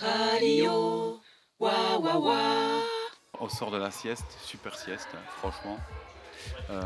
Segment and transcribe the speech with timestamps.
[0.00, 1.20] Radio.
[3.38, 5.78] On sort de la sieste, super sieste, franchement.
[6.70, 6.80] Euh,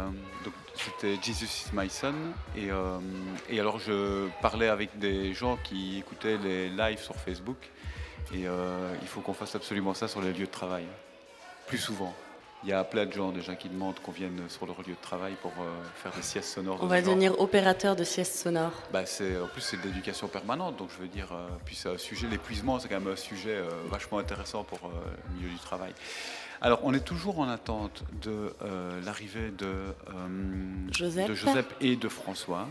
[0.44, 2.14] donc c'était Jesus is my son
[2.56, 2.98] et, euh,
[3.48, 7.70] et alors je parlais avec des gens qui écoutaient les lives sur Facebook
[8.32, 10.86] et euh, il faut qu'on fasse absolument ça sur les lieux de travail
[11.68, 12.12] plus souvent.
[12.64, 15.02] Il y a plein de gens déjà qui demandent qu'on vienne sur leur lieu de
[15.02, 16.78] travail pour euh, faire des siestes sonores.
[16.80, 18.72] On de va devenir opérateur de sieste sonore.
[18.90, 21.90] Bah, c'est, en plus, c'est de l'éducation permanente, donc je veux dire, euh, puis c'est
[21.90, 25.58] un sujet, l'épuisement, c'est quand même un sujet euh, vachement intéressant pour le milieu du
[25.58, 25.92] travail.
[26.62, 28.54] Alors, on est toujours en attente de
[29.04, 29.74] l'arrivée de,
[30.90, 31.28] Joseph.
[31.28, 32.68] de Joseph et de François,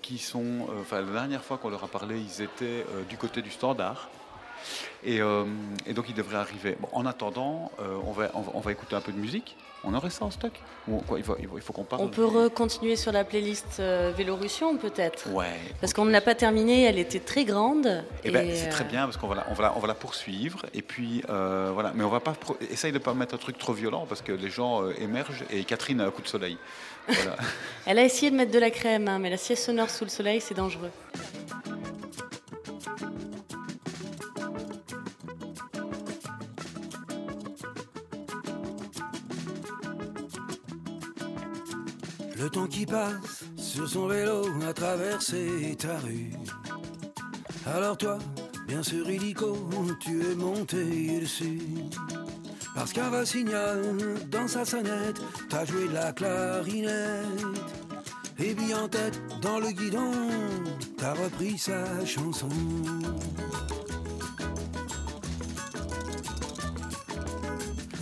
[0.00, 3.50] qui sont, enfin, la dernière fois qu'on leur a parlé, ils étaient du côté du
[3.50, 4.08] standard.
[5.04, 5.44] Et, euh,
[5.86, 6.76] et donc, ils devraient arriver.
[6.80, 9.56] Bon, en attendant, euh, on, va, on, va, on va écouter un peu de musique.
[9.82, 10.52] On aurait ça en stock
[10.88, 13.24] Ou quoi, il faut, il faut- il faut qu'on parle On peut continuer sur la
[13.24, 15.58] playlist euh, Vélorussion peut-être Ouais.
[15.80, 18.04] Parce qu'on ne l'a pas terminée, elle était très grande.
[18.22, 20.82] Eh ben, c'est euh, très bien parce qu'on va, va, on va la poursuivre et
[20.82, 21.92] puis euh, voilà.
[21.94, 22.34] Mais on va pas
[22.70, 25.64] essaye de pas mettre un truc trop violent parce que les gens euh, émergent et
[25.64, 26.58] Catherine a un coup de soleil.
[27.08, 27.36] Voilà.
[27.86, 30.10] Elle a essayé de mettre de la crème, hein, mais la sieste sonore sous le
[30.10, 30.90] soleil, c'est dangereux.
[42.52, 46.32] Temps qui passe sur son vélo a traversé ta rue.
[47.64, 48.18] Alors toi,
[48.66, 49.56] bien sûr illico,
[50.00, 51.60] tu es monté dessus.
[52.74, 53.96] Parce qu'un rossignol,
[54.30, 57.44] dans sa sonnette, t'as joué de la clarinette.
[58.40, 60.10] Et puis en tête, dans le guidon,
[60.96, 62.48] t'as repris sa chanson.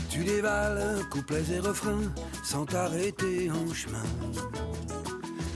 [0.09, 2.13] Tu dévales couplets et refrains
[2.51, 4.09] sans t'arrêter en chemin.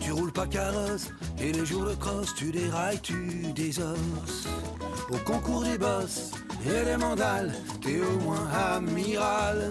[0.03, 1.09] Tu roules pas carrosse
[1.41, 4.47] et les jours de crosse, tu dérailles, tu désosses.
[5.11, 6.33] Au concours des bosses
[6.67, 9.71] et des mandales, t'es au moins amiral.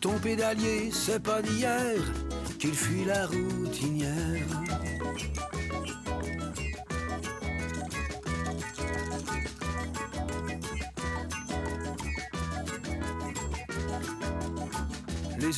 [0.00, 2.00] Ton pédalier, c'est pas d'hier
[2.58, 4.33] qu'il fuit la routinière.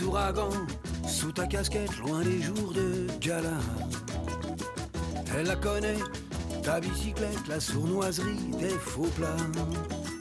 [0.02, 0.50] Ouragans
[1.08, 3.58] sous ta casquette, loin des jours de gala.
[5.34, 5.98] Elle la connaît,
[6.62, 9.36] ta bicyclette, la sournoiserie des faux plats.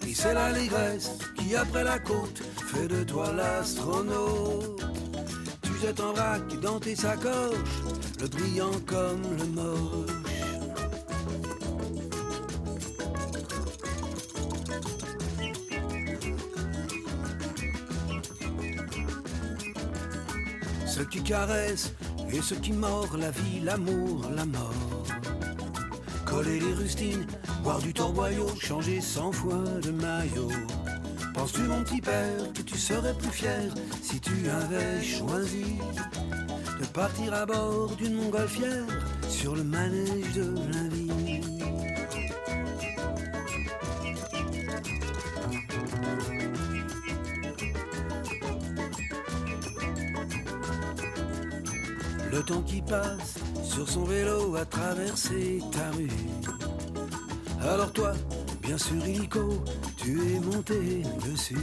[0.07, 4.85] Et c'est l'allégresse qui, après la côte, fait de toi l'astronaute.
[5.61, 7.81] Tu jettes en vrac dans tes sacoches,
[8.21, 10.24] le brillant comme le moche.
[20.95, 21.91] Ce qui caresse
[22.31, 25.03] et ce qui mord la vie, l'amour, la mort.
[26.23, 27.27] Coller les rustines,
[27.63, 30.47] boire du torboyau, changer cent fois de maillot.
[31.33, 35.65] Penses-tu, mon petit père, que tu serais plus fier si tu avais choisi
[36.79, 38.87] de partir à bord d'une montgolfière
[39.27, 41.44] sur le manège de la vie?
[52.53, 56.09] Qui passe sur son vélo a traversé ta rue.
[57.61, 58.13] Alors toi,
[58.61, 59.63] bien sûr illico,
[59.97, 61.55] tu es monté dessus.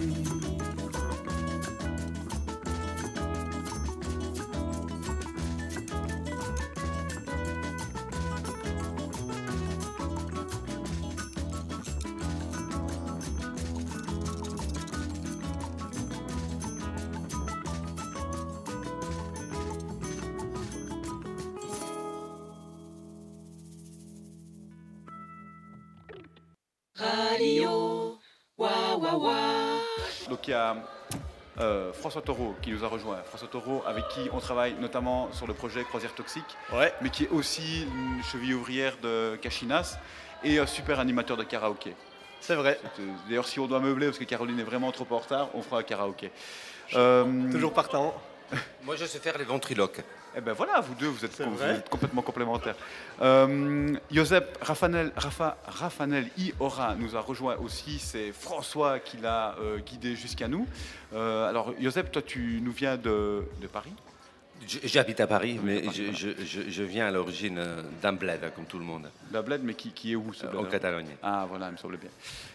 [32.02, 33.18] François Taureau qui nous a rejoint.
[33.28, 36.92] François Taureau avec qui on travaille notamment sur le projet Croisière Toxique, Ouais.
[37.00, 39.98] mais qui est aussi une cheville ouvrière de Cachinas
[40.42, 41.94] et un super animateur de karaoké.
[42.40, 42.80] C'est vrai.
[42.98, 45.62] Euh, D'ailleurs, si on doit meubler parce que Caroline est vraiment trop en retard, on
[45.62, 46.32] fera un karaoké.
[46.94, 48.12] Euh, Toujours partant.
[48.82, 50.00] Moi, je sais faire les ventriloques.
[50.36, 51.58] Eh ben voilà, vous deux, vous êtes, vous
[51.90, 52.74] complètement complémentaires.
[53.20, 57.98] Euh, Josep Rafanel, Rafa, Rafanel Iora nous a rejoint aussi.
[57.98, 60.66] C'est François qui l'a euh, guidé jusqu'à nous.
[61.12, 63.92] Euh, alors, Josep, toi, tu nous viens de, de Paris?
[64.84, 68.64] J'habite à Paris, mais je, je- je- je viens à l'origine euh, d'un bled, comme
[68.64, 69.10] tout le monde,
[69.44, 71.08] Bled, mais qui, qui est où ce euh, bled, en Catalogne.
[71.22, 72.10] Ah, voilà, il me semble bien.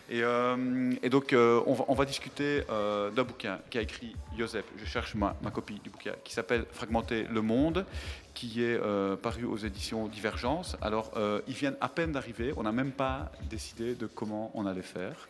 [0.09, 4.65] Et, euh, et donc, euh, on, va, discuter euh, d'un bouquin qu'a écrit Josep.
[4.77, 7.85] Je cherche ma, ma copie du bouquin qui s'appelle Fragmenter le monde,
[8.33, 8.79] qui est
[9.17, 10.77] paru aux éditions Divergence.
[10.81, 11.11] Alors,
[11.47, 15.27] ils viennent à peine d'arriver, on n'a même pas décidé de comment on allait faire.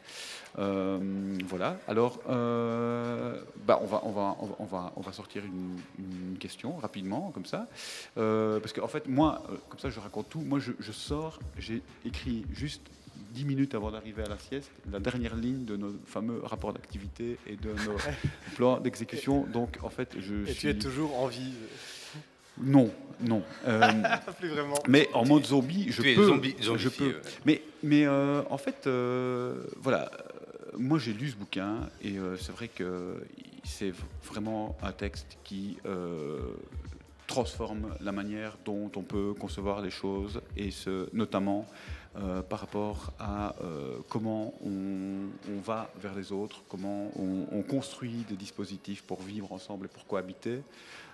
[0.57, 7.31] Voilà, alors, bah, on, va, on, va, on, va, on va sortir une, question rapidement,
[7.31, 7.67] comme ça.
[8.15, 10.41] Parce qu'en en fait, moi, comme ça, je raconte tout.
[10.41, 12.81] Moi, je sors, j'ai écrit juste
[13.33, 17.37] 10 minutes avant d'arriver à la sieste, la dernière ligne de nos fameux rapports d'activité
[17.47, 17.97] et de nos
[18.55, 19.45] plans d'exécution.
[19.53, 20.55] Donc, en fait, je Et suis...
[20.61, 21.53] tu es toujours en vie.
[22.59, 22.91] Non,
[23.21, 23.43] non.
[23.67, 23.81] Euh,
[24.39, 24.79] Plus vraiment.
[24.87, 26.25] mais en mode zombie, je Tu es peux.
[26.27, 27.05] zombie- je zombifié, peux.
[27.15, 27.21] ouais.
[27.45, 30.09] Mais, mais euh, en fait, euh, voilà.
[30.73, 33.15] euh, Moi, j'ai lu ce bouquin et euh, c'est vrai que
[33.63, 33.93] c'est
[34.23, 36.39] vraiment un texte qui euh,
[37.27, 41.65] transforme la manière dont on peut concevoir les choses et ce, notamment
[42.15, 48.25] euh, par rapport à euh, comment on, va vers les autres, comment on, on construit
[48.29, 50.61] des dispositifs pour vivre ensemble et pour cohabiter.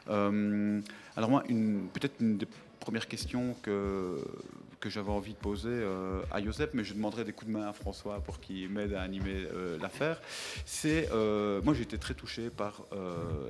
[0.09, 0.79] Euh,
[1.17, 2.47] alors moi, peut-être une des
[2.79, 4.23] premières questions que,
[4.83, 7.69] que j'avais envie de poser euh, à Joseph, mais je demanderai des coups de main
[7.69, 10.19] à François pour qu'il m'aide à animer euh, l'affaire,
[10.65, 12.83] c'est, euh, moi été très touché par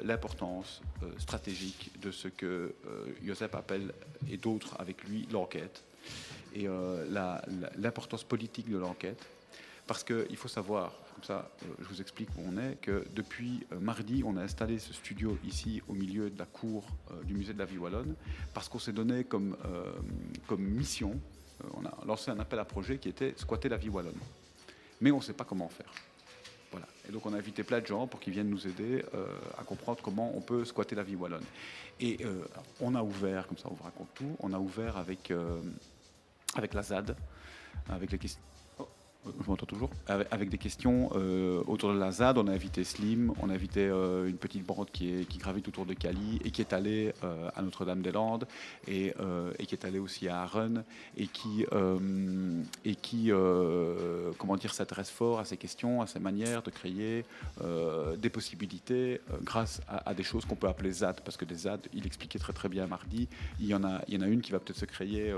[0.03, 0.81] l'importance
[1.17, 2.75] stratégique de ce que
[3.25, 3.93] Joseph appelle,
[4.29, 5.83] et d'autres avec lui, l'enquête,
[6.55, 6.67] et
[7.77, 9.25] l'importance politique de l'enquête.
[9.87, 13.65] Parce qu'il faut savoir, comme ça euh, je vous explique où on est, que depuis
[13.71, 17.33] euh, mardi, on a installé ce studio ici au milieu de la cour euh, du
[17.33, 18.15] musée de la vie wallonne,
[18.53, 19.55] parce qu'on s'est donné comme,
[20.57, 21.19] mission,
[21.75, 24.17] on a lancé un appel à projet qui était squatter la vie wallonne.
[25.01, 25.91] Mais on ne sait pas comment faire.
[27.07, 29.03] Et donc on a invité plein de gens pour qu'ils viennent nous aider
[29.57, 31.43] à comprendre comment on peut squatter la vie wallonne.
[31.99, 32.17] Et
[32.79, 35.31] on a ouvert, comme ça on vous raconte tout, on a ouvert avec,
[36.55, 37.15] avec la ZAD,
[37.89, 38.41] avec les questions.
[39.25, 39.89] Je m'entends toujours.
[40.07, 43.87] Avec, des questions euh, autour de la ZAD, on a invité Slim, on a invité
[43.87, 47.61] euh, une petite bande qui, gravite autour de Cali et qui est allée euh, à
[47.61, 48.45] Notre-Dame-des-Landes
[48.87, 49.13] et,
[49.65, 50.83] qui est allée aussi à Arun
[51.15, 51.65] et qui,
[54.37, 57.25] comment dire, s'intéresse fort à ces questions, à ces manières de créer
[58.17, 62.05] des possibilités grâce à, des choses qu'on peut appeler ZAD, parce que des ZAD, il
[62.05, 63.29] expliquait très très bien mardi,
[63.59, 65.33] il y en a, une qui va peut-être se créer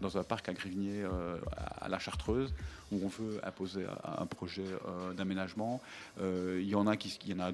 [0.00, 2.52] dans un parc à à, à la Chartreuse,
[2.90, 5.80] où on veut imposer un projet euh, d'aménagement.
[6.20, 7.50] Euh, il y en a qui, il y en a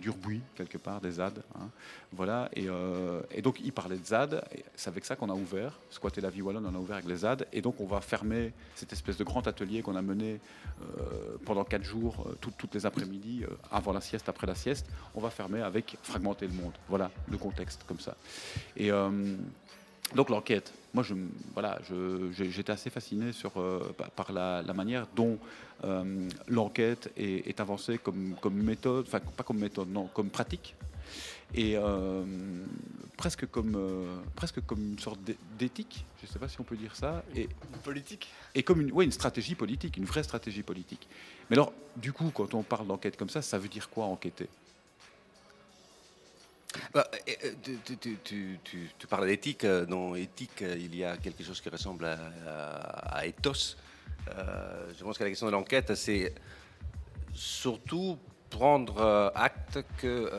[0.57, 1.69] quelque part des ZAD, hein.
[2.13, 2.49] voilà.
[2.55, 4.45] Et, euh, donc il parlait de ZAD,
[4.75, 7.19] c'est avec ça qu'on a ouvert, squatter la vie wallonne, on a ouvert avec les
[7.19, 10.41] ZAD, et donc on va fermer cette espèce de grand atelier qu'on a mené
[11.45, 15.31] pendant quatre jours, tout- toutes les après-midi, avant la sieste, après la sieste, on va
[15.31, 16.73] fermer avec fragmenter le monde.
[16.89, 18.17] Voilà le contexte comme ça.
[18.77, 18.91] Et
[20.15, 21.15] donc l'enquête, moi je,
[21.55, 21.79] voilà,
[22.33, 25.39] j'étais assez fasciné sur, euh, par- la, la manière dont
[25.85, 30.75] euh, l'enquête est, est avancée comme, comme méthode, enfin pas comme méthode, non, comme pratique,
[31.55, 32.25] et euh,
[33.17, 36.77] presque, comme, presque comme une sorte d'é- d'éthique, je ne sais pas si on peut
[36.77, 37.49] dire ça, et,
[37.85, 38.29] Politique.
[38.55, 41.07] et comme une, ouais, une stratégie politique, une vraie stratégie politique.
[41.49, 44.49] Mais alors, du coup, quand on parle d'enquête comme ça, ça veut dire quoi enquêter?
[46.93, 48.19] Bah, euh, tu, tu-
[48.63, 49.65] tu- tu- parles d'éthique.
[49.65, 52.19] euh, Dans éthique, euh, il y a quelque chose qui ressemble à,
[53.17, 53.77] à- ethos.
[54.27, 56.35] Je pense que la question de l'enquête, c'est
[57.35, 58.19] surtout
[58.51, 60.31] prendre acte que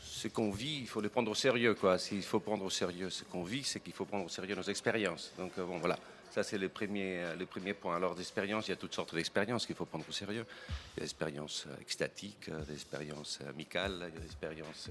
[0.00, 1.76] ce qu'on vit, il faut le prendre au sérieux.
[1.98, 4.62] S'il faut prendre au sérieux ce qu'on vit, c'est qu'il faut prendre au sérieux nos
[4.62, 5.32] expériences.
[5.38, 5.98] Donc bon, voilà.
[6.32, 7.94] Ça, c'est le premier, euh, le premier point.
[7.96, 10.46] Alors, d'expériences, il y a toutes sortes d'expériences qu'il faut prendre au sérieux.
[10.46, 14.88] Il y a des expériences euh, extatiques, euh, des expériences amicales, des expériences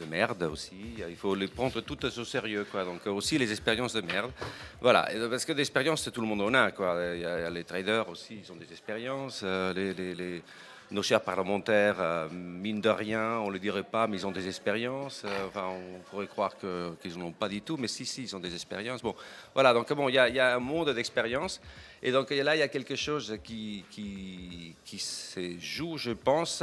[0.00, 0.94] de merde aussi.
[1.08, 2.66] Il faut les prendre toutes au sérieux.
[2.72, 4.32] Donc, aussi les expériences de merde.
[4.80, 5.08] Voilà.
[5.30, 5.62] Parce que des
[6.10, 6.70] tout le monde en a.
[7.14, 9.42] Il y a, les traders aussi, ils ont des expériences.
[10.14, 10.42] les-
[10.94, 14.30] nos chers parlementaires, euh, mine de rien, on ne le dirait pas, mais ils ont
[14.30, 15.24] des expériences.
[15.24, 18.38] Euh, on pourrait croire qu'ils n'en ont pas du tout, mais si, si, ils ont
[18.38, 19.02] des expériences.
[19.02, 19.14] Bon,
[19.54, 21.60] voilà, donc bon, il y, a- un monde d'expérience.
[22.00, 23.84] Et donc là, il y a quelque chose qui
[24.96, 26.62] se joue, je pense,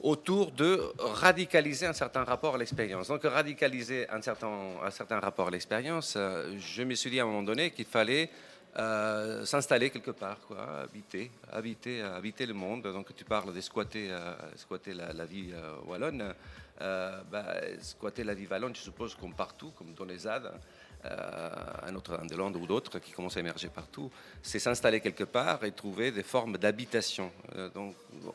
[0.00, 3.08] autour de radicaliser un certain rapport à l'expérience.
[3.08, 4.52] Donc radicaliser un certain,
[4.84, 7.86] un certain rapport à l'expérience, euh, je me suis dit à un moment donné qu'il
[7.86, 8.28] fallait
[8.76, 12.82] euh, s'installer quelque part, quoi, habiter, habiter, habiter le monde.
[12.82, 16.34] Donc tu parles de squatter, euh, squatter la, vie euh, wallonne.
[16.80, 20.50] Euh, bah, squatter la vie wallonne, je suppose, comme partout, comme dans les ZAD,
[21.04, 24.10] à Notre-Dame-de-Lande ou d'autres qui commencent à émerger partout,
[24.42, 27.30] c'est s'installer quelque part et trouver des formes d'habitation.
[27.74, 28.34] Donc, dans,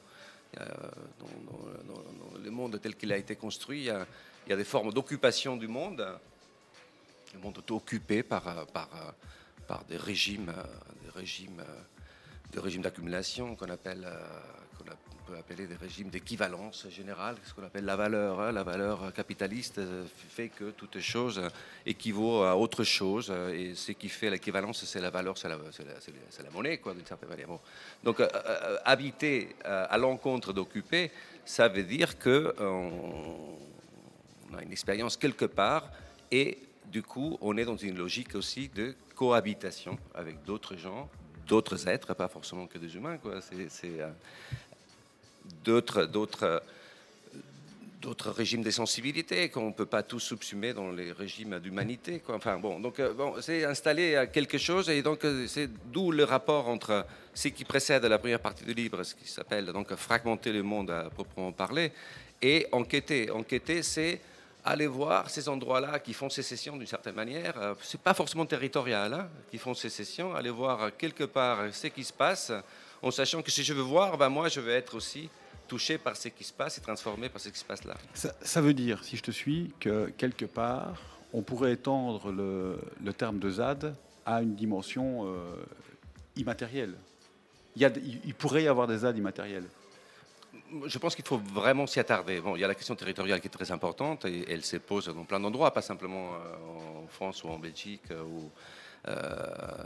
[2.44, 6.08] le monde tel qu'il a été construit, il y a, des formes d'occupation du monde.
[7.34, 8.68] Le monde est occupé par,
[9.70, 10.64] par des régimes, euh,
[11.06, 11.82] des régimes euh,
[12.52, 14.18] de régimes d'accumulation qu'on appelle, euh,
[14.76, 18.42] qu'on peut appeler des régimes d'équivalence générale, ce qu'on appelle la valeur.
[18.42, 18.52] hein.
[18.52, 19.80] La valeur capitaliste
[20.30, 21.40] fait que toute chose
[21.86, 26.80] équivaut à autre chose, et ce qui fait l'équivalence, c'est la valeur, c'est la, monnaie,
[26.80, 27.50] quoi, d'une certaine manière.
[28.04, 28.20] Donc,
[28.84, 31.12] habiter à l'encontre d'occuper,
[31.46, 35.92] ça veut dire que on a une expérience quelque part
[36.32, 36.58] et
[36.92, 41.10] du coup, on est dans une logique aussi de cohabitation avec d'autres gens,
[41.48, 43.18] d'autres êtres, pas forcément que des humains.
[43.18, 43.40] quoi.
[43.42, 44.10] C'est, euh,
[45.64, 46.60] d'autres, d'autres, euh,
[48.02, 52.20] d'autres régimes de sensibilité qu'on ne peut pas tous subsumer dans les régimes d'humanité.
[52.20, 52.36] quoi.
[52.36, 56.68] Enfin bon, donc euh, bon, c'est installé quelque chose et donc c'est d'où le rapport
[56.68, 60.64] entre ce qui précède la première partie du livre, ce qui s'appelle donc fragmenter le
[60.64, 61.92] monde à proprement parler,
[62.42, 63.30] et enquêter.
[63.32, 64.22] Enquêter, c'est
[64.70, 67.60] aller voir ces endroits-là qui font sécession d'une certaine manière.
[67.60, 70.36] Euh, C'est pas forcément territorial, hein, qui font sécession.
[70.36, 72.52] Aller voir quelque part ce qui se passe,
[73.02, 75.30] en sachant que si je veux voir, ben moi je veux être aussi
[75.68, 77.96] touché par ce qui se passe et transformé par ce qui se passe là.
[78.14, 80.96] Ça, veut dire, si je te suis, que quelque part,
[81.34, 83.96] on pourrait étendre le, terme de ZAD
[84.26, 85.56] à une dimension euh,
[86.36, 86.96] immatérielle.
[87.76, 89.66] Il- il pourrait y avoir des ZAD immatériels.
[90.86, 92.42] Je pense qu'il faut vraiment s'y attarder.
[92.42, 95.08] Bon, il y a la question territoriale qui est très importante et elle se pose
[95.08, 98.04] dans plein d'endroits, pas simplement euh, en France ou en Belgique.
[98.12, 98.24] euh,
[99.08, 99.16] euh,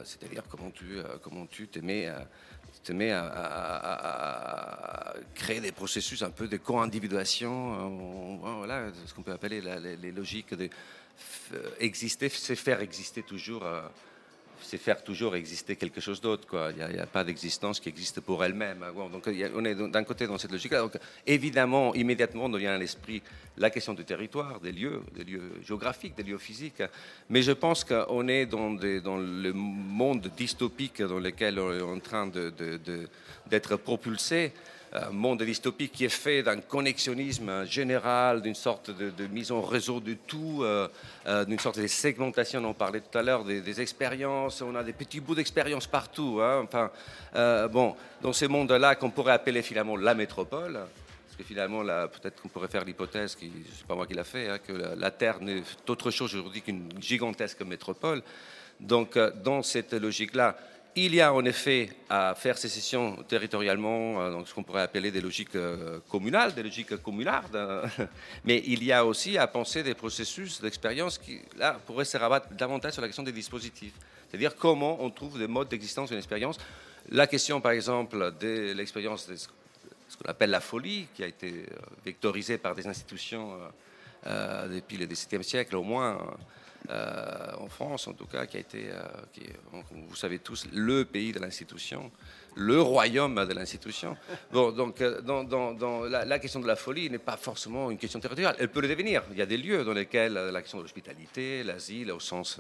[0.04, 2.12] C'est-à-dire comment tu comment tu te mets,
[2.84, 9.62] te à, créer des processus un peu de co-individuation, on- voilà, ce qu'on peut appeler
[9.62, 10.68] les, logiques de
[11.80, 13.64] exister, c'est faire exister toujours.
[14.64, 16.74] C'est faire toujours exister quelque chose d'autre.
[16.78, 18.86] Il n'y a, pas d'existence qui existe pour elle-même.
[18.96, 20.88] Bon, donc on est d'un côté dans cette logique-là.
[21.28, 23.22] Évidemment, immédiatement, nous vient à l'esprit
[23.58, 26.84] la question du territoire, des lieux, des lieux géographiques, des lieux physiques.
[27.30, 32.32] Mais je pense qu'on est dans, le monde dystopique dans lequel on est en train
[33.48, 34.54] d'être propulsé
[34.94, 40.00] un monde dystopique qui est fait d'un connexionnisme général, d'une sorte de, mise en réseau
[40.00, 40.88] de tout, euh,
[41.26, 44.84] euh, d'une sorte de segmentation, on en parlait tout à l'heure, des, expériences, on a
[44.84, 46.40] des petits bouts d'expérience partout.
[46.42, 46.62] hein.
[46.64, 46.92] Enfin,
[47.36, 52.42] euh, bon, dans ce monde-là qu'on pourrait appeler finalement la métropole, parce que finalement, peut-être
[52.42, 55.42] qu'on pourrait faire l'hypothèse, qui, c'est pas moi qui l'a fait, hein, que la, Terre
[55.42, 58.22] n'est autre chose aujourd'hui qu'une gigantesque métropole.
[58.80, 60.56] Donc, dans cette logique-là,
[60.96, 65.12] il y a en effet à faire sécession territorialement, euh, donc ce qu'on pourrait appeler
[65.12, 67.88] des logiques euh, communales, des logiques communardes, euh,
[68.46, 72.54] mais il y a aussi à penser des processus d'expérience qui, là, pourraient se rabattre
[72.54, 73.94] davantage sur la question des dispositifs.
[74.30, 76.58] C'est-à-dire comment on trouve des modes d'existence d'une expérience.
[77.10, 81.66] La question, par exemple, de l'expérience de ce qu'on appelle la folie, qui a été
[82.06, 83.58] vectorisée par des institutions
[84.26, 86.18] depuis le XVIIe siècle au moins,
[86.90, 89.02] euh, en France en tout cas, qui a été, euh,
[90.10, 92.12] vous savez tous, le pays de l'institution,
[92.56, 94.16] le royaume de l'institution.
[94.52, 95.20] Bon, donc euh,
[96.26, 98.56] la, question de la folie n'est pas forcément une question territoriale.
[98.60, 99.24] Elle peut le devenir.
[99.32, 102.60] Il y a des lieux dans lesquels la question de l'hospitalité, l'asile, au sens,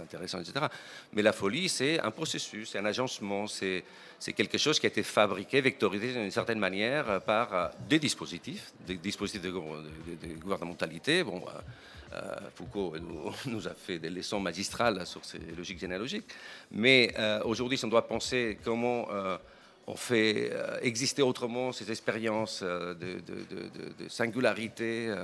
[0.00, 0.66] intéressant, etc.
[1.12, 3.84] Mais la folie, c'est un processus, c'est un agencement, c'est
[4.36, 9.40] quelque chose qui a été fabriqué, vectorisé d'une certaine manière par des dispositifs, des dispositifs
[9.42, 11.22] de- de- de gouvernementalité.
[11.24, 11.42] Bon,
[12.12, 12.94] euh, Foucault
[13.46, 16.26] nous, a fait des leçons magistrales sur ces logiques généalogiques.
[16.70, 19.36] Mais euh, aujourd'hui, on doit penser comment euh,
[19.86, 25.14] on fait euh, exister autrement ces expériences de, de- singularité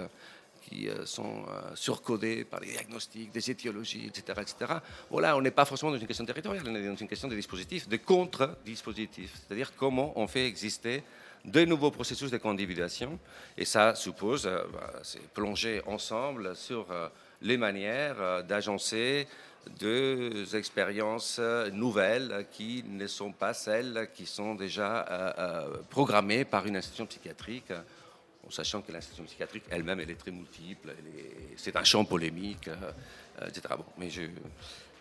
[0.63, 1.45] qui sont
[1.77, 4.41] surcodées par les diagnostics, des étiologies, etc.
[4.43, 4.73] etc.
[5.11, 7.29] Bon, là, on n'est pas forcément dans une question territoriale, on est dans une question
[7.29, 9.33] de dispositifs, de contre-dispositifs.
[9.35, 11.05] C'est-à-dire comment on fait exister
[11.47, 13.19] de nouveaux processus de co-individuation.
[13.57, 14.93] Et ça suppose, euh, bah,
[15.35, 17.09] plonger ensemble sur euh,
[17.41, 19.27] les manières euh, d'agencer
[19.81, 25.35] deux expériences euh, nouvelles qui ne sont pas celles qui sont déjà
[25.91, 27.73] programmées par une institution psychiatrique,
[28.47, 30.95] en sachant que l'institution psychiatrique elle-même, elle est très multiple,
[31.57, 33.75] c'est un champ polémique, euh, etc.
[33.99, 34.23] Mais je,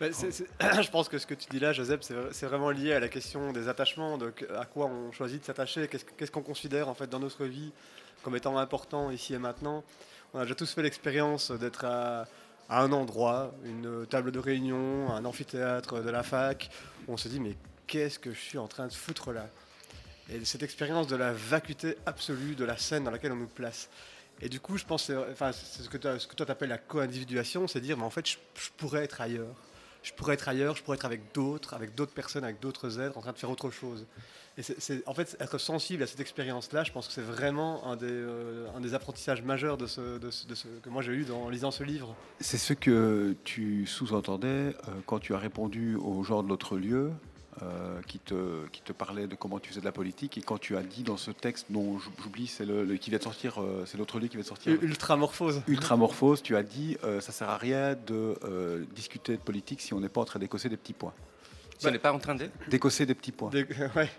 [0.00, 2.00] je pense que ce que tu dis là, Joseph,
[2.32, 5.88] c'est vraiment lié à la question des attachements, de à quoi on choisit de s'attacher,
[5.88, 7.72] qu'est-ce qu'on considère en fait dans notre vie
[8.22, 9.84] comme étant important ici et maintenant?
[10.34, 12.26] On a déjà tous fait l'expérience d'être à,
[12.68, 16.68] à un endroit, une table de réunion, un amphithéâtre de la fac,
[17.06, 19.48] on se dit mais qu'est-ce que je suis en train de foutre là?
[20.32, 23.88] Et cette expérience de la vacuité absolue de la scène dans laquelle on nous place.
[24.40, 27.66] Et du coup, je pense, enfin, c'est ce que, ce que toi t'appelles la co-individuation,
[27.68, 28.36] c'est dire, mais en fait, je,
[28.76, 29.54] pourrais être ailleurs.
[30.02, 33.16] Je pourrais être ailleurs, je pourrais être avec d'autres, avec d'autres personnes, avec d'autres êtres,
[33.16, 34.06] en train de faire autre chose.
[34.58, 37.96] Et c'est, en fait, être sensible à cette expérience-là, je pense que c'est vraiment un
[37.96, 40.18] des, euh, apprentissages majeurs de ce,
[40.80, 42.14] que moi j'ai eu dans, en lisant ce livre.
[42.40, 44.72] C'est ce que tu sous-entendais euh,
[45.06, 47.12] quand tu as répondu au genre de l'autre lieu,
[47.62, 50.36] euh, qui, te, qui te parlait de comment tu faisais de la politique.
[50.38, 53.10] Et quand tu as dit dans ce texte, dont j'ou- j'oublie, c'est le, le- qui
[53.10, 54.72] vient de sortir, euh, c'est l'autre livre qui vient de sortir.
[54.82, 55.62] Ultramorphose.
[55.66, 59.94] Ultramorphose, tu as dit euh, ça sert à rien de euh, discuter de politique si
[59.94, 61.14] on n'est pas en train d'écosser des petits points.
[61.78, 62.48] Si on n'est pas en train de...
[62.68, 63.50] D'écosser des petits points.
[63.50, 63.64] Des-
[63.96, 64.10] ouais.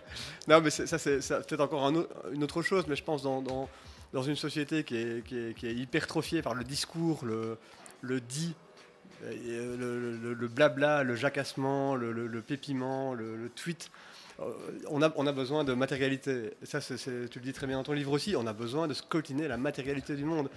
[0.47, 3.03] Non, mais c'est- ça, c'est ça, peut-être encore un autre- une autre chose, mais je
[3.03, 3.67] pense dans, dans,
[4.13, 7.57] dans une société qui est, qui, est, qui est hypertrophiée par le discours, le,
[8.01, 8.53] le dit,
[9.23, 13.89] le, le- blabla, le jacassement, le, le- pépiment, le, tweet.
[14.39, 14.51] euh,
[14.89, 16.53] On a, on a besoin de matérialité.
[16.63, 17.09] Ça, tu
[17.39, 20.15] le dis très bien dans ton livre aussi, on a besoin de scrutiner la matérialité
[20.15, 20.49] du monde.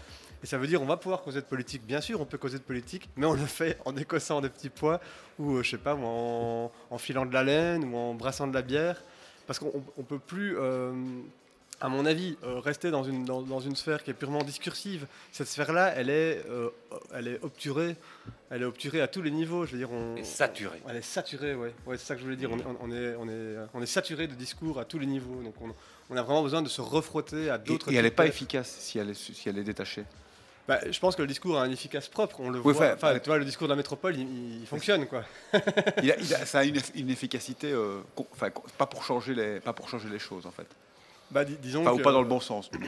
[0.43, 1.87] Et ça veut dire on va pouvoir causer de politique.
[1.87, 4.71] Bien sûr, on peut causer de politique, mais on le fait en écossant des petits
[4.71, 5.01] pois
[5.39, 8.55] ou, euh, je sais pas, en, en filant de la laine ou en brassant de
[8.55, 9.03] la bière.
[9.47, 10.93] Parce qu'on ne peut plus, euh,
[11.81, 15.07] à mon avis, euh, rester dans une, dans, dans une sphère qui est purement discursive.
[15.33, 16.69] Cette sphère-là, elle, est, euh,
[17.15, 17.97] elle est obturée.
[18.51, 19.65] Elle est obturée à tous les niveaux.
[19.65, 20.81] Je veux dire, on, Et saturé.
[20.89, 21.73] elle est saturée, ouais.
[21.87, 22.51] ouais c'est ça que je voulais dire.
[22.53, 25.43] On est, on, est, on, est, on est saturé de discours à tous les niveaux.
[25.43, 25.73] Donc on,
[26.11, 27.91] on a vraiment besoin de se refrotter à Et, d'autres.
[27.91, 30.05] et elle n'est pas efficace si elle est, si elle est détachée.
[30.69, 32.37] Bah, je pense que le discours a un efficace propre.
[32.41, 32.93] On le Oui, voit.
[32.95, 35.25] enfin, tu vois, le discours de la métropole, il, il fonctionne, quoi.
[36.03, 38.27] Il a- il a- ça a une, eff- une efficacité, euh, con-
[38.77, 40.67] pas, pour changer les, pas pour changer les choses en fait.
[41.31, 42.71] Bah, dis- disons Enfin, ou pas dans le bon sens.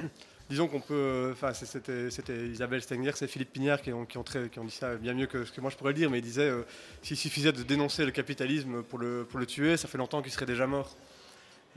[0.50, 1.30] Disons qu'on peut.
[1.32, 4.72] Enfin, c'était Isabelle Stengler, c'est Philippe Pignard qui ont, qui, ont très- qui ont dit
[4.74, 6.62] ça bien mieux que ce que moi je pourrais le dire, mais il disait euh,
[7.02, 10.32] s'il suffisait de dénoncer le capitalisme pour le, pour le tuer, ça fait longtemps qu'il
[10.32, 10.94] serait déjà mort.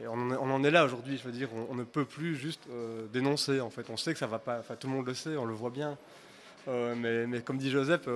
[0.02, 1.86] Et on en est, on en est là aujourd'hui, je veux dire, on, on ne
[1.86, 3.90] peut plus juste euh, dénoncer en fait.
[3.90, 4.60] On sait que ça va pas.
[4.60, 5.98] Enfin, tout le monde le sait, on le voit bien.
[6.68, 8.10] Euh, mais, mais comme dit Joseph,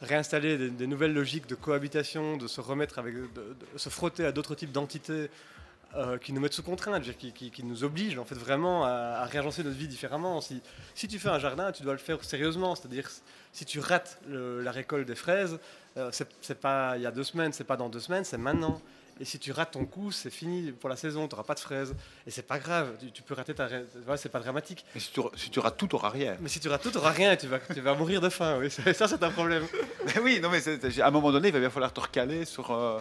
[0.00, 3.20] réinstaller des, des nouvelles logiques de cohabitation, de se remettre avec, de,
[3.72, 5.28] de se frotter à d'autres types d'entités
[5.94, 8.90] euh, qui nous mettent sous contrainte, qui, qui- qui nous obligent en fait vraiment à,
[8.90, 10.40] à réagencer notre vie différemment.
[10.40, 10.60] Si,
[10.94, 13.08] si tu fais un jardin, tu dois le faire sérieusement, c'est-à-dire
[13.52, 15.58] si tu rates le- la récolte des fraises,
[15.96, 18.80] euh, c'est pas il y a deux semaines, c'est pas dans deux semaines, c'est maintenant.
[19.18, 21.60] Et si tu rates ton coup, c'est fini pour la saison, tu n'auras pas de
[21.60, 21.94] fraises.
[22.26, 23.66] Et c'est pas grave, tu, tu peux rater ta.
[24.04, 24.84] Voilà, c'est pas dramatique.
[24.94, 26.36] Et si tu, si tu rates tout, tu rien.
[26.42, 28.58] Mais si tu rates tout, tu rien et tu vas, tu vas mourir de faim.
[28.60, 29.64] Oui, ça, c'est un problème.
[30.04, 30.60] Mais oui, non, mais
[31.00, 32.98] à un moment donné, il va bien falloir te recaler sur, euh,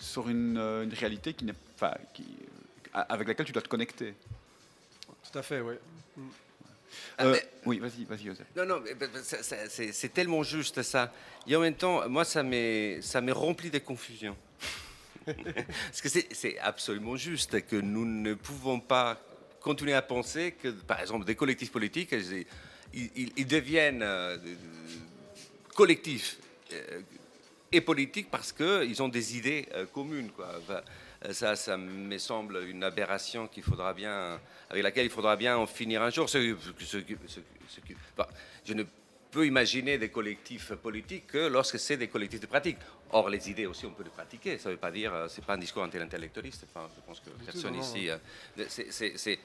[0.00, 2.24] sur une, euh, une réalité qui n'est, enfin, qui,
[2.92, 4.14] a- avec laquelle tu dois te connecter.
[5.30, 5.74] Tout à fait, oui.
[7.18, 8.46] Ah, Euh, mais- Oui, vas-y, vas-y, Joseph.
[8.56, 8.82] Non, non,
[9.92, 11.12] c'est tellement juste ça.
[11.46, 14.36] Et en même temps, moi, ça m'est ça m'est rempli de confusion.
[15.26, 19.20] Parce que c'est c'est absolument juste que nous ne pouvons pas
[19.60, 22.46] continuer à penser que, par exemple, des collectifs politiques, ils,
[23.14, 26.38] ils- ils deviennent euh, de- de- collectifs
[26.72, 27.00] euh,
[27.72, 30.30] et politiques parce qu'ils ont des idées euh, communes.
[30.40, 30.80] Euh,
[31.32, 35.66] ça, ça me semble une aberration qu'il faudra bien, avec laquelle il faudra bien en
[35.66, 36.26] finir un jour.
[36.28, 36.54] Je
[38.72, 38.82] ne
[39.30, 42.78] peux imaginer des collectifs politiques que lorsque c'est des collectifs de pratique.
[43.12, 44.56] Or, les idées aussi, on peut les pratiquer.
[44.58, 46.64] Ça ne veut pas dire, euh, c'est pas un discours anti-intellectualiste.
[46.72, 48.08] Enfin, je pense que personne ici.
[48.08, 48.16] euh,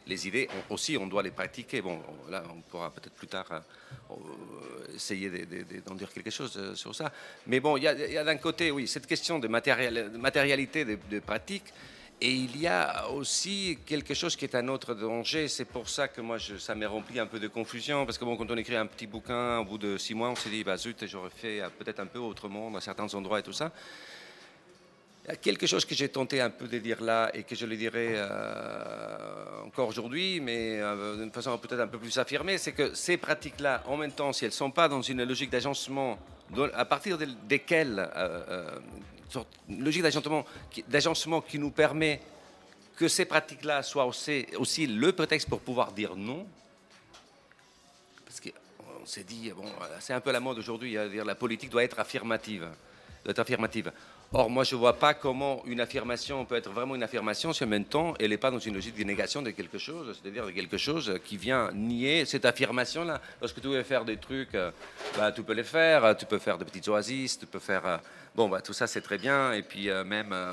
[0.08, 1.82] les idées, on- aussi, on doit les pratiquer.
[1.82, 4.15] Bon, on- là, on pourra peut-être plus tard euh,
[4.95, 7.12] essayer de- de- de- d'en dire quelque chose sur ça.
[7.47, 11.73] Mais bon, il y a, d'un côté, oui, cette question de, matérialité de, de pratique.
[12.21, 15.47] Et il y a aussi quelque chose qui est un autre danger.
[15.49, 18.06] C'est pour ça que moi, ça m'est rempli un peu de confusion.
[18.06, 20.36] Parce que bon, quand on écrit un petit bouquin, au bout de six mois, on
[20.36, 23.43] s'est dit, bah zut, j'aurais fait euh, peut-être un peu autrement dans certains endroits et
[23.43, 23.71] tout ça.
[25.25, 27.56] Il y a quelque chose que j'ai tenté un peu de dire là et que
[27.56, 32.58] je le dirai euh, encore aujourd'hui, mais euh, d'une façon peut-être un peu plus affirmée,
[32.60, 35.49] c'est que ces pratiques-là, en même temps, si elles ne sont pas dans une logique
[35.49, 36.17] d'agencement,
[36.75, 38.08] à partir de- desquelles,
[39.29, 40.03] sorte- une logique
[40.88, 42.21] d'agencement qui, nous permet
[42.95, 46.45] que ces pratiques-là soient aussi, le prétexte pour pouvoir dire non,
[48.25, 49.65] parce qu'on s'est dit, bon,
[49.99, 52.67] c'est un peu la mode aujourd'hui, à dire la politique doit être affirmative.
[53.23, 53.91] Doit être affirmative.
[54.33, 57.63] Or, moi, je ne vois pas comment une affirmation peut être vraiment une affirmation si
[57.63, 60.45] en même temps, elle n'est pas dans une logique de négation de quelque chose, c'est-à-dire
[60.45, 63.21] de quelque chose qui vient nier cette affirmation-là.
[63.39, 64.71] Lorsque tu veux faire des trucs, euh,
[65.15, 68.01] bah, tu peux les faire, tu peux faire de petites oasis, tu peux faire...
[68.35, 70.51] bon, bah, tout ça, c'est très bien, et puis euh, même, euh,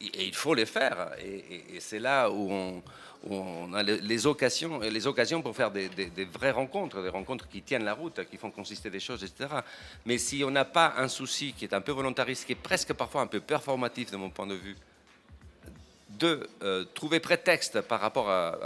[0.00, 1.10] et il faut les faire.
[1.24, 2.82] Et, c'est là où
[3.30, 5.88] on, a les, occasions, les occasions pour faire des,
[6.32, 9.48] vraies rencontres, des rencontres qui tiennent la route, qui font consister des choses, etc.
[10.06, 12.92] Mais si on n'a pas un souci qui est un peu volontariste, qui est presque
[12.92, 14.76] parfois un peu performatif de mon point de vue,
[16.18, 18.56] de euh, trouver prétexte par rapport à,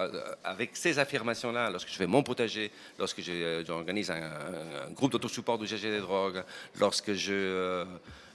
[0.45, 3.21] avec ces affirmations-là, lorsque je fais mon potager, lorsque
[3.67, 6.43] j'organise un, groupe d'autosupport du GG des drogues,
[6.79, 7.85] lorsque je,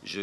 [0.07, 0.21] je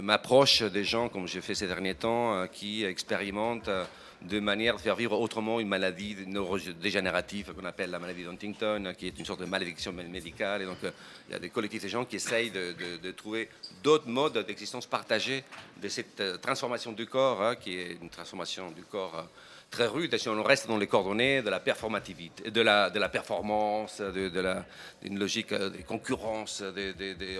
[0.00, 3.84] m'approche des gens, comme j'ai fait ces derniers temps, euh, qui expérimentent euh,
[4.22, 8.92] de manière de faire vivre autrement une maladie neurodégénérative qu'on appelle la maladie d'Huntington, euh,
[8.92, 10.62] qui est une sorte de malédiction mé- médicale.
[10.62, 13.48] Et donc, il y a des collectifs de gens qui essayent de, trouver
[13.82, 15.44] d'autres modes d'existence partagés
[15.80, 19.28] de cette transformation du corps, hein, qui est une transformation du corps
[19.70, 20.16] très rude.
[20.18, 24.64] Si on reste dans les coordonnées de la performativité, de la, performance, de, la,
[25.02, 26.62] d'une logique de concurrence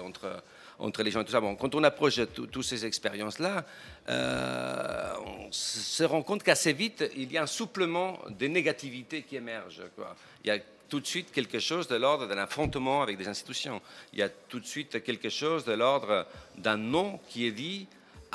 [0.05, 0.43] entre,
[0.79, 1.41] entre les gens et tout ça.
[1.41, 3.65] Bon, quand on approche toutes ces expériences-là,
[4.09, 9.37] euh, on se rend compte qu'assez vite, il y a un souplement de négativité qui
[9.37, 9.83] émerge.
[9.95, 10.15] quoi.
[10.45, 10.59] Il y a
[10.89, 13.81] tout de suite quelque chose de l'ordre d'un affrontement avec des institutions.
[14.13, 16.27] Il y a tout de suite quelque chose de l'ordre
[16.59, 17.89] d'un non qui est dit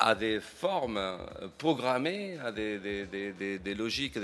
[0.04, 1.16] à des formes euh,
[1.58, 4.16] programmées, à des, des- des- des- des logiques,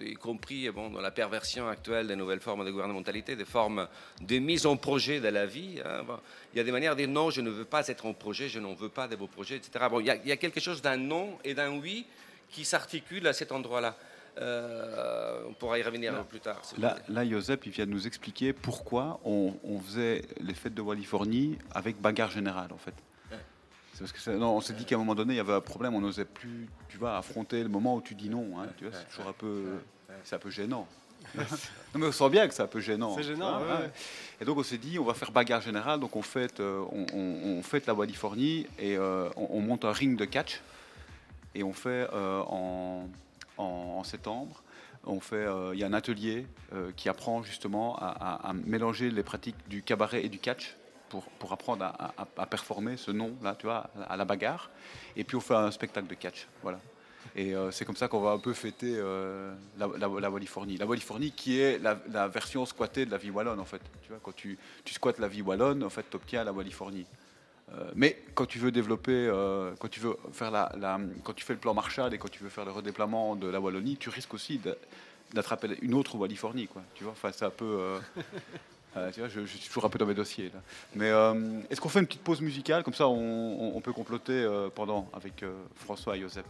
[0.00, 3.86] y compris bon, dans la perversion actuelle des nouvelles formes de gouvernementalité, des formes
[4.20, 5.80] de mise en projet de la vie.
[5.84, 6.02] hein.
[6.06, 6.18] Bon,
[6.54, 8.48] il y a des manières de dire non, je ne veux pas être en projet,
[8.48, 9.84] je n'en veux pas de vos projets, etc.
[9.90, 12.06] Bon, il, y a, il y a quelque chose d'un non et d'un oui
[12.48, 13.96] qui s'articule à cet endroit-là.
[14.38, 16.58] Euh, on pourra y revenir plus tard.
[16.62, 20.72] si Là, là, Josep, il vient de nous expliquer pourquoi on, on faisait les fêtes
[20.74, 22.94] de Californie avec bagarre générale, en fait.
[24.06, 25.52] C'est parce que ça- non, on s'est dit qu'à un moment donné, il y avait
[25.52, 28.58] un problème, on n'osait plus, tu vois, affronter le moment où tu dis non.
[28.58, 29.64] hein, tu vois, c'est toujours un peu,
[30.24, 30.86] c'est un peu gênant.
[31.36, 31.44] non,
[32.00, 33.14] mais on sent bien que c'est un peu gênant.
[33.16, 33.90] C'est gênant, vois, ouais, hein.
[34.40, 37.06] Et donc on s'est dit, on va faire bagarre générale, donc on fête, euh, on,
[37.14, 40.60] on- on fête la Californie et euh, on, on monte un ring de catch
[41.54, 43.08] et on fait euh, en,
[43.56, 43.62] en-
[43.98, 44.62] en septembre.
[45.04, 46.46] On fait, euh, il y a un atelier
[46.96, 50.74] qui apprend justement à, à- à mélanger les pratiques du cabaret et du catch
[51.38, 54.70] pour, apprendre à, performer ce nom là, tu vois, à la bagarre.
[55.16, 56.80] Et puis on fait un spectacle de catch, voilà.
[57.34, 60.76] Et euh, c'est comme ça qu'on va un peu fêter euh, la, la, la Californie.
[60.76, 63.80] La Californie qui est la, version squattée de la vie wallonne en fait.
[64.02, 67.06] Tu vois, quand tu, tu squattes la vie wallonne, en fait, tu obtiens la Californie.
[67.72, 70.70] Euh, mais quand tu veux développer, euh, quand tu veux faire la,
[71.22, 73.60] quand tu fais le plan Marshall et quand tu veux faire le redéploiement de la
[73.60, 74.60] Wallonie, tu risques aussi
[75.32, 76.82] d'attraper une autre Californie, quoi.
[76.94, 77.98] Tu vois, enfin, c'est un peu.
[78.96, 80.60] Euh, je, suis toujours un peu dans mes dossiers là.
[80.94, 82.82] Mais euh, est-ce qu'on fait une petite pause musicale?
[82.82, 85.44] Comme ça, on, peut comploter euh, pendant avec
[85.76, 86.44] François et Joseph.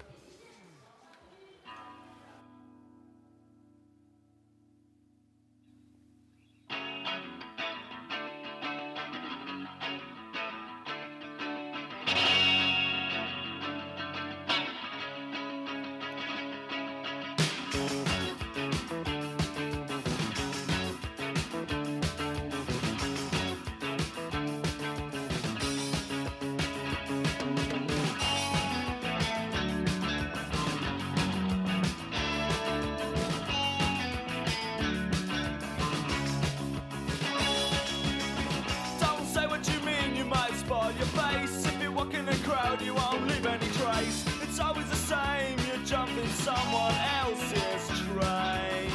[46.43, 48.91] Someone else's train.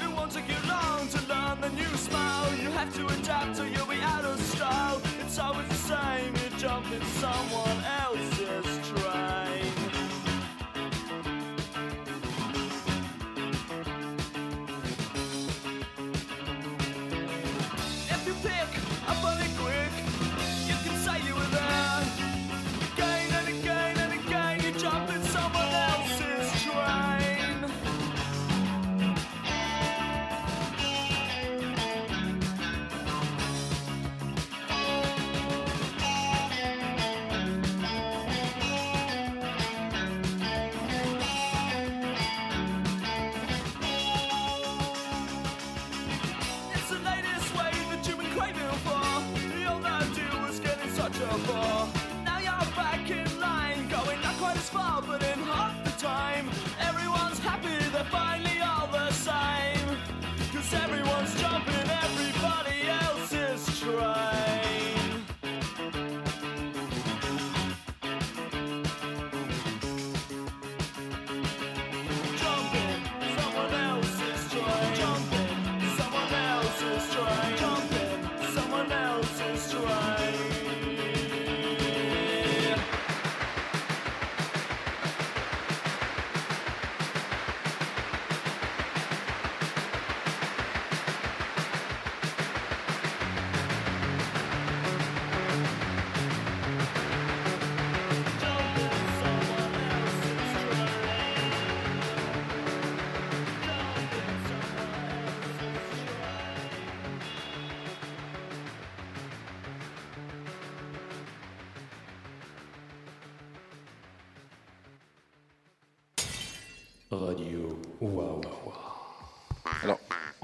[0.00, 2.54] It won't take you long to learn the new smile.
[2.54, 5.02] You have to adapt or you'll be out of style.
[5.20, 7.77] It's always the same, you're jumping someone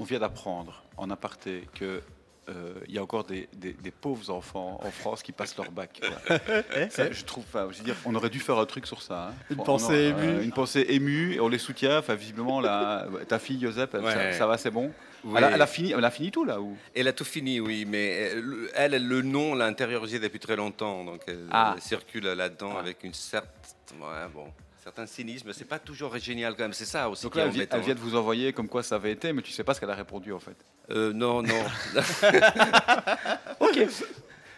[0.05, 2.01] vient d'apprendre en aparté que
[2.47, 5.71] euh, il y a encore des, des- des pauvres enfants en France qui passent leur
[5.71, 5.99] bac.
[6.91, 9.29] Ça, je trouve, enfin, je veux dire, on aurait dû faire un truc sur ça.
[9.29, 9.33] hein.
[9.49, 10.43] Une On- pensée on- émue.
[10.43, 11.97] Une pensée émue, et on les soutient.
[11.99, 14.91] Enfin, visiblement, là, ta fille, Joseph, ça, va, c'est bon.
[15.23, 15.33] Oui.
[15.37, 16.77] Elle, a, elle a fini, elle a fini tout là ou?
[16.93, 18.43] Elle a tout fini, oui, mais elle,
[18.75, 21.73] elle, elle, le nom l'a intériorisé depuis très longtemps, donc elle, Ah.
[21.75, 22.79] elle circule là-dedans Ah.
[22.81, 24.45] avec une certaine, ouais, bon,
[24.85, 25.51] certain cynisme.
[25.51, 26.73] C'est pas toujours génial quand même.
[26.73, 28.95] C'est ça aussi Donc là, elle, vient, elle vient de vous envoyer comme quoi ça
[28.95, 30.55] avait été, mais tu sais pas ce qu'elle a répondu en fait.
[30.91, 31.63] Euh, non, non.
[33.59, 33.79] Ok.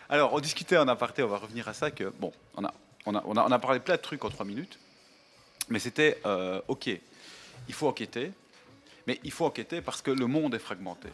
[0.09, 2.73] Alors, on discutait en aparté, on va revenir à ça, que bon, on a,
[3.05, 4.77] on a, on a, on a parlé plein de trucs en trois minutes,
[5.69, 6.89] mais c'était, euh, ok,
[7.67, 8.31] il faut enquêter,
[9.05, 11.09] mais il faut enquêter parce que le monde est fragmenté.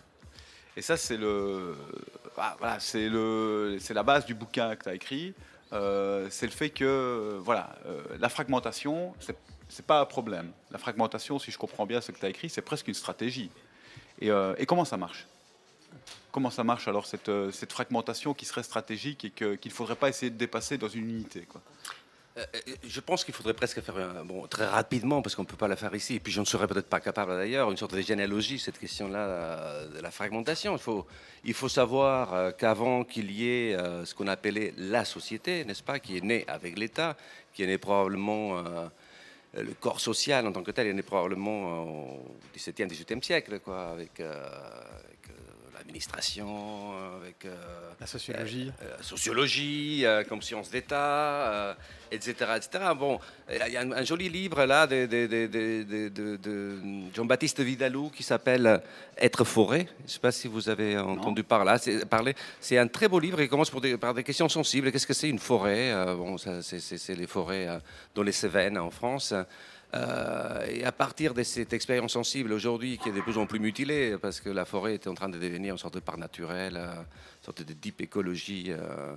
[0.75, 1.75] Et ça, c'est le,
[2.37, 5.33] ah, voilà, c'est le, c'est la base du bouquin que tu as écrit.
[5.73, 9.35] Euh, c'est le fait que, euh, voilà, euh, la fragmentation, c'est,
[9.69, 10.51] c'est pas un problème.
[10.71, 13.49] La fragmentation, si je comprends bien ce que tu as écrit, c'est presque une stratégie.
[14.21, 14.29] Et,
[14.65, 15.27] comment ça marche?
[16.31, 20.07] Comment ça marche alors cette, cette fragmentation qui serait stratégique et qu'il ne faudrait pas
[20.09, 21.61] essayer de dépasser dans une unité quoi?
[22.37, 23.95] Euh, euh, Je pense qu'il faudrait presque faire,
[24.49, 26.67] très rapidement, parce qu'on ne peut pas la faire ici, et puis je ne serais
[26.67, 30.73] peut-être pas capable d'ailleurs, une sorte de généalogie, cette question-là euh, de la fragmentation.
[30.73, 31.05] Il faut,
[31.43, 36.21] il savoir qu'avant qu'il y ait ce qu'on appelait la société, n'est-ce pas, qui est
[36.21, 37.15] née avec l'État,
[37.53, 38.63] qui est né probablement...
[39.55, 43.91] le corps social en tant que tel est né probablement au XVIIe, XVIIIe siècle, quoi,
[43.91, 44.19] avec,
[45.93, 47.55] l'administration, avec euh,
[47.99, 48.71] La sociologie.
[48.81, 50.95] euh, sociologie, euh, comme science d'État,
[51.51, 51.73] euh,
[52.11, 52.83] etc., etc.
[52.97, 55.07] Bon, il y a un, un joli livre là de,
[57.13, 58.81] Jean-Baptiste Vidalou qui s'appelle
[59.17, 59.87] Être forêt.
[59.99, 62.33] Je ne sais pas si vous avez entendu par là, c'est- parler.
[62.59, 64.91] C'est un très beau livre qui commence pour des- par des questions sensibles.
[64.91, 65.91] Qu'est-ce que c'est une forêt?
[65.91, 67.79] Euh, Bon, c'est- les forêts euh,
[68.15, 69.33] dans les Cévennes en France.
[69.95, 73.59] Euh, et à partir de cette expérience sensible aujourd'hui, qui est de plus en plus
[73.59, 76.77] mutilée, parce que la forêt est en train de devenir une sorte de parc naturel,
[76.77, 78.71] euh, une sorte de deep écologie.
[78.71, 79.15] euh,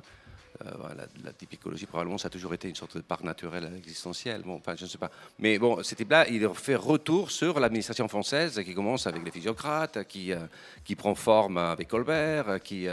[0.79, 4.43] voilà, la deep écologie, probablement, ça a toujours été une sorte de parc naturel existentiel.
[4.43, 5.11] Bon, enfin, je ne sais pas.
[5.39, 10.05] Mais bon, ce type-là, il fait retour sur l'administration française qui commence avec les physiocrates,
[10.05, 10.33] qui,
[10.83, 12.87] qui prend forme avec Colbert, qui,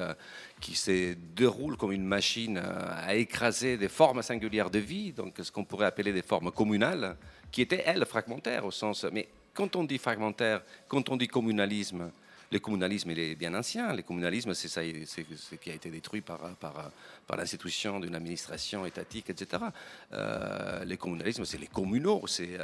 [0.60, 5.50] qui se déroule comme une machine à écraser des formes singulières de vie, donc ce
[5.50, 7.16] qu'on pourrait appeler des formes communales,
[7.54, 9.06] qui étaient, elles, fragmentaires au sens.
[9.14, 12.12] Mais quand on dit fragmentaire, quand on dit communalisme,
[12.52, 13.94] le communalisme, il est bien ancien.
[13.94, 16.92] Le communalisme, c'est ce qui a été détruit par, par,
[17.26, 19.64] par l'institution d'une administration étatique, etc.
[20.12, 22.26] Euh, le communalisme, c'est les communaux.
[22.28, 22.58] C'est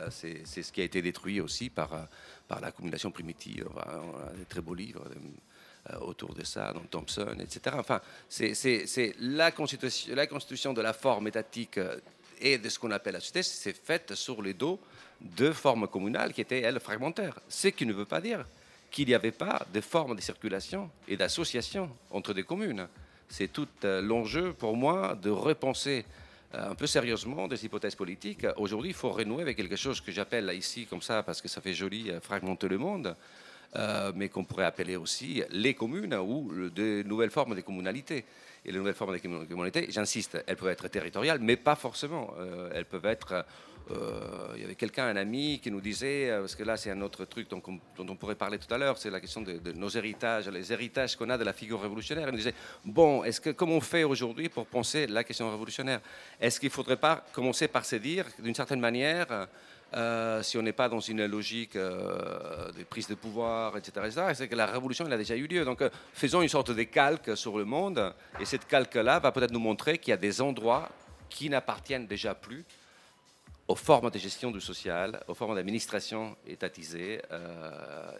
[0.45, 2.07] ce qui a été détruit aussi par,
[2.47, 3.67] par l'accumulation primitive.
[3.75, 5.05] On a des très beaux livres
[5.91, 7.75] euh, autour de ça, dans Thompson, etc.
[7.79, 11.97] Enfin, c'est la constitution, la constitution de la forme étatique euh,
[12.41, 14.79] et de ce qu'on appelle la société, c'est faite sur les dos
[15.21, 17.39] de formes communales qui étaient, elles, fragmentaires.
[17.49, 18.45] Ce qui ne veut pas dire
[18.91, 22.87] qu'il n'y avait pas de formes de circulation et d'association entre des communes.
[23.27, 26.05] C'est tout euh, l'enjeu pour moi de repenser
[26.55, 28.45] euh, un peu sérieusement des hypothèses politiques.
[28.57, 31.61] Aujourd'hui, il faut renouer avec quelque chose que j'appelle ici comme ça parce que ça
[31.61, 33.15] fait joli, euh, fragmenter le monde,
[34.15, 38.25] mais qu'on pourrait appeler aussi les communes ou de nouvelles formes de communalité.
[38.65, 42.33] Et les nouvelles formes de commun- communauté, j'insiste, elles peuvent être territoriales, mais pas forcément.
[42.39, 43.45] Euh, elles peuvent être.
[43.91, 46.91] euh, il y avait quelqu'un, un ami, qui nous disait, euh, parce que là c'est
[46.91, 47.61] un autre truc dont,
[47.97, 51.29] on- pourrait parler tout à l'heure, c'est la question de, nos héritages, les héritages qu'on
[51.31, 52.27] a de la figure révolutionnaire.
[52.27, 52.53] Il nous disait,
[52.85, 56.01] bon, est-ce que comment on fait aujourd'hui pour penser la question révolutionnaire?
[56.39, 59.47] Est-ce qu'il ne faudrait pas commencer par se dire, d'une certaine manière,
[59.93, 64.21] euh, si on n'est pas dans une logique euh, de prise de pouvoir, etc., etc.,
[64.35, 65.65] c'est que la révolution elle a déjà eu lieu.
[65.65, 69.51] Donc euh, faisons une sorte de calque sur le monde, et cette calque-là va peut-être
[69.51, 70.89] nous montrer qu'il y a des endroits
[71.29, 72.65] qui n'appartiennent déjà plus
[73.67, 77.21] aux formes de gestion du social, aux formes d'administration étatisée,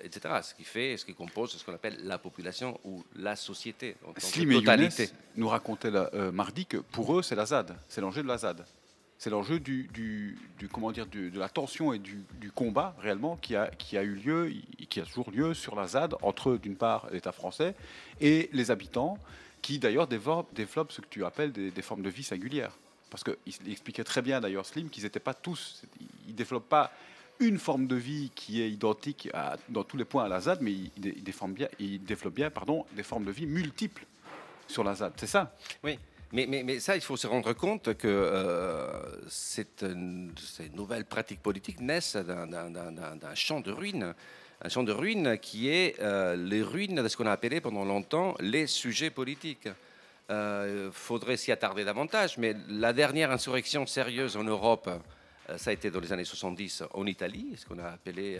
[0.04, 0.36] etc.
[0.44, 4.14] Ce qui fait, ce qui compose ce qu'on appelle la population ou la société en
[4.20, 4.90] Slim et Younes
[5.36, 8.64] nous racontait la- mardi que pour eux c'est la ZAD, c'est l'enjeu de la ZAD.
[9.20, 12.24] C'est l'enjeu du, du- comment dire, de la tension et du,
[12.56, 15.88] combat réellement qui a, qui a eu lieu, et qui a toujours lieu sur la
[15.88, 17.76] ZAD entre d'une part l'État français
[18.22, 19.18] et les habitants,
[19.62, 22.72] qui d'ailleurs développent, ce que tu appelles des, formes de vie singulières.
[23.10, 25.84] Parce qu'il il expliquait très bien d'ailleurs Slim qu'ils n'étaient pas tous,
[26.26, 26.92] ils ne développent pas
[27.42, 29.30] une forme de vie qui est identique
[29.68, 32.86] dans tous les points à la ZAD, mais ils, ils bien, ils développent bien pardon,
[32.96, 34.06] des formes de vie multiples
[34.66, 35.14] sur la ZAD.
[35.18, 35.54] C'est ça?
[35.84, 36.00] Oui,
[36.32, 42.16] mais, ça, il faut se rendre compte que euh, euh, ces nouvelles pratiques politiques naissent
[42.16, 44.14] d'un- champ de ruines.
[44.62, 47.86] Un champ de ruines qui est euh, les ruines de ce qu'on a appelé pendant
[47.86, 49.68] longtemps les sujets politiques.
[50.30, 54.88] Il faudrait s'y attarder davantage, mais la dernière insurrection sérieuse en Europe,
[55.58, 58.40] ça a été dans les années 70 en Italie, ce qu'on a appelé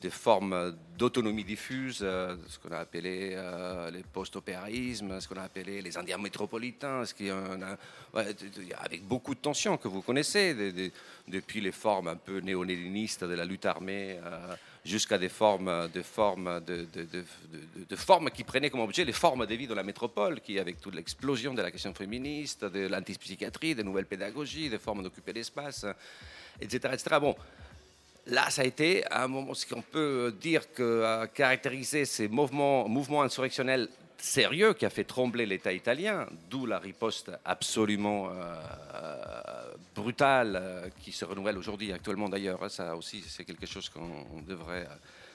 [0.00, 5.42] des formes d'autonomie diffuse, euh, ce qu'on a appelé euh, les post-opéraïsmes, ce qu'on a
[5.42, 7.02] appelé les Indiens métropolitains,
[8.76, 10.90] avec beaucoup de tensions que vous connaissez, de- de-
[11.28, 16.02] depuis les formes un peu néo-léninistes de la lutte armée euh, jusqu'à des formes, des
[16.02, 20.58] formes de formes qui prenaient comme objet les formes de vie de la métropole, qui
[20.58, 25.32] avec toute l'explosion de la question féministe, de l'antipsychiatrie, des nouvelles pédagogies, des formes d'occuper
[25.32, 25.84] l'espace,
[26.60, 27.16] etc., etc.
[27.20, 27.36] Bon,
[28.28, 33.22] Là, ça a été un moment, ce qu'on peut dire que a caractérisé ces mouvements,
[33.22, 33.88] insurrectionnels
[34.18, 38.32] sérieux qui a fait trembler l'État italien, d'où la riposte absolument euh,
[38.94, 42.62] euh, brutale euh, qui se renouvelle aujourd'hui, actuellement d'ailleurs.
[42.62, 42.68] hein.
[42.68, 44.84] Ça aussi, c'est quelque chose euh,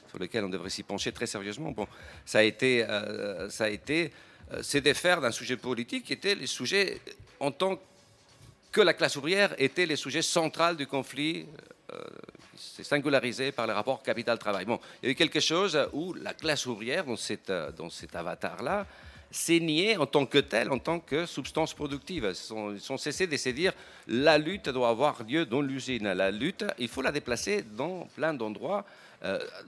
[0.09, 1.71] sur lequel on devrait s'y pencher très sérieusement.
[1.71, 1.87] Bon,
[2.25, 4.11] ça a été, euh, ça a été,
[4.51, 7.01] euh, c'est défaire d'un sujet politique qui était les sujets
[7.39, 7.79] en tant
[8.71, 11.47] que la classe ouvrière était les sujets centraux du conflit
[12.55, 14.65] c'est singularisé par le rapport capital-travail.
[14.65, 17.89] Bon, il y a eu quelque chose où la classe ouvrière, dans, cette, euh, dans
[17.89, 18.85] cet avatar-là,
[19.31, 22.27] s'est niée en tant que telle, en tant que substance productive.
[22.29, 23.73] Ils sont, ils sont cessés de se dire
[24.07, 26.13] la lutte doit avoir lieu dans l'usine.
[26.13, 28.85] La lutte, il faut la déplacer dans plein d'endroits,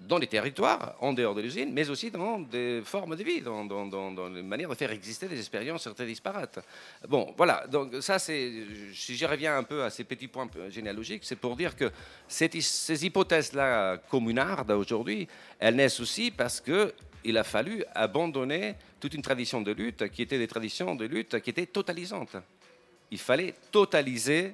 [0.02, 3.64] dans les territoires, en dehors de l'usine, mais aussi dans des formes de vie, dans,
[3.64, 6.60] dans, dans, manières de faire exister des expériences très disparates.
[7.08, 11.38] Bon, voilà, donc ça, si je reviens un peu à ces petits points généalogiques, c'est
[11.38, 11.90] pour dire que
[12.28, 15.28] ces hypothèses-là communardes aujourd'hui,
[15.60, 16.94] elles naissent aussi parce que
[17.26, 21.40] il a fallu abandonner toute une tradition de lutte qui était des traditions de lutte
[21.42, 22.38] qui étaient totalisantes.
[23.10, 24.54] Il fallait totaliser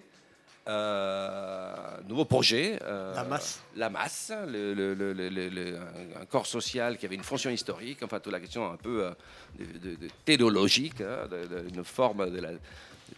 [0.67, 1.74] euh,
[2.08, 2.78] nouveau projet.
[2.84, 3.62] euh, La masse.
[3.76, 5.78] La masse, le- le- le-
[6.21, 9.12] un, corps social qui avait une fonction historique, enfin toute la question un peu euh,
[9.60, 12.50] de, de- de théologique, hein, de- une forme de la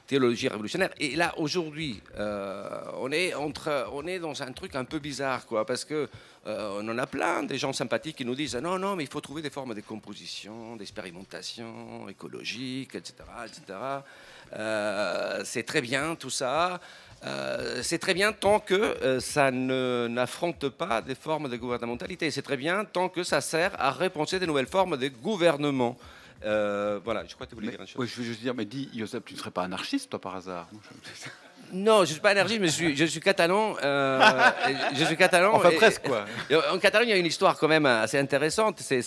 [0.08, 0.90] théologie révolutionnaire.
[1.00, 5.66] Et là, aujourd'hui, on, est entre, on est dans un truc un peu bizarre, quoi,
[5.66, 6.10] parce que
[6.46, 9.22] on en a plein des gens sympathiques qui nous disent non, non, mais il faut
[9.22, 13.14] trouver des formes de composition, d'expérimentation écologique, etc.,
[13.46, 13.78] etc.
[15.46, 16.80] C'est très bien tout ça.
[17.26, 22.30] Euh, c'est très bien tant que euh, ça n'affronte pas des formes de gouvernementalité.
[22.32, 25.98] C'est très bien tant que ça sert à repenser des nouvelles formes de gouvernement.
[26.46, 28.00] Euh, voilà, je crois que tu voulais Mais- dire une chose.
[28.02, 30.36] ouais, je veux juste dire, mais dis, Joseph, tu ne serais pas anarchiste, toi, par
[30.36, 30.68] hasard
[31.72, 31.98] non?
[31.98, 33.76] Je- ne suis pas énergie, mais je suis, je suis catalan.
[33.82, 34.22] euh,
[34.96, 35.54] je suis catalan.
[35.56, 36.26] Enfin, et- presque, quoi.
[36.50, 38.80] et En Catalogne, il y a une histoire quand même assez intéressante.
[38.82, 39.02] C'est,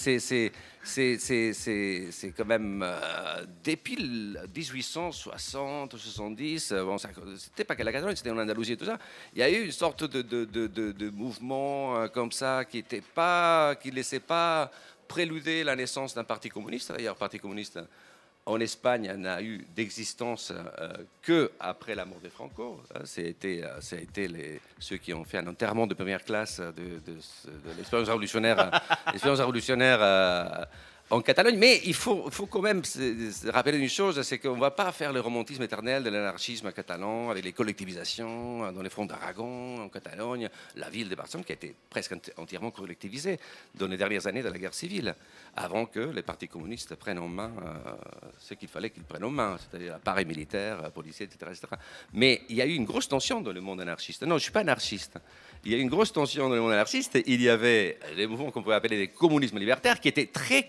[0.86, 6.72] c'est, quand même euh, depuis le 1860, 70.
[6.72, 8.98] euh, Bon, c'était pas que la Catalogne, c'était en Andalousie et tout ça.
[9.34, 13.00] Il y a eu une sorte de, de- de mouvement euh, comme ça qui était
[13.02, 14.70] pas, qui laissait pas
[15.08, 16.92] préluder la naissance d'un parti communiste.
[16.92, 17.78] D'ailleurs, parti communiste
[18.46, 22.80] en Espagne n'a eu d'existence euh, que après la mort de Franco.
[22.94, 26.60] Hein, euh, ça a été les, ceux qui ont fait un enterrement de première classe
[26.60, 28.08] de, euh, l'expérience
[29.40, 30.64] révolutionnaire euh,
[31.10, 31.56] en Catalogne.
[31.56, 35.12] Mais il faut, quand même se, rappeler une chose, c'est qu'on ne va pas faire
[35.12, 40.48] le romantisme éternel de l'anarchisme catalan avec les collectivisations dans les fronts d'Aragon, en Catalogne,
[40.76, 43.38] la ville de Barcelone qui a été presque enti- entièrement collectivisée
[43.74, 45.14] dans les dernières années de la guerre civile,
[45.56, 47.92] avant que les partis communistes prennent en main euh,
[48.38, 51.66] ce qu'il fallait qu'ils prennent en main, c'est-à-dire l'appareil militaire, euh, policier, etc., etc.
[52.12, 54.22] Mais il y a eu une grosse tension dans le monde anarchiste.
[54.22, 55.18] Non, je ne suis pas anarchiste.
[55.64, 57.18] Il y a eu une grosse tension dans le monde anarchiste.
[57.26, 60.66] Il y avait les mouvements qu'on pourrait appeler des communismes libertaires qui étaient très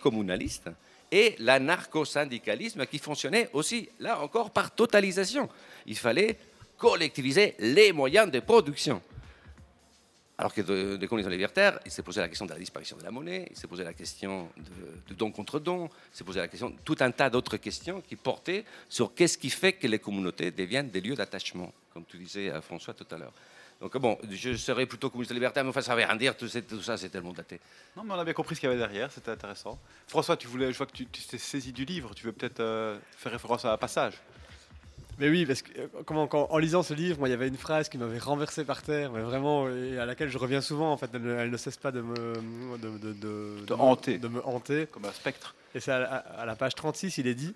[1.11, 5.49] et l'anarcho-syndicalisme qui fonctionnait aussi, là encore, par totalisation.
[5.85, 6.37] Il fallait
[6.77, 9.01] collectiviser les moyens de production.
[10.39, 13.03] Alors que de- des communistes libertaires, il s'est posé la question de la disparition de
[13.03, 16.39] la monnaie, il s'est posé la question de, de don contre don, il s'est posé
[16.39, 19.97] la question, tout un tas d'autres questions qui portaient sur qu'est-ce qui fait que les
[19.97, 23.33] communautés deviennent des lieux d'attachement, comme tu disais euh, François tout à l'heure.
[23.79, 26.47] Donc bon, je serais plutôt communiste libertaire, mais enfin ça ne veut rien dire, tout,
[26.67, 27.59] tout ça c'est tellement daté.
[27.95, 29.79] Non, mais on a bien compris ce qu'il y avait derrière, c'était intéressant.
[30.07, 32.97] François, tu voulais, je vois que tu t'es saisi du livre, tu veux peut-être euh,
[33.17, 34.13] faire référence à un passage
[35.19, 37.47] Mais oui, parce que euh, comment, quand- en lisant ce livre, moi, il y avait
[37.47, 40.91] une phrase qui m'avait renversé par terre, mais vraiment, et à laquelle je reviens souvent.
[40.91, 42.15] En fait, elle, ne- elle ne cesse pas de me
[42.79, 43.13] de, de,
[43.65, 44.17] de- hanter.
[44.17, 44.87] de me hanter.
[44.87, 45.53] comme un spectre.
[45.75, 47.53] Et c'est à, la- à la page 36, il est dit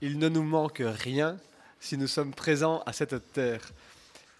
[0.00, 1.36] Il ne nous manque rien
[1.80, 3.60] si nous sommes présents à cette terre.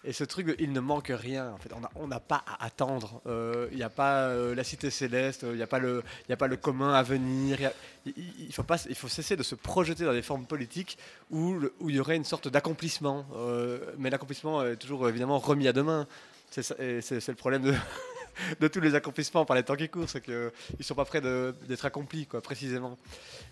[0.03, 1.51] Et ce truc, il ne manque rien.
[1.51, 3.21] En fait, on n'a pas à attendre.
[3.27, 5.43] Euh, Il n'y a pas euh, la cité céleste.
[5.47, 7.59] Il n'y a pas le, il a pas le commun à venir.
[7.61, 10.45] il Il, il- il faut pas, il faut cesser de se projeter dans des formes
[10.47, 10.97] politiques
[11.29, 13.25] où le- où il y aurait une sorte d'accomplissement.
[13.35, 16.07] Euh, mais l'accomplissement est toujours évidemment remis à demain.
[16.49, 17.61] C'est le problème
[18.59, 20.33] de, tous les accomplissements par les temps qui courent, c'est qu'ils
[20.79, 22.97] ne sont pas prêts d'être accomplis, quoi, précisément.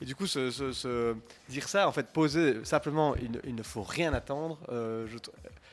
[0.02, 4.58] Et du coup, dire ça, en fait, poser simplement, il, ne- il faut rien attendre.
[4.70, 5.18] euh, je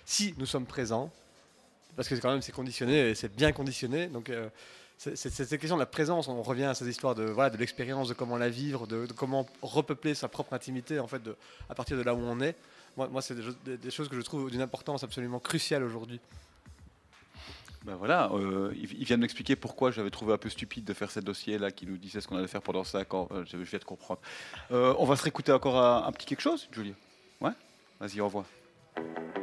[0.07, 1.11] si nous sommes présents,
[1.97, 4.07] parce que quand même c'est conditionné c'est bien conditionné.
[4.07, 4.49] Donc euh,
[4.97, 8.09] c'est cette question de la présence, on revient à ces histoires de, voilà, de l'expérience,
[8.09, 11.21] de comment la vivre, de, comment repeupler sa propre intimité en fait,
[11.69, 12.57] à partir de là où on est.
[12.97, 16.19] Moi, moi c'est des, choses- que je trouve d'une importance absolument cruciale aujourd'hui.
[17.85, 21.11] Ben voilà, euh, il, vient de m'expliquer pourquoi j'avais trouvé un peu stupide de faire
[21.11, 23.29] ce dossier-là qui nous disait ce qu'on allait faire pendant 5 ans.
[23.31, 24.21] Euh, je, viens de comprendre.
[24.73, 26.95] Euh, on va se réécouter encore un, un petit quelque chose, Julie?
[27.41, 27.53] Ouais?
[28.01, 28.45] Vas-y, envoie.
[28.97, 29.36] My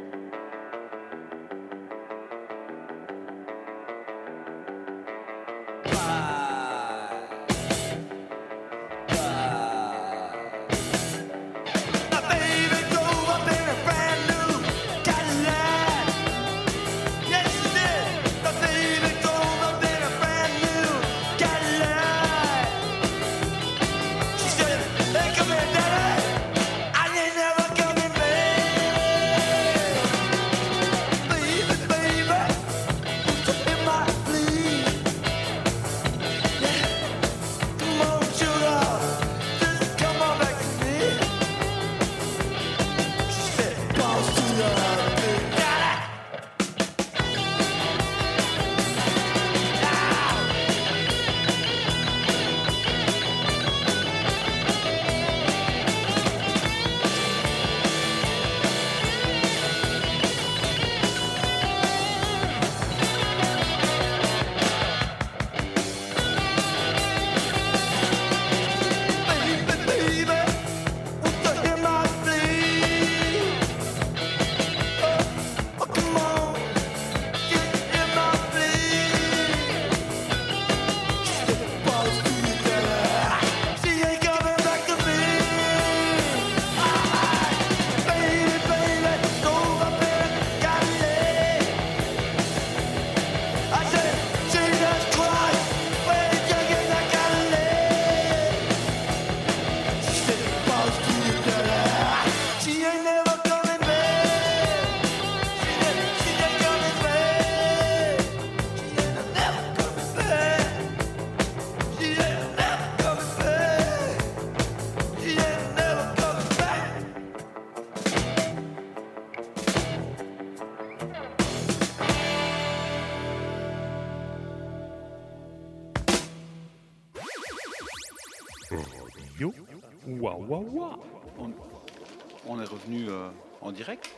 [133.74, 134.10] direct.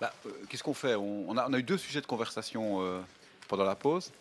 [0.00, 0.94] Bah, euh, Qu'est-ce qu'on fait?
[0.94, 3.00] On, a, eu deux sujets de conversation euh,
[3.48, 4.12] pendant la pause.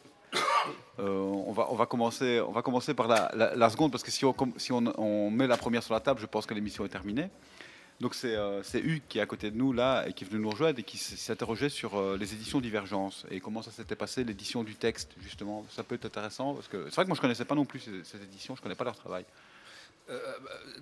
[0.99, 5.47] Euh, on, va, commencer, on va commencer par la, seconde, parce que si, on, met
[5.47, 7.29] la première sur la table, je pense que l'émission est terminée.
[8.01, 8.36] Donc c'est
[8.73, 10.83] Hugues qui est à côté de nous là et qui est venu nous rejoindre et
[10.83, 15.65] qui s'interrogeait sur les éditions Divergence et comment ça s'était passé l'édition du texte justement.
[15.69, 17.79] Ça peut être intéressant parce que c'est vrai que moi je connaissais pas non plus
[17.79, 19.25] ces, éditions, je connais pas leur travail.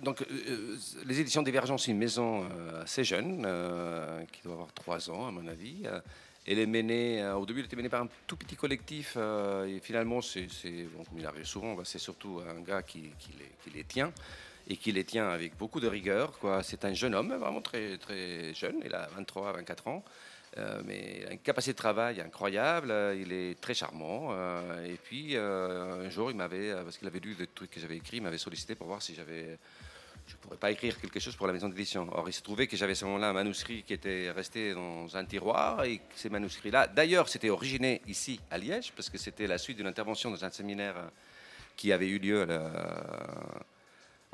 [0.02, 5.10] Donc, euh, les éditions Divergence, une maison euh, assez jeune, euh, qui doit avoir trois
[5.10, 5.82] ans, à mon avis.
[5.86, 6.00] Euh,
[6.46, 9.64] elle est menée, euh, au début, elle était menée par un tout petit collectif, euh,
[9.64, 10.46] et finalement, c'est,
[10.94, 13.12] bon, comme il arrive souvent, bah, c'est surtout un gars qui,
[13.74, 14.12] les, tient,
[14.68, 16.38] et qui les tient avec beaucoup de rigueur.
[16.62, 20.04] C'est un jeune homme, vraiment très, très jeune, il a 23, 24 ans.
[20.56, 24.28] Euh, mais une capacité de travail incroyable, euh, il est très charmant.
[24.30, 27.96] euh, et puis un jour, il m'avait, parce qu'il avait lu des trucs que j'avais
[27.96, 29.58] écrits, il m'avait sollicité pour voir si j'avais,
[30.28, 32.08] je pourrais pas écrire quelque chose pour la maison d'édition.
[32.12, 35.16] Or, il se trouvait que j'avais à ce moment-là un manuscrit qui était resté dans
[35.16, 39.58] un tiroir, et ces manuscrits-là, d'ailleurs, c'était originé ici à Liège, parce que c'était la
[39.58, 40.94] suite d'une intervention dans un séminaire
[41.76, 43.66] qui avait eu lieu à la-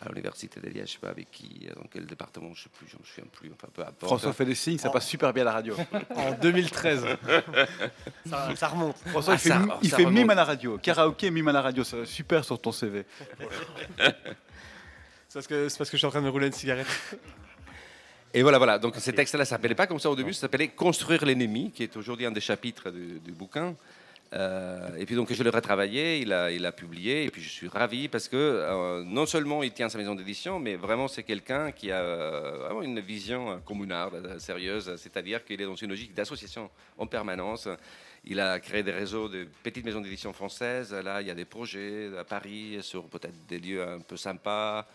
[0.02, 2.86] à l'université de Liège, je sais pas avec qui, dans quel département, je sais plus,
[2.88, 4.04] je me souviens plus, enfin peu importe.
[4.04, 5.76] François fait des signes, ça passe super bien à la radio.
[6.16, 7.04] En 2013.
[8.26, 8.96] ça, ça remonte.
[9.06, 10.78] François, Ah, il fait, ça- mi- il ça fait mime à la radio.
[10.78, 13.04] Karaoké, mime à la radio, c'est super sur ton CV.
[13.98, 16.86] C'est parce, que, c'est parce que je suis en train de me rouler une cigarette.
[18.34, 18.78] Et voilà, voilà.
[18.78, 21.82] Donc ce texte-là ne s'appelait pas comme ça au début, ça s'appelait Construire l'ennemi, qui
[21.84, 23.74] est aujourd'hui un des chapitres du, du bouquin.
[24.32, 27.48] Euh, et puis donc je l'ai retravaillé, il a, il a publié, et puis je
[27.48, 31.24] suis ravi parce que euh, non seulement il tient sa maison d'édition, mais vraiment c'est
[31.24, 36.14] quelqu'un qui a euh, vraiment une vision communarde, sérieuse, c'est-à-dire qu'il est dans une logique
[36.14, 37.68] d'association en permanence.
[38.24, 40.92] Il a créé des réseaux de petites maisons d'édition françaises.
[40.92, 44.86] Là, il y a des projets à Paris sur peut-être des lieux un peu sympas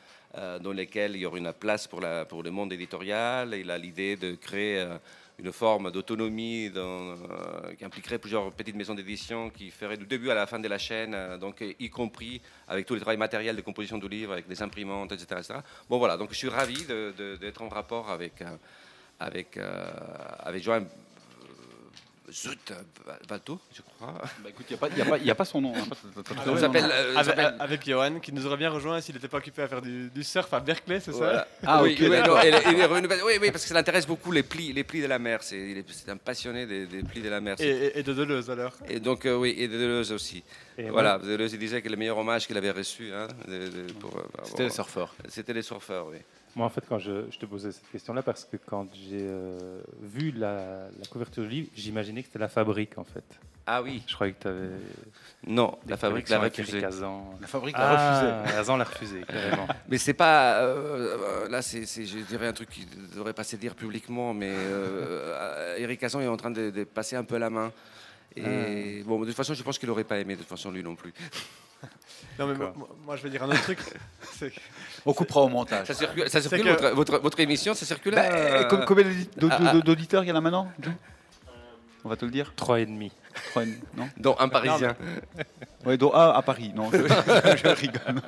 [0.62, 3.56] dans lesquels il y aurait une place pour, le monde éditorial.
[3.56, 4.86] Il a l'idée de créer
[5.38, 7.16] une forme d'autonomie euh,
[7.78, 10.78] qui impliquerait plusieurs petites maisons d'édition qui feraient du début à la fin de la
[10.78, 14.32] chaîne, euh, donc euh, y compris avec tout le travail matériel de composition du livre,
[14.34, 15.26] avec des imprimantes, etc.
[15.40, 15.60] etc.
[15.90, 16.86] Bon voilà, donc je suis ravi
[17.42, 18.44] d'être en rapport avec,
[19.20, 19.60] avec,
[20.40, 20.88] avec Joanne
[22.32, 22.74] Zut,
[23.30, 24.14] Valto, je crois.
[24.44, 25.74] Bah, écoute, il n'y a, pas- y a, pas- y a pas son nom.
[25.76, 25.86] hein,
[26.46, 26.90] non, s'appelle, non.
[26.92, 30.10] euh, Avec, Johan, qui nous aurait bien rejoint s'il n'était pas occupé à faire du,
[30.10, 31.48] du surf à Berkeley, c'est Voilà.
[31.66, 32.36] Ah, oui, oui, non,
[33.26, 35.44] oui, oui, parce que ça l'intéresse beaucoup les plis, les plis de la mer.
[35.44, 37.58] C'est, il est- c'est un passionné des, des plis de la mer.
[37.60, 38.74] ça et, et- et de Deleuze alors.
[38.90, 40.44] Et donc, euh, oui, et de Deleuze aussi.
[40.78, 43.94] Et voilà, Deleuze, il disait que le meilleur hommage qu'il avait reçu, hein, de- de-
[43.94, 45.14] pour, euh, C'était les surfeurs.
[45.30, 46.18] C'était les surfeurs, oui.
[46.56, 49.82] Moi, en fait, quand je, je te posais cette question-là, parce que quand j'ai euh,
[50.02, 53.26] vu la, la couverture du livre, j'imaginais que c'était la fabrique, en fait.
[53.68, 54.70] Ah oui, Je croyais que tu avais.
[55.48, 56.80] non, la fabrique l'a refusé.
[57.42, 58.32] La fabrique l'a refusé.
[58.56, 59.68] Ah, Azan l'a refusé, carrément.
[59.90, 60.62] Mais c'est pas.
[60.62, 63.76] euh, euh, là, c'est, c'est- je dirais un truc qui ne devrait pas se dire
[63.76, 67.72] publiquement, mais euh, Eric Casson est en train de, de passer un peu la main.
[68.38, 70.84] Et bon, de toute façon, je pense qu'il n'aurait pas aimé, de toute façon, lui
[70.84, 71.14] non plus.
[72.40, 72.56] Non, mais
[73.06, 73.80] moi, je vais dire un autre truc.
[75.06, 75.88] On coupera au montage.
[75.88, 79.04] Ça circule, ça circule que- votre, votre, votre émission, ça circule Bah, euh, com- Combien
[79.06, 80.70] d'audi- d'aud- d'aud- d'auditeurs il y en a maintenant
[82.04, 83.12] On va te le dire Trois et demi.
[83.52, 84.10] Trois et demi, Non?
[84.18, 84.96] Dans un Parisien.
[85.86, 86.72] Oui, dont un à Paris.
[86.76, 86.98] Non, je,
[87.58, 88.22] je rigole.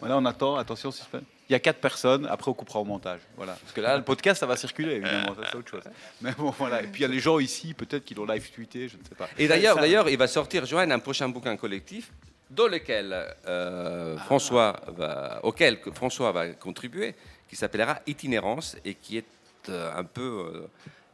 [0.00, 0.56] Voilà, on attend.
[0.56, 1.22] Attention, suspense.
[1.48, 2.26] Il y a quatre personnes.
[2.28, 3.20] Après, on coupera au montage.
[3.36, 3.52] Voilà.
[3.60, 5.34] Parce que là, le podcast, ça va circuler, évidemment.
[5.34, 5.84] Ça, c'est autre chose.
[6.20, 6.82] Mais bon, voilà.
[6.82, 9.02] Et puis, il y a les gens ici, peut-être, qui l'ont live tweeté, je ne
[9.08, 9.28] sais pas.
[9.38, 12.10] Et d'ailleurs, Ça- d'ailleurs, il va sortir, Joanne, un prochain bouquin collectif
[12.50, 13.12] dans lequel
[13.46, 17.14] euh, François va, auquel que François va contribuer,
[17.48, 19.24] qui s'appellera Itinérance et qui est
[19.68, 20.66] euh, un peu euh,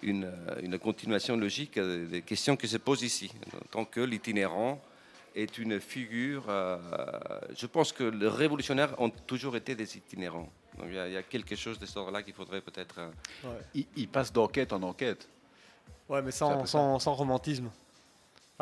[0.02, 0.30] une,
[0.62, 3.32] une continuation logique des questions qui se posent ici.
[3.70, 4.80] Tant que l'itinérant
[5.34, 6.76] est une figure, euh,
[7.56, 10.50] je pense que les révolutionnaires ont toujours été des itinérants.
[10.78, 12.96] Donc il y a, il y a quelque chose de cet ordre-là qu'il faudrait peut-être.
[12.98, 13.10] euh,
[13.44, 13.60] ouais.
[13.74, 15.26] Il, il passe d'enquête en enquête.
[16.08, 17.70] Ouais, mais sans, sans, sans romantisme.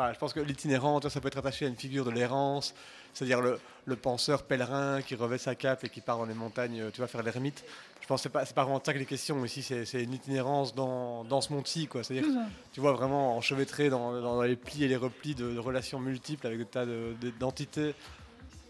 [0.01, 2.73] Enfin, je pense que l'itinérant, ça peut être attaché à une figure de l'errance,
[3.13, 6.89] c'est-à-dire le, le penseur pèlerin qui revêt sa cape et qui part dans les montagnes,
[6.91, 7.63] tu vas faire l'ermite.
[8.01, 10.13] Je pense que c'est pas, pas vraiment ça que les questions ici, c'est, c'est une
[10.13, 12.03] itinérance dans, dans ce monde-ci, quoi.
[12.03, 12.27] C'est-à-dire,
[12.73, 16.47] tu vois, vraiment enchevêtré dans, dans les plis et les replis de, de relations multiples
[16.47, 17.93] avec des tas de- de- d'entités.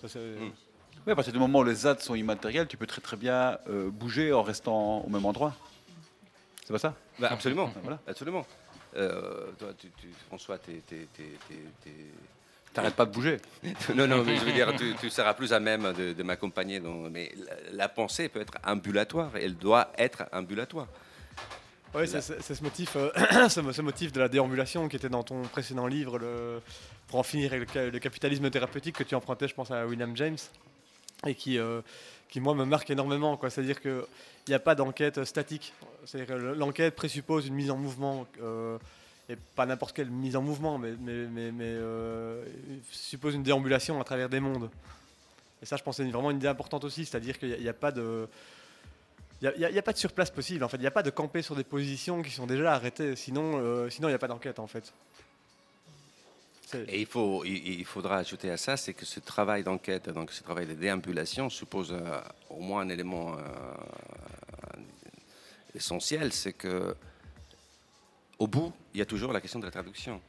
[0.03, 0.07] Mm.
[1.07, 3.57] Oui, à partir du moment où les ZAD sont immatériels, tu peux très très bien
[3.69, 5.55] euh, bouger en restant au même endroit.
[6.65, 6.93] C'est pas ça?
[7.19, 7.99] Bah, absolument, Voilà.
[8.05, 8.45] absolument.
[8.95, 11.91] Euh, toi, tu, tu- François, t'es- t'es- t'es- t'es- t'es-
[12.73, 13.37] T'arrêtes pas de bouger.
[13.95, 16.79] Non, non, mais je veux dire, tu, tu seras plus à même de, de m'accompagner.
[16.79, 20.87] Mais la, la pensée peut être ambulatoire, elle doit être ambulatoire.
[21.93, 23.09] Oui, c'est ce motif, euh,
[23.49, 26.61] ce, mo- ce motif de la déambulation qui était dans ton précédent livre, le,
[27.09, 29.85] pour en finir avec le, ca- le capitalisme thérapeutique que tu empruntais, je pense, à
[29.85, 30.37] William James,
[31.27, 31.81] et qui, euh,
[32.29, 33.37] qui moi, me marque énormément.
[33.49, 34.01] C'est-à-dire qu'il
[34.47, 35.73] n'y a pas d'enquête statique.
[36.05, 38.77] Que l'enquête présuppose une mise en mouvement, euh,
[39.29, 42.43] et pas n'importe quelle mise en mouvement, mais, euh,
[42.91, 44.69] suppose une déambulation à travers des mondes.
[45.61, 47.91] Et ça, je pense, c'est vraiment une idée importante aussi, c'est-à-dire qu'il n'y a, pas
[47.91, 48.27] de...
[49.43, 50.77] Il n'y a, pas de surplace possible, en fait.
[50.77, 53.15] Il n'y a pas de camper sur des positions qui sont déjà arrêtées.
[53.15, 54.91] Sinon, euh, sinon il n'y a pas d'enquête, en fait.
[56.65, 60.31] C'est- Et il, faut, il, faudra ajouter à ça, c'est que ce travail d'enquête, donc
[60.31, 61.95] ce travail de déambulation, suppose
[62.49, 63.35] au moins un élément
[65.75, 66.95] essentiel, c'est que
[68.39, 70.19] au bout, il y a toujours la question de la traduction.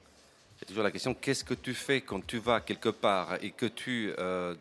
[0.56, 3.38] Il y a toujours la question qu'est-ce que tu fais quand tu vas quelque part
[3.42, 4.54] et que tu, euh,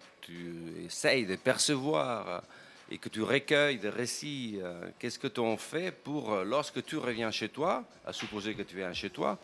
[0.86, 2.44] essayes de percevoir
[2.90, 4.60] et que tu recueilles des récits.
[4.62, 8.56] euh, qu'est-ce que tu en fais pour, euh, lorsque tu reviens chez toi, à supposer
[8.56, 9.38] que tu viens chez toi,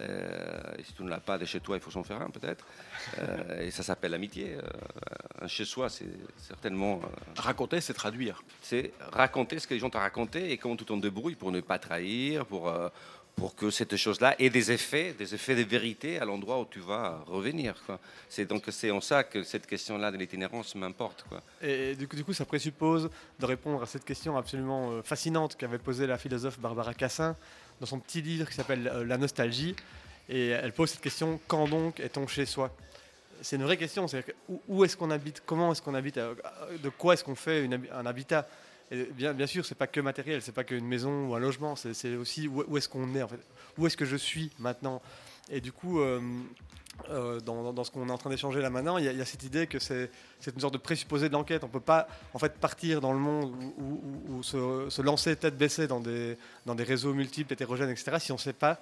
[0.00, 2.30] euh, et si tu ne l'as pas de chez toi, il faut s'en faire un
[2.30, 2.64] peut-être.
[3.18, 4.56] Euh, et ça s'appelle l'amitié.
[4.56, 4.62] Euh,
[5.42, 6.06] un chez soi, c'est
[6.38, 7.00] certainement.
[7.04, 8.42] euh, Raconter, c'est traduire.
[8.62, 11.60] c'est raconter ce que les gens t'ont raconté et comment tu t'en débrouilles pour ne
[11.60, 12.88] pas trahir, pour, euh,
[13.36, 16.80] pour que cette chose-là ait des effets, des effets de vérité à l'endroit où tu
[16.80, 17.74] vas revenir.
[18.28, 21.24] C'est donc c'est en ça que cette question-là de l'itinérance m'importe.
[21.28, 21.40] quoi.
[21.62, 23.08] Et du coup, du coup, ça présuppose
[23.40, 27.34] de répondre à cette question absolument fascinante qu'avait posée la philosophe Barbara Cassin
[27.80, 29.74] dans son petit livre qui s'appelle euh, La nostalgie.
[30.28, 32.74] Et elle pose cette question quand donc est-on chez soi?
[33.40, 34.06] C'est une vraie question.
[34.06, 34.24] C'est
[34.68, 35.42] où, est-ce qu'on habite?
[35.44, 36.18] Comment est-ce qu'on habite?
[36.18, 36.34] Euh,
[36.82, 38.46] De quoi est-ce qu'on fait un habitat?
[39.14, 42.14] Bien, bien sûr, c'est pas que matériel, c'est pas qu'une maison ou un logement, c'est
[42.14, 43.40] aussi où, où est-ce qu'on est en fait,
[43.78, 45.00] où est-ce que je suis maintenant?
[45.50, 46.20] Et du coup, euh,
[47.10, 49.66] euh, dans, ce qu'on est en train d'échanger là maintenant, il y, a- cette idée
[49.66, 50.10] que c'est
[50.46, 51.64] une sorte de présupposé de l'enquête.
[51.64, 53.54] On peut pas en fait partir dans le monde
[54.28, 56.36] ou, se, lancer tête baissée dans des,
[56.78, 58.16] réseaux multiples, hétérogènes, etc.
[58.20, 58.78] Si on ne sait pas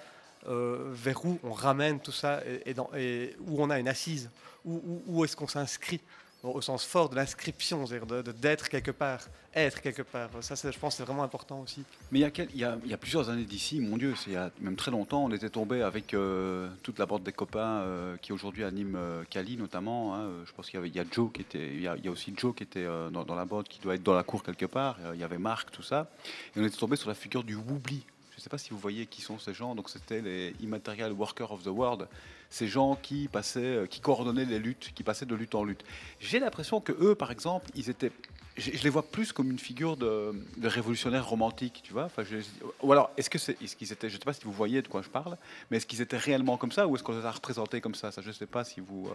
[0.49, 4.31] euh, vers où on ramène tout ça et, où on a une assise,
[4.65, 6.01] où est-ce qu'on s'inscrit
[6.43, 9.21] au sens fort de l'inscription, c'est-à-dire d'être quelque part,
[9.55, 10.31] être quelque part.
[10.41, 11.83] Ça, je pense, c'est vraiment important aussi.
[12.11, 14.91] Mais il y, a plusieurs années d'ici, mon Dieu, c'est il y a même très
[14.91, 18.97] longtemps, on était tombé avec euh, toute la bande des copains euh, qui aujourd'hui animent
[18.97, 20.15] euh, Cali notamment.
[20.15, 20.29] hein.
[20.47, 22.63] Je pense qu'il y, y a Joe qui était, il y a, aussi Joe qui
[22.63, 24.99] était dans, la bande, qui doit être dans la cour quelque part.
[25.15, 26.11] Il y avait Marc, tout ça.
[26.57, 28.05] Et on était tombé sur la figure du Woubli.
[28.41, 29.75] Je ne sais pas si vous voyez qui sont ces gens.
[29.75, 32.09] Donc c'était les Immaterial Workers of the World,
[32.49, 35.85] ces gens qui passaient, euh, qui coordonnaient les luttes, qui passaient de lutte en lutte.
[36.21, 38.11] J'ai l'impression que eux, par exemple, ils étaient
[38.57, 42.05] je, les vois plus comme une figure de, de révolutionnaire romantique, tu vois.
[42.05, 42.39] Enfin, je-
[42.83, 44.81] ou alors, est-ce que c'est, est-ce qu'ils étaient, je ne sais pas si vous voyez
[44.81, 45.37] de quoi je parle,
[45.71, 48.11] mais est-ce qu'ils étaient réellement comme ça ou est-ce qu'on les a représentés comme ça?
[48.11, 49.07] Ça, je ne sais pas si vous.
[49.09, 49.13] euh,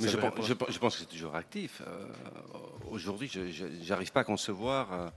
[0.00, 0.48] Mais je, pense, répondre.
[0.48, 1.80] je pense- je pense que c'est toujours actif.
[1.86, 2.06] Euh,
[2.90, 5.08] Aujourd'hui, je n'arrive pas à concevoir euh,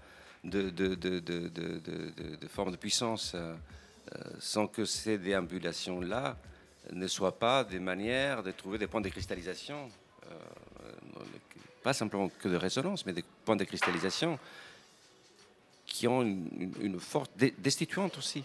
[0.43, 3.55] de, de, de, puissance euh,
[4.15, 6.37] euh, sans que ces déambulations-là
[6.93, 9.89] ne soient pas des manières de trouver des points de cristallisation.
[10.31, 10.35] euh,
[11.83, 14.37] pas simplement que de résonance, mais des points de cristallisation
[15.85, 18.43] qui ont une, force destituante aussi.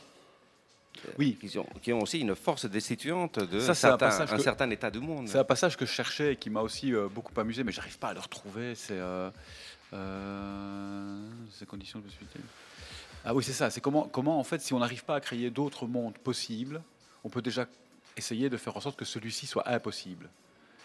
[1.18, 1.36] Oui.
[1.40, 5.01] Qui ont, qui ont aussi une force destituante de Ça, un certain- un état du
[5.01, 5.26] monde.
[5.26, 7.99] C'est un passage que je cherchais et qui m'a aussi euh, beaucoup amusé, mais j'arrive
[7.99, 8.74] pas à le retrouver.
[8.76, 9.30] C'est euh,
[11.51, 12.38] ces conditions de possibilité.
[13.24, 13.70] Ah oui, c'est ça.
[13.70, 16.82] C'est comment, comment, en fait, si on n'arrive pas à créer d'autres mondes possibles,
[17.24, 17.66] on peut déjà
[18.16, 20.28] essayer de faire en sorte que celui-ci soit impossible.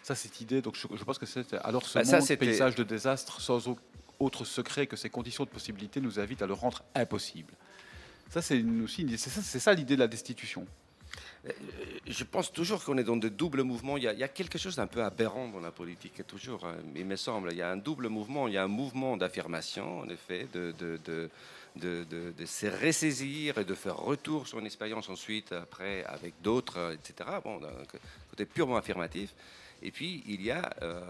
[0.03, 0.62] Ça, cette idée.
[0.62, 3.78] Donc, je, je pense que c'est alors ce Bah, monde, paysage de désastre, sans au-
[4.20, 7.53] autre secret que ces conditions de possibilité, nous invitent à le rendre impossible.
[8.30, 10.66] Ça, c'est aussi, une- c'est ça, c'est ça l'idée de la destitution.
[11.45, 11.51] Euh,
[12.07, 13.97] Je pense toujours qu'on est dans de doubles mouvements.
[13.97, 17.15] Il y a, quelque chose d'un peu aberrant dans la politique, toujours, hein, il me
[17.15, 17.51] semble.
[17.51, 18.47] Il y a un double mouvement.
[18.47, 21.30] Il y a un mouvement d'affirmation, en effet, de,
[22.45, 27.30] se ressaisir et de faire retour sur une expérience ensuite, après, avec d'autres, euh, etc.
[27.43, 27.59] Bon,
[28.30, 29.34] côté purement affirmatif.
[29.82, 31.01] Et puis, il y a euh,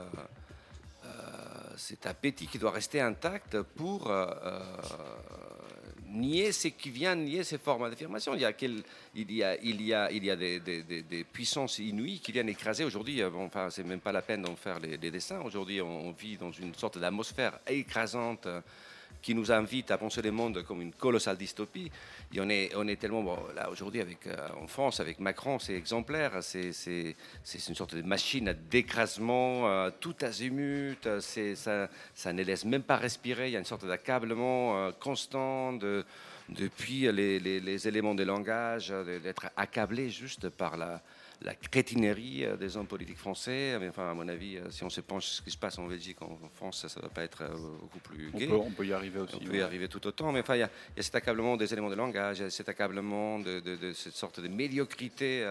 [1.08, 1.10] euh,
[1.78, 4.60] cet appétit qui doit rester intact pour euh, euh,
[6.10, 8.34] nier ce qui vient nier ces formes d'affirmation.
[8.34, 8.52] Il y a,
[9.16, 12.84] il y a, il y a, il y a des, puissances inouïes qui viennent écraser.
[12.84, 15.42] Aujourd'hui, euh, enfin, c'est même pas la peine d'en faire les, dessins.
[15.42, 18.62] Aujourd'hui, on, on vit dans une sorte d'atmosphère écrasante euh,
[19.22, 21.92] qui nous invite à penser le monde comme une colossale dystopie.
[22.34, 26.32] Et on est, on est tellement, là aujourd'hui, euh, en France, avec Macron, c'est exemplaire.
[26.42, 31.08] C'est, c'est, c'est une sorte de machine d'écrasement, euh, tout azimut.
[31.20, 33.50] ça, ça ne laisse même pas respirer.
[33.50, 36.06] Il y a une sorte d'accablement euh, constant de,
[36.50, 38.94] depuis les, éléments de langage,
[39.24, 41.02] d'être accablé juste par la,
[41.42, 43.78] la crétinerie euh, des hommes politiques français.
[43.80, 45.78] Mais enfin, à mon avis, euh, si on se penche sur ce qui se passe
[45.78, 48.48] en Belgique, en France, ça ne va pas être euh, beaucoup plus On gai.
[48.48, 49.36] peut, on peut y arriver aussi.
[49.36, 49.58] On peut ouais.
[49.60, 51.72] y arriver tout autant, mais enfin, il y, a il y a cet accablement des
[51.72, 55.44] éléments de langage, il y a cet accablement de, de- de cette sorte de médiocrité,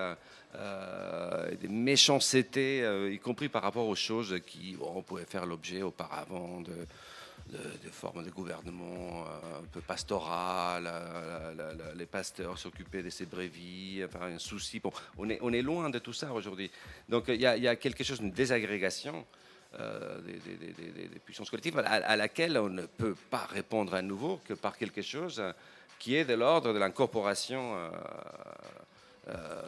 [0.56, 5.24] euh, euh, et de méchanceté, euh, y compris par rapport aux choses qui bon, pouvaient
[5.26, 6.72] faire l'objet auparavant de,
[7.92, 13.26] formes de gouvernement euh, un peu pastoral, la- la- la- les pasteurs s'occupaient de ces
[13.26, 14.80] brévis, enfin, un souci.
[14.80, 16.70] Bon, on, est, on est loin de tout ça aujourd'hui.
[17.08, 19.24] Donc il y, a- quelque chose d'une désagrégation
[19.78, 23.92] des, des- des- des- des- des puissances collectives à, laquelle on ne peut pas répondre
[23.94, 25.42] à nouveau que par quelque chose
[25.98, 27.74] qui est de l'ordre de l'incorporation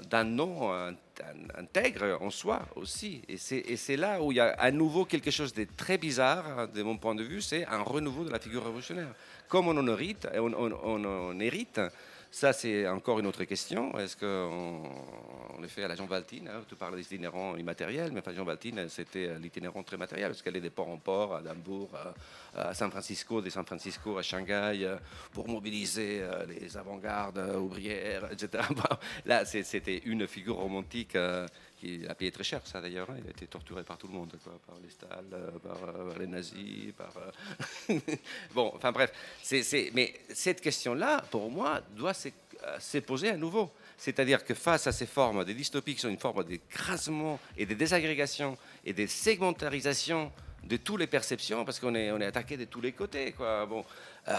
[0.09, 0.91] d'un nom euh,
[1.21, 3.23] in- intègre en soi aussi.
[3.29, 3.37] Et
[3.77, 6.83] c'est là où il y a à nouveau quelque chose de très bizarre, euh, de
[6.83, 9.13] mon point de vue, c'est un renouveau de la figure révolutionnaire.
[9.49, 11.81] Comme on en hérite, on, on- on en hérite
[12.31, 13.99] ça, c'est encore une autre question.
[13.99, 14.83] Est-ce qu'on
[15.57, 18.45] on le fait à la Jean Valtine hein, Tu parles d'itinérants immatériels, mais enfin, Jean
[18.45, 21.91] Valtine, c'était l'itinérant très matériel, parce qu'elle est de port en port, à Hambourg,
[22.55, 24.99] à, San Francisco, de San Francisco à Shanghai, euh,
[25.33, 28.65] pour mobiliser euh, les avant-gardes euh, ouvrières, etc.
[29.25, 31.17] Là, c'était une figure romantique
[31.79, 33.09] qui a payé très cher, ça d'ailleurs.
[33.11, 33.17] hein.
[33.19, 34.33] Il a été torturé par tout le monde,
[34.67, 37.13] par les Stalin, euh, par, les nazis, par.
[37.91, 37.99] euh,
[38.55, 39.13] bon, enfin bref.
[39.95, 43.71] mais cette question-là, pour moi, doit se, euh, se poser à nouveau.
[43.97, 47.75] C'est-à-dire que face à ces formes de dystopie qui sont une forme d'écrasement et de
[47.75, 50.33] désagrégation et de segmentarisation
[50.65, 53.35] de toutes les perceptions, parce qu'on est, attaqué de tous les côtés.
[53.39, 53.85] Bon,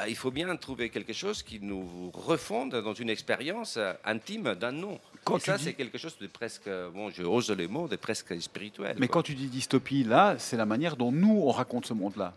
[0.08, 4.72] il faut bien trouver quelque chose qui nous refonde dans une expérience euh, intime d'un
[4.72, 5.00] nom.
[5.24, 7.96] Quand et ça, dis- c'est quelque chose de presque, bon, je ose les mots, de
[7.96, 8.96] presque spirituel.
[9.00, 9.22] Mais quoi.
[9.22, 12.34] quand tu dis dystopie, là, c'est la manière dont nous, on raconte ce monde-là.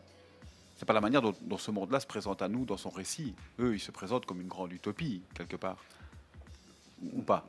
[0.78, 3.34] C'est pas la manière dont, dont ce monde-là se présente à nous dans son récit.
[3.61, 5.76] Eux, ils se présentent comme une grande utopie, quelque part.
[7.14, 7.46] Ou pas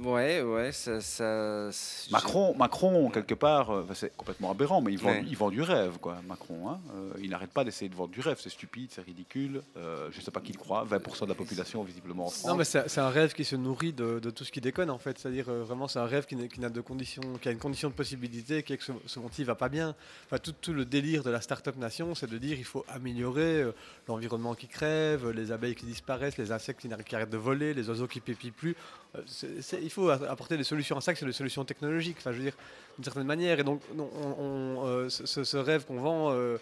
[0.00, 1.00] Ouais, ouais, ça.
[1.00, 1.68] ça
[2.10, 5.24] Macron, Macron, quelque part, euh, c'est complètement aberrant, mais il vend, Ouais.
[5.28, 6.70] il vend du rêve, quoi, Macron.
[6.70, 6.80] hein.
[6.94, 8.38] Euh, il n'arrête pas d'essayer de vendre du rêve.
[8.40, 9.62] C'est stupide, c'est ridicule.
[9.76, 10.84] Euh, je ne sais pas qui le croit.
[10.84, 12.46] 20% de la population, visiblement, en France.
[12.46, 14.98] Non, mais c'est un rêve qui se nourrit de, de tout ce qui déconne en
[14.98, 15.18] fait.
[15.18, 17.88] C'est-à-dire euh, vraiment, c'est un rêve qui, qui n'a de conditions, qui a une condition
[17.88, 19.94] de possibilité, qui est que ce, ce monde-ci va pas bien.
[20.26, 23.62] Enfin, tout, tout le délire de la start-up nation, c'est de dire il faut améliorer
[23.62, 23.72] euh,
[24.08, 27.88] l'environnement qui crève, les abeilles qui disparaissent, les insectes qui, qui arrêtent de voler, les
[27.88, 28.74] oiseaux qui pépient plus.
[29.14, 32.16] Euh, c'est- il faut apporter des solutions à ça, que c'est des solutions technologiques.
[32.18, 32.56] Enfin, je veux dire,
[32.98, 33.58] d'une certaine manière.
[33.60, 36.32] Et donc, non, on- on, euh, ce, rêve qu'on vend.
[36.32, 36.58] euh,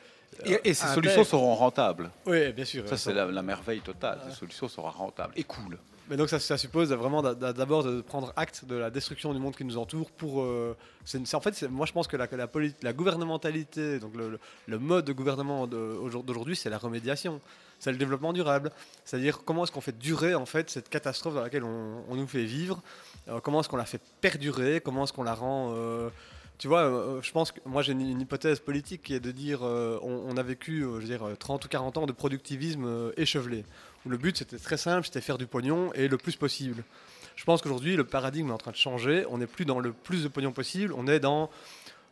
[0.47, 2.11] Et, et ces solutions seront rentables.
[2.27, 2.89] Oui, bien sûr.
[2.89, 4.21] Ça, c'est la, la merveille totale.
[4.29, 5.79] Ces solutions seront rentables et cool.
[6.09, 9.33] Mais donc ça, ça suppose vraiment d'a- d'a- d'abord de prendre acte de la destruction
[9.33, 10.43] du monde qui nous entoure pour...
[10.43, 10.77] euh,
[11.35, 12.27] en fait, moi je pense que la,
[12.93, 17.41] gouvernementalité, donc le, le- le mode de gouvernement d'aujourd'hui, c'est la remédiation,
[17.81, 18.71] c'est le développement durable.
[19.05, 22.45] C'est-à-dire comment est-ce qu'on fait durer en fait cette catastrophe dans laquelle on, nous fait
[22.45, 22.81] vivre,
[23.29, 25.73] euh, comment est-ce qu'on la fait perdurer, comment est-ce qu'on la rend...
[25.75, 26.11] euh,
[26.59, 29.63] tu vois, euh, je pense que moi j'ai une, hypothèse politique qui est de dire
[29.63, 33.65] on, a vécu je veux dire, euh, 30 ou 40 ans de productivisme échevelé
[34.05, 36.85] où le but c'était très simple, c'était faire du pognon et le plus possible.
[37.35, 39.93] Je pense qu'aujourd'hui le paradigme est en train de changer, on n'est plus dans le
[39.93, 41.49] plus de pognon possible, on est dans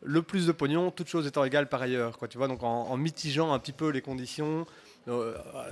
[0.02, 2.16] le plus de pognon, toutes choses étant égales par ailleurs.
[2.16, 4.66] Quoi, tu vois, donc en, en mitigeant un petit peu les conditions,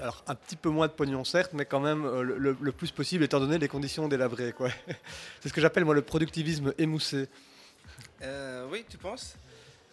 [0.00, 2.72] alors un petit peu moins de pognon certes, mais quand même euh, le, le- le
[2.72, 4.52] plus possible étant donné les conditions délabrées.
[4.52, 4.68] quoi.
[5.40, 7.28] C'est ce que j'appelle moi le productivisme émoussé.
[8.22, 9.36] Euh, oui, tu penses?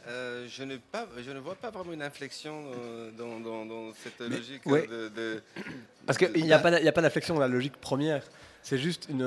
[0.07, 3.93] Euh, je, ne pas, je ne vois pas vraiment une inflexion euh, dans, dans- dans
[4.03, 4.85] cette logique ouais.
[4.87, 5.41] de, de-
[6.05, 8.21] Parce qu'il n'y a pas y a pas d'inflexion dans la logique première.
[8.63, 9.21] C'est juste une,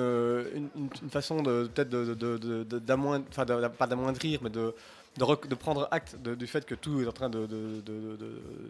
[0.54, 4.74] une, façon de peut-être de, de, de- de- d'amoindre- enfin, de- pas d'amoindrir, mais de,
[5.16, 7.46] de, rec- de prendre acte de- du fait que tout est en train de,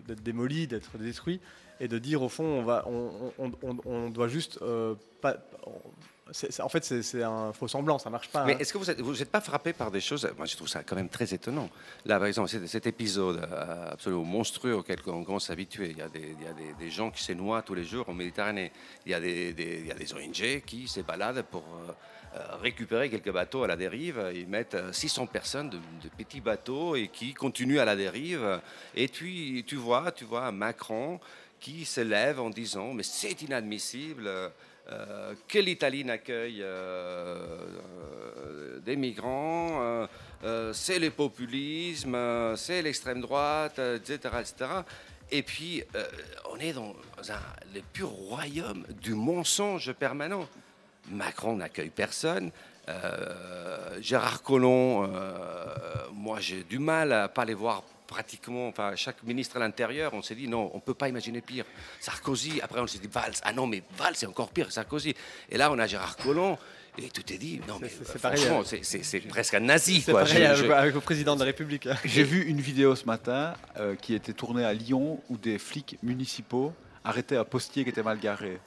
[0.07, 1.41] d'être démoli, d'être détruit,
[1.81, 5.37] et de dire au fond, on, va, on, on- on- on doit juste euh, pas.
[6.33, 8.45] c'est- c'est- en fait, c'est, c'est un faux semblant, ça marche pas.
[8.45, 8.59] Mais hein.
[8.59, 10.83] est-ce que vous n'êtes vous êtes pas frappé par des choses Moi, je trouve ça
[10.83, 11.69] quand même très étonnant.
[12.07, 15.91] Là, par exemple, cet, cet épisode euh, absolument monstrueux auquel on commence à s'habituer.
[15.91, 17.85] Il y a, des, il y a des, des gens qui se noient tous les
[17.85, 18.73] jours en Méditerranée.
[19.05, 21.93] Il y a des, des- il y a des ONG qui se baladent pour euh,
[22.61, 24.33] récupérer quelques bateaux à la dérive.
[24.35, 25.79] Ils mettent euh, 600 personnes de,
[26.17, 28.61] petits bateaux et qui continuent à la dérive.
[28.95, 31.21] Et puis, tu vois, tu vois Macron
[31.61, 34.29] qui se lève en disant mais c'est inadmissible
[34.89, 37.59] euh, que l'Italie n'accueille euh,
[38.39, 40.07] euh, des migrants, euh,
[40.45, 44.71] euh, c'est le populisme, euh, c'est l'extrême droite, euh, etc., etc.
[45.33, 46.05] Et puis, euh,
[46.53, 46.95] on est dans
[47.75, 50.49] le pur royaume du mensonge permanent.
[51.11, 52.51] Macron n'accueille personne.
[52.89, 55.75] Euh, Gérard Collomb, euh,
[56.13, 60.23] moi j'ai du mal à pas les voir pratiquement, enfin chaque ministre à l'intérieur, on
[60.23, 61.65] s'est dit non, on peut pas imaginer pire.
[62.01, 65.15] Sarkozy, après on s'est dit Valls, ah non mais Valls c'est encore pire que Sarkozy.
[65.51, 66.57] Et là on a Gérard Collomb,
[66.97, 70.21] et tout est dit, non mais c'est- euh, franchement, c'est- presque un nazi C'est quoi.
[70.23, 71.89] pareil Je- avec, je- avec le président de la République.
[72.05, 75.99] J'ai vu une vidéo ce matin euh, qui était tournée à Lyon où des flics
[76.05, 76.73] municipaux
[77.05, 78.61] arrêtaient un postier qui était mal garé.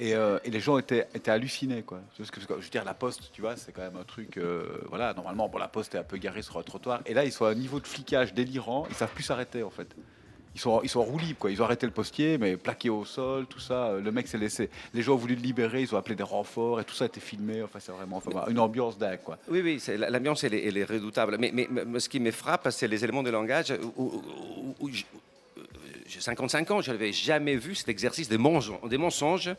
[0.00, 1.82] Et, euh, et les gens étaient, hallucinés.
[1.82, 2.00] Quoi.
[2.16, 4.36] Je veux dire, la poste, tu vois, c'est quand même un truc.
[4.36, 7.00] euh, voilà, normalement, bon, la poste est un peu garée sur un trottoir.
[7.06, 8.86] Et là, ils sont à un niveau de flicage délirant.
[8.90, 9.88] Ils savent plus s'arrêter, en fait.
[10.54, 11.50] Ils sont, ils sont en roue libre, quoi.
[11.50, 13.92] Ils ont arrêté le postier, mais plaqué au sol, tout ça.
[13.92, 14.70] Le mec s'est laissé.
[14.94, 17.06] Les gens ont voulu le libérer, ils ont appelé des renforts et tout ça a
[17.08, 17.62] été filmé.
[17.62, 19.38] Enfin, c'est vraiment une ambiance dingue, quoi.
[19.48, 19.80] Oui, oui,
[20.10, 21.36] l'ambiance, est- redoutable.
[21.38, 21.52] Mais,
[22.00, 24.22] ce qui me frappe, c'est les éléments de langage où,
[24.80, 25.62] où- euh,
[26.06, 29.50] j'ai 55 ans, je n'avais jamais vu cet exercice des mensonges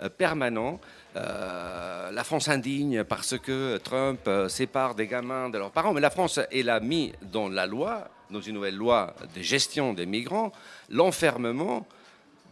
[0.00, 0.80] euh, permanents.
[1.16, 5.92] Euh, la France indigne parce que Trump euh, sépare des gamins de leurs parents.
[5.92, 9.94] Mais la France, elle a mis dans la loi, dans une nouvelle loi de gestion
[9.94, 10.52] des migrants,
[10.90, 11.86] l'enfermement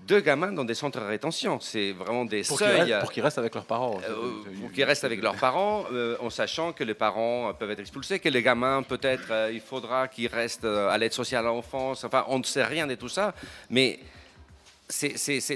[0.09, 1.59] de gamins dans des centres de rétention.
[1.61, 2.81] C'est vraiment des Pour qu'ils seuils.
[2.93, 4.01] restent, pour qu'ils restent avec leurs parents.
[4.09, 4.15] Euh,
[4.61, 5.85] pour qu'ils restent avec leurs parents,
[6.21, 10.29] en sachant que les parents peuvent être expulsés, que les gamins, peut-être, il faudra qu'ils
[10.29, 12.05] restent à l'aide sociale à l'enfance.
[12.05, 13.35] Enfin, on ne sait rien de tout ça.
[13.69, 13.99] Mais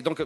[0.03, 0.25] donc,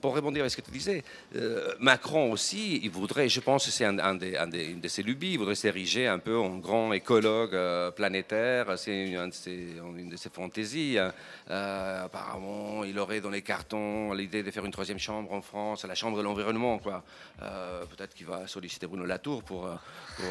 [0.00, 1.04] pour répondre à ce que tu disais,
[1.36, 5.54] euh, Macron aussi, il voudrait, je pense que c'est une de ses lubies, il voudrait
[5.54, 10.98] s'ériger un peu en grand écologue euh, planétaire, c'est une, un de ses- fantaisies.
[10.98, 11.12] hein.
[11.50, 15.84] Euh, apparemment, il aurait dans les cartons l'idée de faire une troisième chambre en France,
[15.84, 16.78] la chambre de l'environnement.
[16.78, 17.04] quoi.
[17.38, 19.68] Peut-être qu'il va solliciter Bruno Latour pour,
[20.16, 20.26] pour,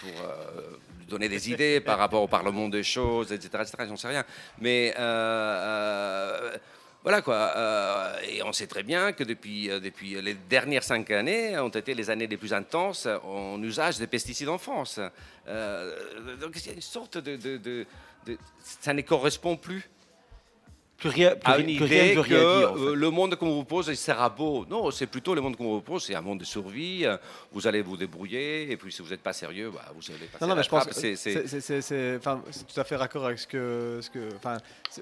[0.00, 0.10] pour,
[1.08, 3.48] donner des idées par rapport au Parlement des choses, etc.
[3.62, 3.84] etc.
[3.88, 4.24] J'en sais rien.
[4.58, 4.94] Mais...
[7.02, 7.34] voilà quoi.
[7.56, 11.68] euh, et on sait très bien que depuis, euh, depuis les dernières cinq années ont
[11.68, 15.00] été les années les plus intenses en usage des pesticides en France.
[15.48, 17.86] Euh, donc il y a une sorte de- de- de-
[18.60, 19.88] ça ne correspond plus
[21.02, 22.80] Plus rien, plus à rien- une plus rien idée veut que rien dire, en fait.
[22.80, 24.64] euh, le monde qu'on vous pose il sera beau.
[24.70, 27.04] Non, c'est plutôt le monde qu'on vous pose, c'est un monde de survie.
[27.04, 27.16] euh,
[27.52, 30.42] Vous allez vous débrouiller et puis si vous n'êtes pas sérieux, bah, vous allez passer
[30.44, 30.94] Non, non, mais je pense trappe.
[30.94, 33.98] que C'est- c'est- tout à fait raccord avec ce que.
[34.00, 34.28] Ce que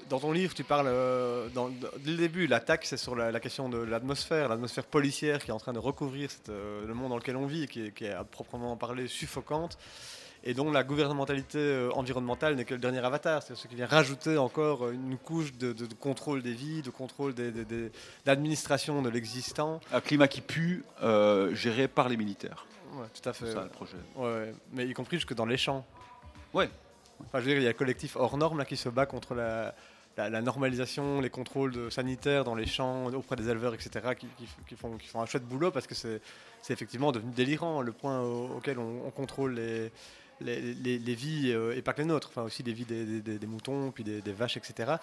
[0.09, 0.87] dans ton livre, tu parles.
[0.87, 4.85] euh, dans, dans- dès le début, l'attaque, c'est sur la, la question de l'atmosphère, l'atmosphère
[4.85, 7.63] policière qui est en train de recouvrir cette, euh, le monde dans lequel on vit,
[7.63, 9.77] et qui est, qui est à proprement parler suffocante.
[10.43, 13.85] Et dont la gouvernementalité euh, environnementale n'est que le dernier avatar, c'est ce qui vient
[13.85, 17.35] rajouter encore euh, une couche de, de- de contrôle des vies, de contrôle
[18.25, 19.79] d'administration de l'existant.
[19.91, 22.65] Un climat qui pue, euh, géré par les militaires.
[22.95, 23.45] Ouais, tout à fait.
[23.45, 23.97] C'est ça le projet.
[24.15, 25.85] Ouais, mais y compris jusque dans les champs.
[26.53, 26.69] Ouais.
[27.21, 29.05] Enfin, je veux dire, il y a le collectif hors norme là, qui se bat
[29.05, 29.73] contre la,
[30.17, 34.27] la, la normalisation, les contrôles de- sanitaires dans les champs, auprès des éleveurs, etc., qui,
[34.37, 36.19] qui- qui font, qui font un chouette boulot parce que c'est
[36.63, 39.91] c'est effectivement devenu délirant le point au- auquel on, on contrôle les,
[40.43, 44.03] les, vies, euh, et pas que les nôtres, enfin aussi les vies des, moutons, puis
[44.03, 44.93] des, vaches, etc.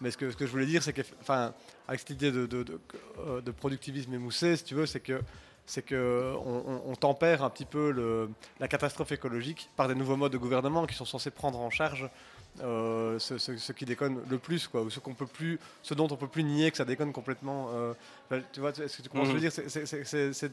[0.00, 1.54] Mais ce que, je voulais dire, c'est que, enfin,
[1.86, 2.80] avec cette idée de,
[3.18, 5.20] euh, productivisme émoussé, si tu veux, c'est que
[5.64, 8.28] c'est que on, tempère un petit peu
[8.58, 12.10] la catastrophe écologique par des nouveaux modes de gouvernement qui sont censés prendre en charge
[12.60, 15.94] euh, ce, ce- ce qui déconne le plus, quoi, ou ce qu'on peut plus, ce
[15.94, 17.68] dont on peut plus nier que ça déconne complètement.
[17.72, 17.94] euh,
[18.52, 19.52] tu vois, est-ce que tu ce je veux dire?
[19.52, 20.52] C'est-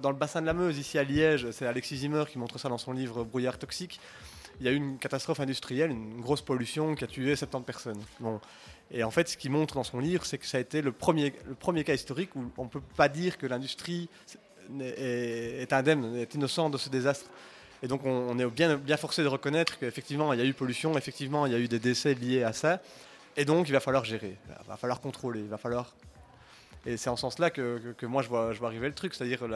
[0.00, 2.68] dans le bassin de la Meuse, ici à Liège, c'est Alexis Zimmer qui montre ça
[2.68, 4.00] dans son livre Brouillard toxique.
[4.60, 8.00] Il y a eu une catastrophe industrielle, une grosse pollution qui a tué 70 personnes.
[8.20, 8.40] Bon.
[8.90, 10.92] Et en fait, ce qu'il montre dans son livre, c'est que ça a été le
[10.92, 14.08] premier, le premier cas historique où on ne peut pas dire que l'industrie
[14.80, 17.28] est, est indemne, est innocente de ce désastre.
[17.86, 21.46] Et donc, on, est bien, forcé de reconnaître qu'effectivement, il y a eu pollution, effectivement,
[21.46, 22.80] il y a eu des décès liés à ça.
[23.36, 25.94] Et donc, il va falloir gérer, il va falloir contrôler, il va falloir.
[26.84, 29.46] Et c'est en ce sens-là que, moi, je vois, arriver le truc, c'est-à-dire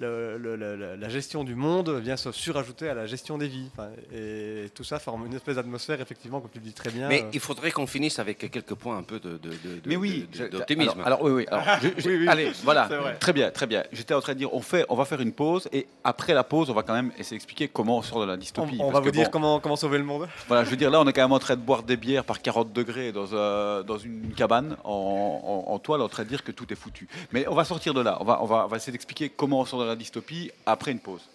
[0.00, 3.68] le- le- le- la- gestion du monde vient se surajouter à la gestion des vies.
[3.72, 7.08] Enfin, et tout ça forme une espèce d'atmosphère, effectivement, comme tu le dis très bien.
[7.08, 9.96] Mais euh, il faudrait qu'on finisse avec quelques points un peu de, de- de- Mais
[9.96, 11.00] oui, d'optimisme.
[11.04, 11.46] Alors, alors, oui, oui.
[11.50, 12.88] alors, je- je- Oui, oui, allez, voilà.
[13.20, 13.84] Très bien, très bien.
[13.92, 16.44] J'étais en train de dire, on fait, on va faire une pause et après la
[16.44, 18.76] pause, on va quand même essayer d'expliquer comment on sort de la on, dystopie.
[18.80, 20.28] on Parce va que vous dire bon, comment, comment sauver le monde.
[20.48, 22.24] Voilà, je veux dire, là, on est quand même en train de boire des bières
[22.24, 26.28] par 40 degrés dans, un- dans une cabane en, en, en toile, en train de
[26.28, 27.08] dire que tout est foutu.
[27.32, 28.16] Mais on va sortir de là.
[28.20, 30.92] On va, on va, on va essayer d'expliquer comment on sort de la dystopie après
[30.92, 31.28] une pause.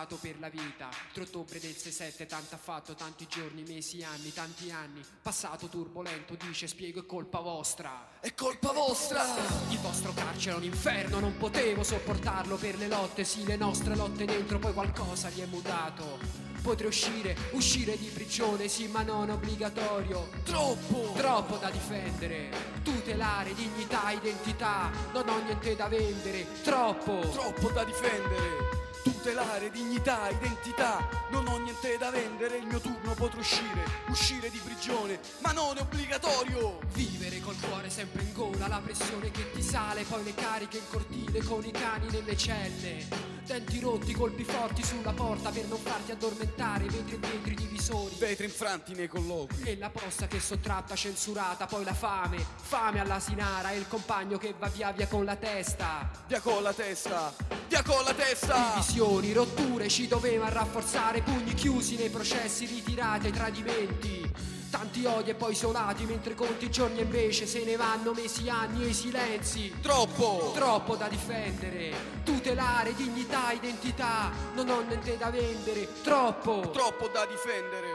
[0.00, 4.32] Arrestato per la vita, 3 ottobre del 67, tanto ha fatto, tanti giorni, mesi, anni,
[4.32, 5.02] tanti anni.
[5.20, 8.08] Passato turbolento, dice, spiego, è colpa vostra.
[8.20, 9.22] È colpa vostra!
[9.68, 13.94] Il vostro carcere è un inferno, non potevo sopportarlo per le lotte, sì, le nostre
[13.94, 16.18] lotte dentro, poi qualcosa gli è mutato.
[16.62, 20.30] Potrei uscire, uscire di prigione, sì, ma non obbligatorio.
[20.44, 21.12] Troppo!
[21.14, 22.50] Troppo da difendere,
[22.82, 26.46] tutelare dignità, identità, non ho niente da vendere.
[26.62, 27.18] Troppo!
[27.30, 28.78] Troppo da difendere!
[29.22, 34.58] Tutelare dignità, identità, non ho niente da vendere, il mio turno potrò uscire, uscire di
[34.64, 36.78] prigione, ma non è obbligatorio!
[36.94, 40.88] Vivere col cuore sempre in gola, la pressione che ti sale, poi le cariche in
[40.88, 43.28] cortile con i cani nelle celle.
[43.44, 48.14] Denti rotti, colpi forti sulla porta per non farti addormentare, vetri e vetri divisori.
[48.16, 49.64] Vetri infranti nei colloqui.
[49.64, 54.54] E la posta che sottratta, censurata, poi la fame, fame all'asinara e il compagno che
[54.56, 56.08] va via via con la testa.
[56.28, 57.34] Via con la testa!
[57.66, 58.80] Via con la testa!
[59.10, 64.32] Divisioni, rotture, ci doveva rafforzare, pugni chiusi nei processi, ritirati ai tradimenti.
[64.70, 68.48] Tanti odi e poi isolati, mentre conti i giorni e invece se ne vanno mesi,
[68.48, 69.74] anni e i silenzi.
[69.82, 70.52] Troppo!
[70.54, 71.92] Troppo da difendere,
[72.22, 76.70] tutelare dignità, identità, non ho niente da vendere, troppo.
[76.72, 77.88] Troppo da difendere!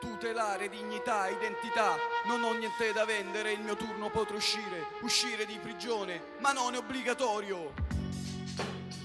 [0.00, 5.58] Tutelare dignità, identità, non ho niente da vendere, il mio turno potrò uscire, uscire di
[5.62, 7.95] prigione, ma non è obbligatorio!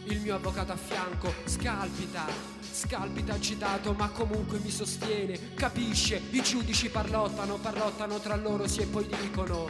[0.06, 2.26] Il mio avvocato a fianco scalpita,
[2.72, 8.88] scalpita agitato ma comunque mi sostiene, capisce, i giudici parlottano, parlottano tra loro sì e
[8.88, 9.68] poi dicono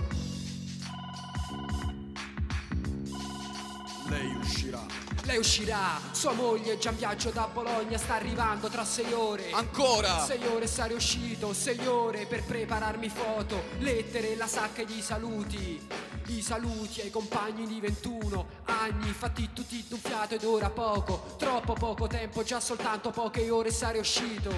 [4.08, 4.86] Lei uscirà.
[5.24, 10.26] Lei uscirà, sua moglie già in viaggio da Bologna sta arrivando tra sei ore Ancora!
[10.26, 15.88] Sei ore sarei uscito, sei ore per prepararmi foto, lettere, la sacca di saluti.
[16.28, 21.74] I saluti ai compagni di 21 anni, fatti tutti d'un fiato ed ora poco, troppo
[21.74, 24.50] poco tempo, già soltanto poche ore sarei uscito.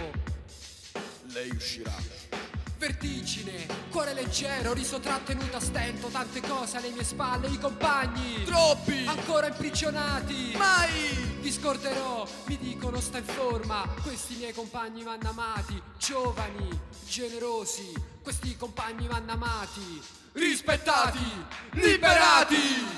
[1.28, 1.94] Lei uscirà.
[2.78, 8.44] Vertigine, cuore leggero, riso trattenuto a stento, tante cose alle mie spalle, i compagni.
[8.44, 9.06] Troppi!
[9.06, 10.54] Ancora imprigionati.
[10.58, 11.40] Mai!
[11.40, 13.88] Vi scorderò, mi dicono sta in forma.
[14.02, 17.94] Questi miei compagni vanno amati, giovani, generosi.
[18.22, 20.02] Questi compagni vanno amati,
[20.34, 21.20] rispettati,
[21.72, 22.92] liberati.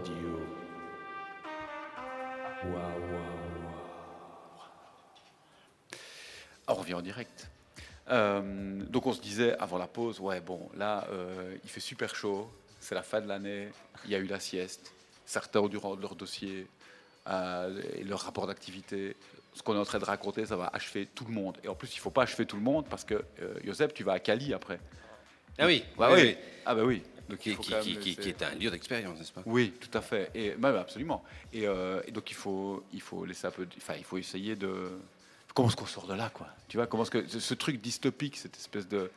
[0.00, 0.40] Radio.
[2.64, 3.22] Waouh, waouh,
[6.68, 7.50] on revient en direct.
[8.08, 12.14] Euh, donc on se disait avant la pause, ouais bon, là euh, il fait super
[12.16, 13.68] chaud, c'est la fin de l'année,
[14.06, 14.92] il y a eu la sieste,
[15.26, 16.66] certains ont dû rendre leur dossier
[17.28, 19.16] euh, et leur rapport d'activité.
[19.52, 21.58] Ce qu'on est en train de raconter, ça va achever tout le monde.
[21.62, 24.02] Et en plus, il faut pas achever tout le monde parce que euh, Joseph, tu
[24.04, 24.80] vas à Cali après.
[25.58, 26.22] Ah oui, Bah oui, oui.
[26.28, 26.36] oui.
[26.64, 27.02] Ah bah oui.
[27.30, 29.42] Donc Qui, est un lieu d'expérience, n'est-ce pas?
[29.46, 30.30] Oui, tout à fait.
[30.34, 31.24] Et même absolument.
[31.52, 34.56] Et, euh, et donc il faut, il faut laisser un peu, enfin il faut essayer
[34.56, 34.90] de
[35.54, 36.48] comment est-ce qu'on sort de là, quoi?
[36.68, 39.10] Tu vois comment est-ce que ce, ce truc dystopique, cette espèce de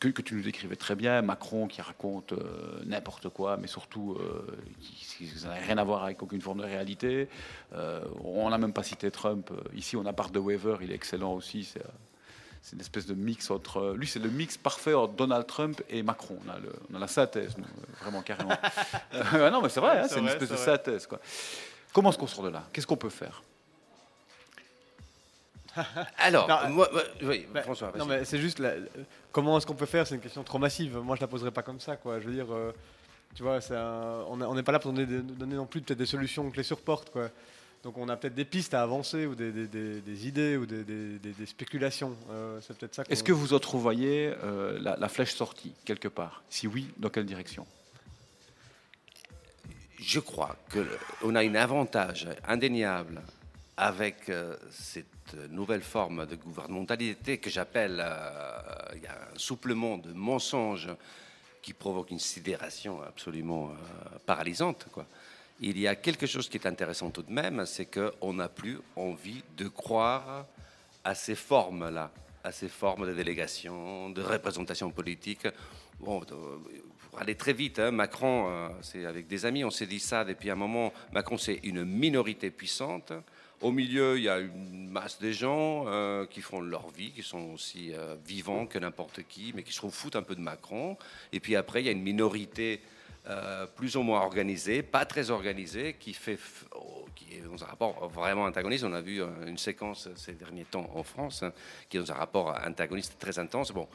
[0.00, 4.16] que, que tu nous décrivais très bien, Macron qui raconte euh, n'importe quoi, mais surtout
[4.18, 4.44] euh,
[4.80, 7.28] qui, qui- ça n'a rien à voir avec aucune forme de réalité.
[8.24, 9.50] On n'a même pas cité Trump.
[9.76, 11.62] Ici, on a Bart de Weaver, il est excellent aussi.
[11.64, 11.82] C'est,
[12.68, 13.94] c'est une espèce de mix entre.
[13.96, 16.36] Lui, c'est le mix parfait entre Donald Trump et Macron.
[16.44, 18.50] On a, le, on a la synthèse, nous, euh, vraiment carrément.
[19.34, 21.06] Euh, non, mais c'est vrai, hein, C'est une espèce de synthèse.
[21.06, 21.20] Quoi.
[21.92, 22.64] Comment est-ce qu'on sort de là?
[22.72, 23.40] Qu'est-ce qu'on peut faire?
[26.18, 28.74] Alors, Non, moi, moi- oui, Bah, François, non, mais c'est juste la-
[29.30, 30.06] comment est-ce qu'on peut faire?
[30.06, 30.96] C'est une question trop massive.
[30.98, 32.18] Moi, je la poserais pas comme ça, quoi.
[32.20, 32.72] Je veux dire, euh,
[33.34, 35.06] tu vois, c'est un- on est- on n'est pas là pour donner
[35.54, 37.28] non plus peut-être des solutions clés sur porte, quoi.
[37.86, 40.66] Donc, on a peut-être des pistes à avancer ou des, des- des- des idées ou
[40.66, 42.16] des, des- des- des spéculations.
[42.32, 43.04] Euh, c'est peut-être ça.
[43.04, 46.42] qu'on- Est-ce que vous entrevoyez euh, la, la flèche sortie quelque part?
[46.50, 47.64] Si oui, dans quelle direction?
[50.00, 53.22] Je crois qu'on a un avantage indéniable
[53.76, 58.58] avec euh, cette nouvelle forme de gouvernementalité que j'appelle, euh,
[58.96, 60.88] il y a un souplement de mensonges
[61.62, 64.86] qui provoque une sidération absolument euh, paralysante.
[64.90, 65.06] Quoi.
[65.60, 68.78] Il y a quelque chose qui est intéressant tout de même, c'est qu'on n'a plus
[68.94, 70.46] envie de croire
[71.02, 72.10] à ces formes-là,
[72.44, 75.48] à ces formes de délégation, de représentation politique.
[75.98, 80.00] Bon, pour aller très vite, hein, Macron, euh, c'est avec des amis, on s'est dit
[80.00, 80.92] ça depuis un moment.
[81.12, 83.14] Macron, c'est une minorité puissante.
[83.62, 87.22] Au milieu, il y a une masse de gens euh, qui font leur vie, qui
[87.22, 90.98] sont aussi euh, vivants que n'importe qui, mais qui se foutent un peu de Macron.
[91.32, 92.82] Et puis après, il y a une minorité
[93.28, 96.38] euh, plus ou moins organisée, pas très organisée, qui, fait,
[96.76, 98.84] oh, qui est dans un rapport vraiment antagoniste.
[98.84, 101.52] On a vu euh, une séquence ces derniers temps en France, hein,
[101.88, 103.72] qui est dans un rapport antagoniste très intense.
[103.72, 103.88] Bon,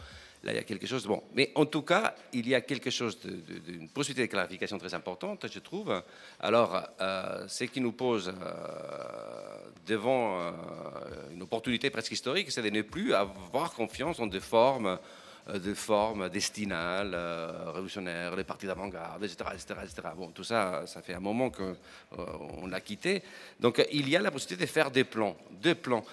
[0.44, 1.06] là, il y a quelque chose.
[1.08, 4.94] Bon, mais en tout cas, il y a quelque chose d'une possibilité de clarification très
[4.94, 6.04] importante, je trouve.
[6.40, 8.62] Alors, euh, ce qui nous pose euh,
[9.88, 10.52] devant
[11.34, 15.00] une opportunité presque historique, c'est de ne plus avoir confiance en des formes
[15.60, 20.08] de formes destinales, euh, révolutionnaires, les partis d'avant-garde, etc., etc., etc.
[20.16, 23.24] Bon, tout ça, ça fait un moment qu'on l'a quitté.
[23.60, 26.04] Donc, il y a la possibilité de faire des plans, des plans.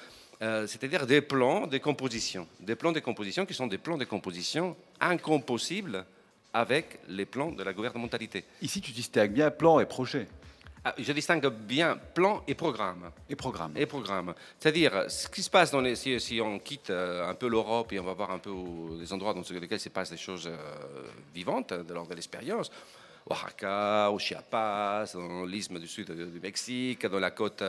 [0.41, 4.05] Euh, c'est-à-dire des plans de composition, des plans de composition qui sont des plans de
[4.05, 6.05] composition incompossibles
[6.53, 8.45] avec les plans de la gouvernementalité.
[8.63, 10.29] Ici, tu distingues bien plan et projet.
[10.91, 13.11] Ah, je distingue bien plan et programme.
[13.29, 13.73] Et programme.
[13.77, 14.33] Et programme.
[14.59, 15.95] C'est-à-dire, ce qui se passe dans les.
[15.97, 18.51] Si, si on quitte euh, un peu l'Europe et on va voir un peu
[18.99, 20.57] les endroits dans lesquels se passent des choses euh,
[21.35, 22.71] vivantes de l'ordre de l'expérience,
[23.29, 27.63] Oaxaca, au Chiapas, dans l'isthme du sud du Mexique, dans la côte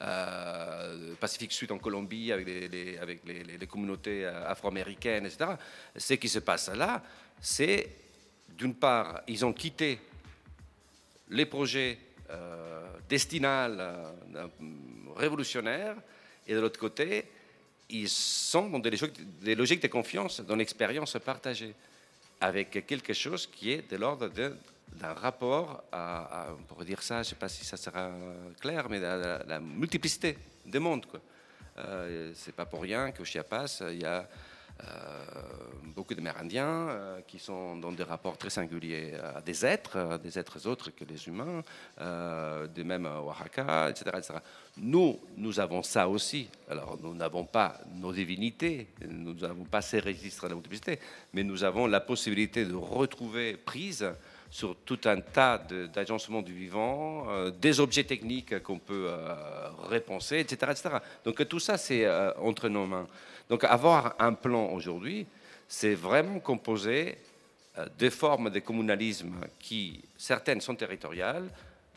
[0.00, 5.26] euh, Pacifique Sud en Colombie, avec les, les- avec les, les- les communautés euh, afro-américaines,
[5.26, 5.50] etc.
[5.96, 7.02] Ce qui se passe là,
[7.40, 7.88] c'est,
[8.50, 9.98] d'une part, ils ont quitté
[11.30, 11.98] les projets
[12.30, 14.46] euh, destinals euh,
[15.16, 15.96] révolutionnaires,
[16.46, 17.24] et de l'autre côté,
[17.90, 21.74] ils sont dans des logiques, de confiance, dans l'expérience partagée,
[22.40, 27.24] avec quelque chose qui est de l'ordre d'un rapport à, à- dire ça, je ne
[27.24, 28.10] sais pas si ça sera
[28.60, 31.06] clair, mais la, multiplicité des mondes.
[31.06, 31.20] Quoi.
[31.78, 34.26] Euh, c'est pas pour rien qu'au Chiapas, il y a
[36.00, 40.38] beaucoup d'Amérindiens euh, qui sont dans des rapports très singuliers à des êtres, à des
[40.38, 41.62] êtres autres que les humains,
[42.00, 44.34] euh, de même à Oaxaca, etc., etc.
[44.78, 46.48] Nous, nous avons ça aussi.
[46.70, 50.98] Alors, nous n'avons pas nos divinités, nous n'avons pas ces registres de la multiplicité,
[51.34, 54.06] mais nous avons la possibilité de retrouver prise
[54.50, 55.58] sur tout un tas
[55.94, 60.96] d'agencements du vivant, euh, des objets techniques qu'on peut euh, repenser, etc., etc.
[61.24, 63.06] Donc tout ça, c'est euh, entre nos mains.
[63.50, 65.26] Donc avoir un plan aujourd'hui,
[65.68, 67.18] c'est vraiment composer
[67.78, 71.48] euh, des formes de communalisme qui, certaines sont territoriales,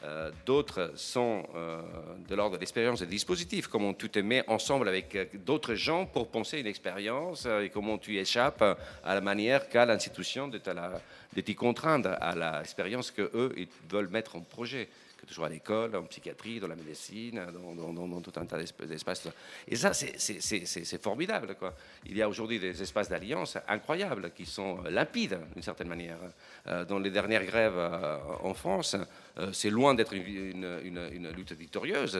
[0.03, 1.79] euh, d'autres sont euh,
[2.27, 6.27] de l'ordre de et des dispositifs, comment tu te mets ensemble avec d'autres gens pour
[6.27, 8.63] penser une expérience et comment tu échappes
[9.05, 14.41] à la manière qu'a l'institution de t'y contraindre à l'expérience qu'eux, ils veulent mettre en
[14.41, 14.89] projet,
[15.23, 17.41] que ce soit à l'école, en psychiatrie, dans la médecine,
[17.75, 19.27] dans, dans- tout un tas d'esp- d'espaces.
[19.67, 21.55] Et ça, c'est- formidable.
[21.55, 21.73] Quoi.
[22.05, 26.17] Il y a aujourd'hui des espaces d'alliance incroyables qui sont euh, limpides, d'une certaine manière.
[26.67, 28.95] Euh, dans les dernières grèves euh, en France,
[29.51, 32.13] c'est loin d'être une, lutte victorieuse.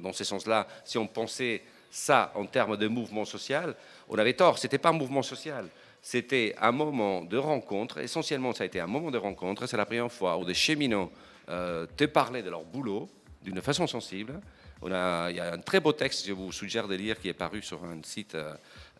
[0.00, 3.74] Dans ce sens-là, si on pensait ça en termes de mouvement social,
[4.08, 4.58] on avait tort.
[4.58, 5.66] C'était pas un mouvement social.
[6.02, 7.98] C'était un moment de rencontre.
[7.98, 9.66] Essentiellement, ça a été un moment de rencontre.
[9.66, 11.10] C'est la première fois où des cheminots
[11.46, 13.08] te parlaient de leur boulot
[13.42, 14.40] d'une façon sensible.
[14.84, 17.62] Il y a un très beau texte, je vous suggère de lire, qui est paru
[17.62, 18.54] sur un site euh,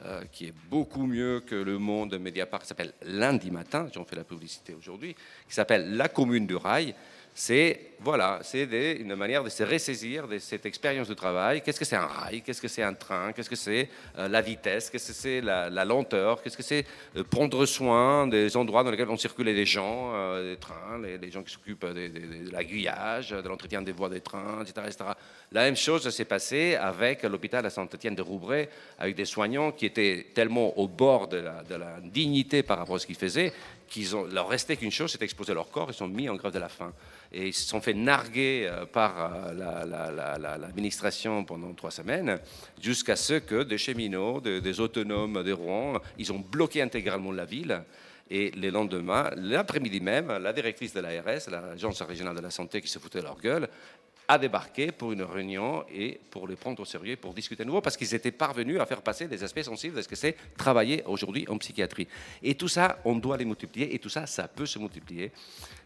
[0.04, 4.16] euh, qui est beaucoup mieux que Le Monde Mediapart, qui s'appelle Lundi Matin, j'en fais
[4.16, 5.14] la publicité aujourd'hui,
[5.46, 6.94] qui s'appelle La commune du rail.
[7.38, 11.60] C'est voilà, c'est des- une manière de se ressaisir de cette expérience de travail.
[11.60, 12.40] Qu'est-ce que c'est un rail?
[12.40, 13.32] Qu'est-ce que c'est un train?
[13.32, 14.88] Qu'est-ce que c'est euh, la vitesse?
[14.88, 16.40] Qu'est-ce que c'est la, lenteur?
[16.42, 20.52] Qu'est-ce que c'est euh, prendre soin des endroits dans lesquels vont circuler les gens, euh,
[20.52, 24.08] les trains, les, gens qui s'occupent des- des- des- de l'aiguillage, de l'entretien des voies
[24.08, 25.10] des trains, etc..
[25.52, 28.68] La même chose s'est passée avec l'hôpital à Saint-Étienne de Roubray,
[28.98, 32.98] avec des soignants qui étaient tellement au bord de de la dignité par rapport à
[32.98, 33.52] ce qu'ils faisaient
[33.88, 35.88] qu'ils ont leur restait qu'une chose, c'est d'exposer leur corps.
[35.90, 36.92] Ils sont mis en grève de la faim
[37.32, 41.72] et ils se sont fait narguer euh, par euh, la- la- la- la- l'administration pendant
[41.74, 42.38] trois semaines,
[42.80, 47.44] jusqu'à ce que des cheminots, des, des autonomes de Rouen, ils ont bloqué intégralement la
[47.44, 47.82] ville.
[48.28, 52.88] Et le lendemain, l'après-midi même, la directrice de l'ARS, l'Agence régionale de la santé qui
[52.88, 53.68] se foutait de leur gueule,
[54.28, 57.80] a débarqué pour une réunion et pour les prendre au sérieux, pour discuter à nouveau,
[57.80, 61.02] parce qu'ils étaient parvenus à faire passer des aspects sensibles de ce que c'est travailler
[61.06, 62.08] aujourd'hui en psychiatrie.
[62.42, 65.32] Et tout ça, on doit les multiplier, et tout ça, ça peut se multiplier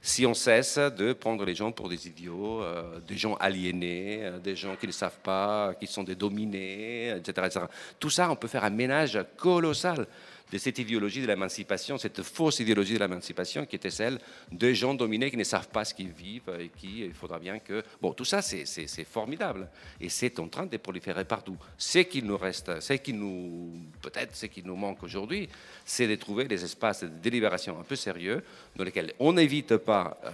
[0.03, 4.39] si on cesse de prendre les gens pour des idiots, euh, des gens aliénés, euh,
[4.39, 7.67] des gens qui ne savent pas, qui sont des dominés, etc., etc.
[7.99, 10.07] Tout ça, on peut faire un ménage colossal
[10.51, 14.19] de cette idéologie de l'émancipation, cette fausse idéologie de l'émancipation qui était celle
[14.51, 17.59] de gens dominés qui ne savent pas ce qu'ils vivent et qui, il faudra bien
[17.59, 17.83] que...
[18.01, 18.65] Bon, tout ça, c'est-
[19.05, 19.69] formidable.
[20.01, 21.57] Et c'est en train de proliférer partout.
[21.79, 23.73] Ce qu'il nous reste, ce qui nous...
[24.03, 25.49] Peut-être ce qui nous manque aujourd'hui,
[25.85, 28.43] c'est de trouver des espaces de délibération un peu sérieux
[28.77, 30.31] dans lesquels on n'évite pas euh,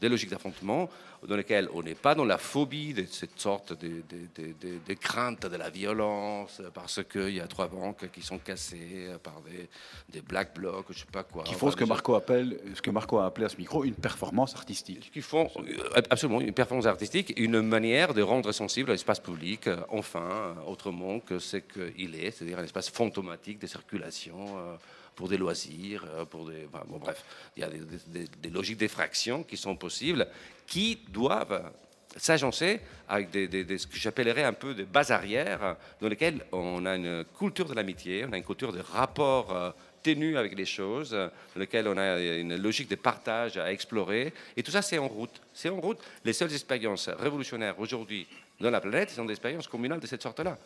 [0.00, 0.88] des logiques d'affrontement,
[1.26, 5.42] dans lesquels on n'est pas dans la phobie de cette sorte de, de- de- crainte
[5.46, 9.68] de la violence, parce qu'il y a trois banques qui sont cassées par des,
[10.08, 11.44] des black blocs, je sais pas quoi.
[11.44, 13.84] Qui font Enfin, ce que Marco appelle, ce que Marco a appelé à ce micro,
[13.84, 15.10] une performance artistique.
[15.12, 20.54] qui font euh, absolument une performance artistique, une manière de rendre sensible l'espace public, enfin,
[20.66, 24.76] autrement que ce qu'il est, c'est-à-dire un espace fantomatique de circulation euh,
[25.16, 26.68] pour des loisirs, euh, pour des...
[26.88, 27.24] bon, bref,
[27.56, 30.28] il y a des, logiques d'effraction qui sont possibles,
[30.66, 31.72] qui doivent
[32.16, 37.24] s'agencer avec ce que j'appellerais un peu des bases arrières, dans lesquelles on a une
[37.36, 39.70] culture de l'amitié, on a une culture de rapport euh,
[40.02, 44.32] ténu avec les choses, dans lesquelles on a une logique de partage à explorer.
[44.56, 45.40] Et tout ça, c'est en route.
[45.52, 45.98] C'est en route.
[46.24, 48.26] Les seules expériences révolutionnaires aujourd'hui
[48.60, 50.56] dans la planète sont des expériences communales de cette sorte-là,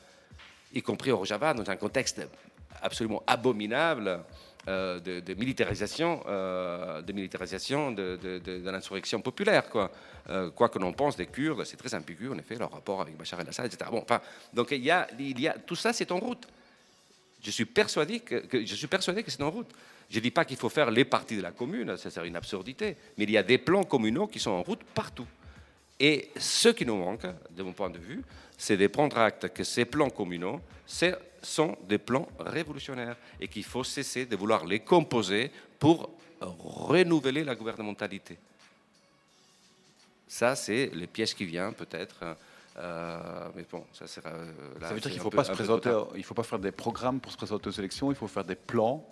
[0.75, 2.21] y compris au Rojava, dans un contexte
[2.83, 4.21] absolument abominable
[4.69, 8.19] euh, de, de militarisation, euh, de, militarisation de,
[8.71, 9.69] l'insurrection populaire.
[9.69, 9.91] Quoi,
[10.29, 13.17] Euh, quoi que l'on pense des Kurdes, c'est très ambigu, en effet, leur rapport avec
[13.17, 13.91] Bachar el-Assad, etc.
[13.91, 14.21] Bon, enfin,
[14.53, 16.47] donc il y a, il y a, tout ça, c'est en route.
[17.43, 19.71] Je suis persuadé que- je suis persuadé que c'est en route.
[20.11, 22.37] Je ne dis pas qu'il faut faire les parties de la commune, ça serait une
[22.37, 25.27] absurdité, mais il y a des plans communaux qui sont en route partout.
[25.99, 28.23] Et ce qui nous manque, de mon point de vue,
[28.59, 33.65] c'est de prendre acte que ces plans communaux c'est- sont des plans révolutionnaires et qu'il
[33.65, 36.11] faut cesser de vouloir les composer pour
[36.41, 38.37] renouveler la gouvernementalité.
[40.29, 42.37] Ça, c'est le piège qui vient, peut-être.
[42.79, 44.31] euh, mais bon, ça sera.
[44.31, 46.45] euh, là, Ça veut dire qu'il ne faut peu- pas se présenter, il faut pas
[46.45, 49.05] faire des programmes pour se présenter aux élections, il faut faire des plans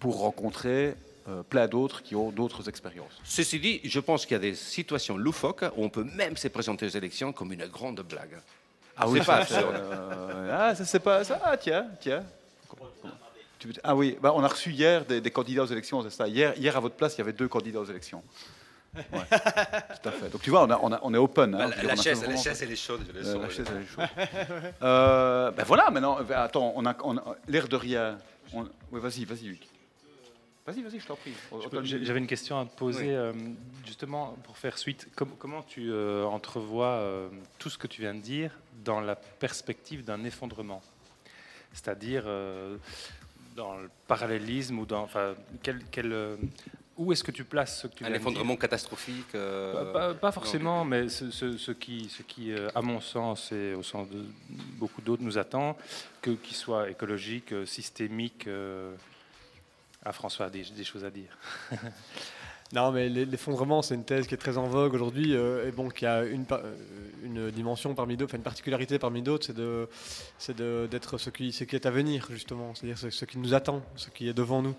[0.00, 0.94] pour rencontrer
[1.28, 3.20] euh, plein d'autres qui ont d'autres expériences.
[3.22, 6.48] Ceci dit, je pense qu'il y a des situations loufoques où on peut même se
[6.48, 8.36] présenter aux élections comme une grande blague.
[8.96, 11.40] Ah pas ça, euh, ah, ça c'est pas ça.
[11.44, 12.22] Ah, tiens, tiens.
[13.84, 16.26] Ah oui, bah, on a reçu hier des, des candidats aux élections, c'est ça.
[16.26, 18.22] Hier, hier, à votre place, il y avait deux candidats aux élections.
[18.96, 20.28] Ouais, tout à fait.
[20.30, 21.54] Donc tu vois, on, a- on, a- on est open.
[21.54, 21.68] hein.
[21.68, 23.42] Bah, la, chaise, la vraiment- chaise, elle est chaude, je le Euh, sens.
[23.42, 24.72] la chaise, elle est chaude.
[24.82, 28.18] Euh, ben voilà, maintenant, euh, attends, on a, on a l'air de rien.
[28.52, 29.62] On- Oui, vas-y, vas-y, Luc.
[30.66, 31.32] Vas-y, vas-y, je t'en prie.
[31.84, 33.14] J'avais une question à te poser, Oui.
[33.14, 33.32] euh,
[33.86, 35.08] justement, pour faire suite.
[35.16, 37.28] Com- comment tu euh, entrevois euh,
[37.58, 38.50] tout ce que tu viens de dire
[38.84, 40.82] dans la perspective d'un effondrement
[41.72, 42.76] C'est-à-dire euh,
[43.56, 45.02] dans le parallélisme ou dans.
[45.02, 46.36] Enfin, quel, quel, euh,
[46.96, 49.34] où est-ce que tu places ce que tu Un effondrement catastrophique.
[49.34, 50.32] euh, Pas, pas- pas non.
[50.32, 54.24] forcément, mais ce, ce- ce qui, ce qui à mon sens et au sens de
[54.78, 55.76] beaucoup d'autres, nous attend,
[56.22, 58.48] qu'il soit écologique, systémique.
[60.04, 61.36] Ah, François a des, des choses à dire.
[62.72, 65.72] Non, mais l'e- l'effondrement, c'est une thèse qui est très en vogue aujourd'hui euh, et
[65.72, 66.74] bon, qui a une, euh,
[67.22, 69.88] une dimension parmi d'autres, enfin une particularité parmi d'autres, c'est de,
[70.38, 73.36] c'est de- d'être ce qui, ce qui est à venir justement, c'est-à-dire ce, ce qui
[73.36, 74.74] nous attend, ce qui est devant nous.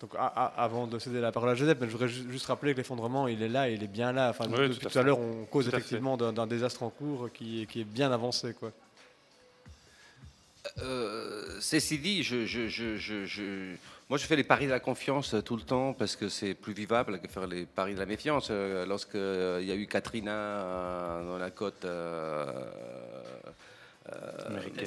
[0.00, 2.46] Donc, a- a- avant de céder la parole à Joseph, mais je voudrais ju- juste
[2.46, 4.30] rappeler que l'effondrement, il est là, il est bien là.
[4.30, 5.06] Enfin, Oui, depuis tout à tout à fait.
[5.06, 8.54] l'heure, on cause Tout effectivement d'un, d'un désastre en cours qui, qui est bien avancé,
[8.54, 8.72] quoi.
[10.78, 13.74] Euh, ceci dit, je, je- je- je- je-
[14.08, 16.54] moi je fais les paris de la confiance euh, tout le temps parce que c'est
[16.54, 18.48] plus vivable que faire les paris de la méfiance.
[18.50, 22.46] Euh, Lorsque euh, il y a eu Katrina euh, dans la côte euh,
[24.12, 24.86] euh, Américaine.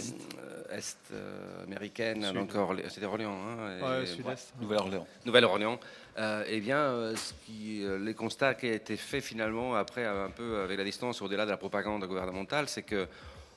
[0.69, 2.33] euh, est euh, américaine, Sud.
[2.35, 3.35] donc Orlé- c'était Orléans.
[3.35, 4.53] hein, et- Ouais, sud-est.
[4.61, 5.07] Nouvelle-Orléans.
[5.25, 5.79] Nouvelle-Orléans.
[6.19, 10.05] Euh, eh bien, euh, ce qui, euh, les constats qui ont été faits finalement après,
[10.05, 13.07] un peu avec la distance au-delà de la propagande gouvernementale, c'est que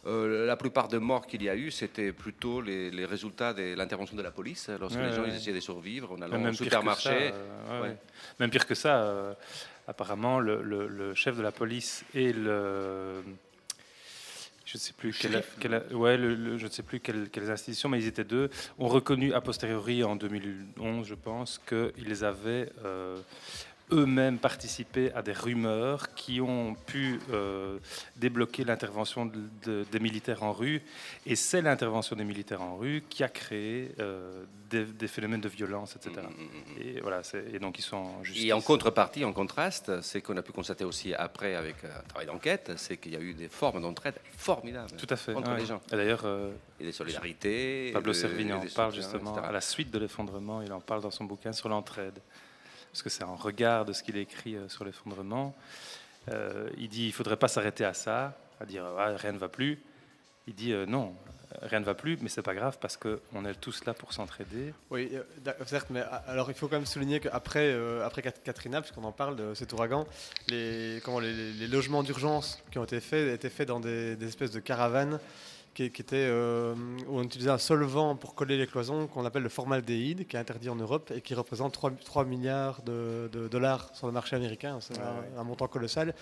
[0.06, 3.74] euh, la plupart des morts qu'il y a eu, c'était plutôt les, les résultats de
[3.74, 5.28] l'intervention de la police lorsque Ouais, les gens ouais.
[5.28, 7.30] ils essayaient de survivre en allant au supermarché.
[7.32, 7.96] euh, ouais.
[8.38, 9.34] Même pire que ça, euh,
[9.86, 13.22] apparemment, le, le- le chef de la police et le.
[14.64, 17.98] Je ne sais plus quelle, quelle- le- je ne sais plus quelle- quelles institutions, mais
[17.98, 18.48] ils étaient deux,
[18.78, 22.70] ont reconnu a posteriori en 2011, je pense, qu'ils avaient
[23.92, 27.78] eux-mêmes participé à des rumeurs qui ont pu euh,
[28.16, 29.32] débloquer l'intervention de-
[29.64, 30.82] de- des militaires en rue.
[31.26, 35.48] Et c'est l'intervention des militaires en rue qui a créé euh, des, des phénomènes de
[35.48, 36.26] violence, etc.
[36.28, 37.22] Mm, Et, voilà,
[37.52, 38.22] et donc ils sont en.
[38.36, 42.02] Et en contrepartie, en contraste, c'est qu'on a pu constater aussi après avec euh, un
[42.08, 45.34] travail d'enquête, c'est qu'il y a eu des formes d'entraide formidables Tout à fait.
[45.34, 45.58] entre ouais.
[45.58, 45.80] les gens.
[45.92, 46.24] Et d'ailleurs,
[46.80, 47.90] Et des solidarités.
[47.92, 49.46] Pablo Servigne en parle justement etc.
[49.48, 50.62] à la suite de l'effondrement.
[50.62, 52.18] Il en parle dans son bouquin sur l'entraide.
[52.92, 55.54] Parce que c'est en regard de ce qu'il écrit euh, sur l'effondrement.
[56.30, 59.38] Euh, il dit il ne faudrait pas s'arrêter à ça, à dire Ah, rien ne
[59.38, 59.78] va plus.
[60.46, 61.14] Il dit euh, non,
[61.62, 64.74] rien ne va plus, mais c'est pas grave parce qu'on est tous là pour s'entraider.
[64.90, 65.12] Oui,
[65.66, 69.04] certes, mais a- alors il faut quand même souligner qu'après euh, après Kat- Katrina, puisqu'on
[69.04, 70.06] en parle de cet ouragan,
[70.48, 74.50] les, comment, les logements d'urgence qui ont été faits étaient faits dans des, des espèces
[74.50, 75.20] de caravanes
[75.80, 76.74] qui, qui étaient, euh,
[77.08, 80.38] où on utilisait un solvant pour coller les cloisons qu'on appelle le formaldéhyde, qui est
[80.38, 84.36] interdit en Europe et qui représente 3, 3 milliards de, de dollars sur le marché
[84.36, 84.78] américain.
[84.80, 85.38] C'est Ouais, un, ouais.
[85.38, 86.14] un montant colossal.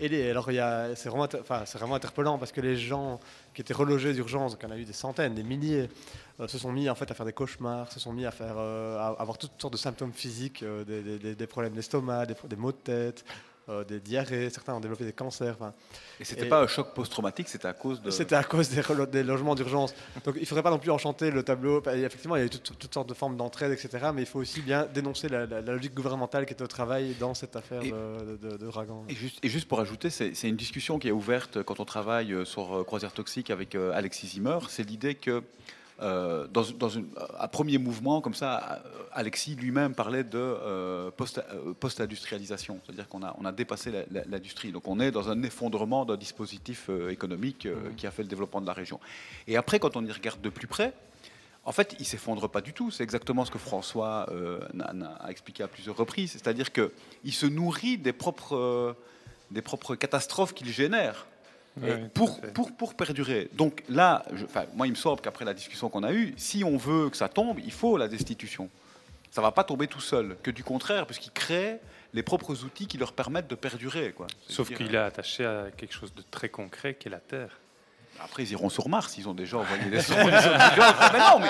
[0.00, 2.76] Et les- alors, il y a- c'est vraiment, enfin, c'est vraiment interpellant parce que les
[2.76, 3.18] gens
[3.54, 5.88] qui étaient relogés d'urgence, en a eu des centaines, des milliers,
[6.40, 8.54] euh, se sont mis en fait à faire des cauchemars, se sont mis à faire,
[8.56, 12.34] euh, à avoir toutes sortes de symptômes physiques, des, des- des- des problèmes d'estomac, des,
[12.48, 13.24] des maux de tête,
[13.68, 14.50] euh, des diarrhées.
[14.50, 15.54] Certains ont développé des cancers.
[15.58, 15.72] enfin.
[16.20, 18.10] Et c'était pas un choc post-traumatique, c'était à cause de.
[18.10, 19.94] C'était à cause des, logements d'urgence.
[20.24, 21.82] Donc il ne faudrait pas non plus enchanter le tableau.
[21.86, 24.10] Effectivement, il y a eu toutes, toutes sortes de formes d'entraide, etc.
[24.14, 27.14] Mais il faut aussi bien dénoncer la, la- la logique gouvernementale qui est au travail
[27.20, 29.04] dans cette affaire Et- de, de, de- d'ouragan.
[29.08, 32.32] Et juste, et juste pour ajouter, c'est une discussion qui est ouverte quand on travaille
[32.32, 34.58] euh, sur euh, Croisière Toxique avec Alexis Zimmer.
[34.68, 35.42] C'est l'idée que,
[36.02, 37.08] euh, dans, dans une-
[37.38, 42.80] un premier mouvement, comme ça, euh, Alexis lui-même parlait de euh, post- euh, post-industrialisation.
[42.84, 43.92] C'est-à-dire qu'on a, on a dépassé
[44.26, 44.72] l'industrie.
[44.72, 48.28] Donc on est dans un effondrement d'un dispositif euh, économique euh, qui a fait le
[48.28, 49.00] développement de la région.
[49.46, 50.92] Et après, quand on y regarde de plus près,
[51.64, 52.90] en fait, il s'effondre pas du tout.
[52.90, 54.58] C'est exactement ce que François euh,
[55.20, 56.32] a expliqué à plusieurs reprises.
[56.32, 58.92] C'est-à-dire qu'il se nourrit des propres, euh,
[59.52, 61.26] des propres catastrophes qu'il génère.
[61.80, 63.48] Ouais, pour, pour, pour perdurer.
[63.54, 64.44] Donc là, je-
[64.74, 67.28] moi, il me semble qu'après la discussion qu'on a eue, si on veut que ça
[67.30, 68.68] tombe, il faut la destitution.
[69.30, 71.78] Ça va pas tomber tout seul, que du contraire, puisqu'il crée
[72.12, 74.12] les propres outils qui leur permettent de perdurer.
[74.12, 74.26] Quoi.
[74.46, 77.58] Sauf qu'il est attaché à quelque chose de très concret qui est la Terre.
[78.24, 80.16] Après, ils iront sur Mars, ils ont déjà envoyé des sondes.
[80.18, 81.48] mais non, mais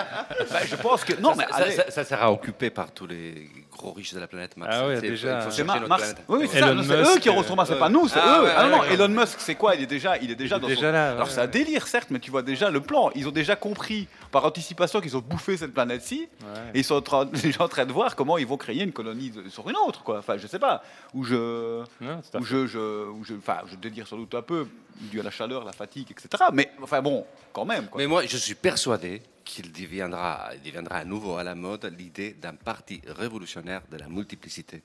[0.50, 1.12] bah, je pense que.
[1.20, 4.26] Non, ça, mais ça- ça- ça sera occupé par tous les gros riches de la
[4.26, 4.74] planète Mars.
[4.76, 5.38] Ah ouais, déjà.
[5.38, 6.02] il faut C'est chercher Mar- notre Mars.
[6.02, 6.22] planète.
[6.28, 8.44] Oui, oui, c'est eux qui iront sur Mars, c'est euh, pas nous, c'est ah eux.
[8.44, 9.74] ouais, ah non, ouais, Elon Musk, c'est quoi?
[9.74, 11.46] Il est déjà, il est déjà Il est dans déjà son- là, Alors c'est un
[11.46, 13.10] délire, certes, mais tu vois déjà le plan.
[13.14, 16.28] Ils ont déjà compris par anticipation qu'ils ont bouffé cette planète-ci,
[16.74, 17.30] et ils sont en train,
[17.60, 20.18] en train de voir comment ils vont créer une colonie de- sur une autre, quoi.
[20.18, 20.82] Enfin, je sais pas.
[21.14, 22.38] Où je, fait.
[22.42, 25.64] je, je, où je, enfin, je délire sans doute un peu dû à la chaleur,
[25.64, 26.44] la fatigue, etc.
[26.52, 27.86] Mais enfin bon, quand même.
[27.86, 28.00] Quoi.
[28.00, 32.54] Mais moi, je suis persuadé qu'il deviendra, deviendra à nouveau à la mode l'idée d'un
[32.54, 34.82] parti révolutionnaire de la multiplicité.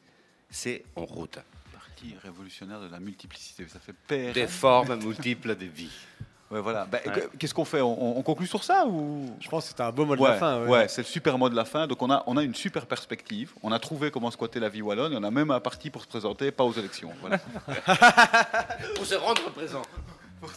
[0.49, 1.39] C'est en route.
[1.73, 4.33] Parti révolutionnaire de la multiplicité, ça fait père.
[4.33, 5.91] Des formes multiples de vie.
[6.49, 6.85] Ouais, voilà.
[6.89, 7.27] Bah, Ouais.
[7.37, 7.81] Qu'est-ce qu'on fait?
[7.81, 9.35] On, on conclut sur ça ou?
[9.41, 10.61] Je pense que c'était un beau mot de Ouais, la fin.
[10.63, 10.69] ouais.
[10.69, 11.87] ouais, c'est le super mot de la fin.
[11.87, 13.51] Donc on a, on a une super perspective.
[13.63, 15.11] On a trouvé comment squatter la vie wallonne.
[15.13, 17.11] Et on a même un parti pour se présenter, pas aux élections.
[17.21, 17.39] Voilà.
[18.95, 19.81] Pour se rendre présent.
[20.41, 20.49] one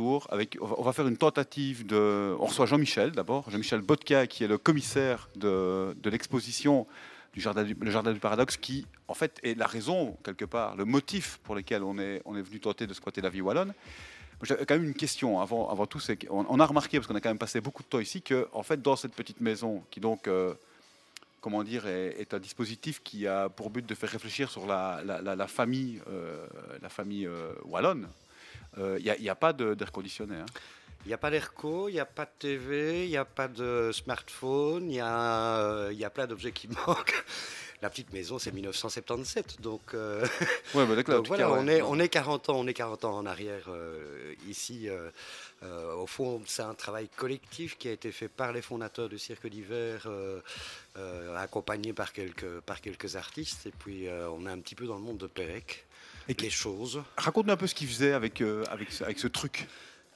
[0.00, 2.34] on va, faire une tentative de.
[2.40, 6.86] On reçoit Jean-Michel d'abord, Jean-Michel Botka, qui est le commissaire de, de l'exposition
[7.34, 10.76] du jardin du, le Jardin du Paradoxe, qui en fait est la raison, quelque part,
[10.76, 13.72] le motif pour lequel on est, on est venu tenter de squatter la vie wallonne.
[14.42, 16.00] J'avais quand même une question avant, avant tout.
[16.00, 18.22] c'est qu'on- on, a remarqué, parce qu'on a quand même passé beaucoup de temps ici,
[18.22, 20.26] que en fait, dans cette petite maison, qui donc.
[20.28, 20.54] euh,
[21.42, 25.34] comment dire, est, un dispositif qui a pour but de faire réfléchir sur la, la-
[25.34, 26.46] la famille, euh,
[26.82, 28.08] la famille euh, wallonne.
[28.78, 30.36] Il n'y a, pas d'air conditionné.
[30.36, 30.46] hein.
[31.06, 33.48] Il n'y a pas d'ERCO, il n'y a pas de TV, il n'y a pas
[33.48, 37.24] de smartphone, il y, a, euh, y a plein d'objets qui manquent.
[37.80, 40.26] La petite maison, c'est 1977, donc, euh,
[40.74, 41.78] Ouais, bah, donc voilà, cas, on, ouais.
[41.78, 44.90] est, on est 40 ans, on est 40 ans en arrière euh, ici.
[44.90, 45.08] euh,
[45.62, 49.18] euh, au fond, c'est un travail collectif qui a été fait par les fondateurs du
[49.18, 50.40] Cirque d'hiver, euh,
[50.98, 54.84] euh, accompagné par quelques, par quelques artistes, et puis euh, on est un petit peu
[54.84, 55.86] dans le monde de Pérec.
[56.38, 57.02] Les choses.
[57.16, 59.66] Raconte-nous un peu ce qu'ils faisaient avec, euh, avec, ce, avec ce truc.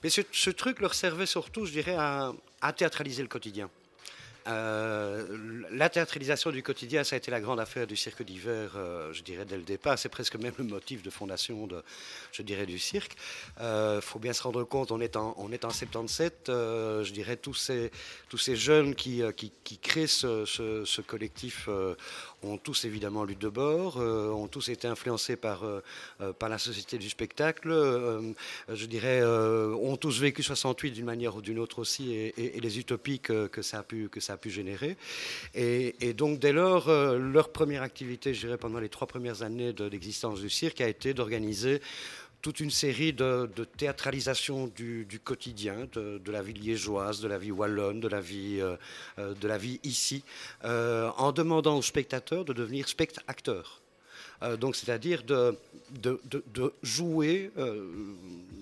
[0.02, 3.68] Mais ce, ce truc leur servait surtout, je dirais, à, à théâtraliser le quotidien.
[4.46, 9.12] Euh, la théâtralisation du quotidien, ça a été la grande affaire du cirque d'hiver, euh,
[9.12, 9.98] je dirais, dès le départ.
[9.98, 11.82] C'est presque même le motif de fondation, de,
[12.32, 13.16] je dirais, du cirque.
[13.60, 17.12] Il faut bien se rendre compte, on est en, on est en 77, euh, je
[17.12, 17.90] dirais, tous ces,
[18.28, 21.94] tous ces jeunes qui, euh, qui, créent ce, ce- collectif euh,
[22.42, 25.80] ont tous évidemment lu de bord, euh, ont tous été influencés par, euh,
[26.20, 28.32] euh, par la société du spectacle, euh,
[28.72, 32.78] je dirais, euh, ont tous vécu 68 d'une manière ou d'une autre aussi, et les
[32.78, 34.96] utopies que, que ça a pu, que ça a pu générer.
[35.54, 39.72] Et, donc, dès lors, euh, leur première activité, je dirais, pendant les trois premières années
[39.72, 41.80] de du cirque, a été d'organiser
[42.42, 47.52] toute une série de, de théâtralisation du, quotidien, de, la vie liégeoise, de la vie
[47.52, 48.76] wallonne, de la vie, euh,
[49.18, 50.22] euh, de la vie ici,
[50.62, 53.83] en demandant aux spectateurs de devenir spectateurs.
[54.44, 55.56] Euh, donc, c'est-à-dire de,
[56.82, 57.86] jouer, euh,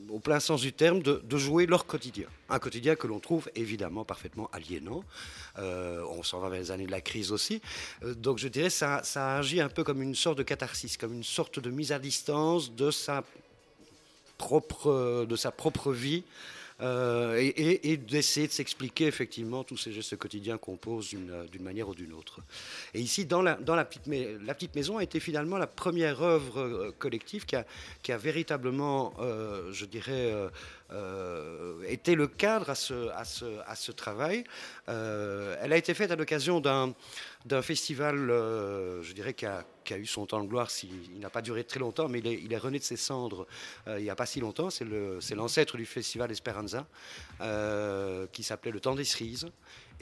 [0.08, 2.26] au plein sens du terme, de, jouer leur quotidien.
[2.48, 5.02] Un quotidien que l'on trouve évidemment parfaitement aliénant.
[5.58, 7.60] Euh, on s'en va vers les années de la crise aussi.
[8.02, 11.24] Donc, je dirais ça, ça agit un peu comme une sorte de catharsis, comme une
[11.24, 13.24] sorte de mise à distance de sa
[14.38, 16.24] propre, de sa propre vie.
[16.80, 21.94] Euh, et, d'essayer de s'expliquer effectivement tous ces gestes quotidiens qu'on pose d'une manière ou
[21.94, 22.40] d'une autre.
[22.94, 27.56] Et ici, dans, la, petite, maison a été finalement la première œuvre euh, collective qui
[27.56, 27.66] a,
[28.02, 30.32] qui a véritablement, euh, je dirais,
[30.92, 34.44] euh, été le cadre à ce, à ce, à ce travail.
[34.88, 36.94] Euh, elle a été faite à l'occasion d'un
[37.44, 39.64] d'un festival, euh, je dirais, qui a,
[39.98, 40.70] eu son temps de gloire.
[40.70, 42.96] s'il- il n'a pas duré très longtemps, mais il est, il est rené de ses
[42.96, 43.48] cendres
[43.88, 44.70] il n'y a pas si longtemps.
[44.70, 46.86] C'est l'ancêtre du festival Esperanza,
[48.32, 49.48] qui s'appelait Le Temps des Cerises.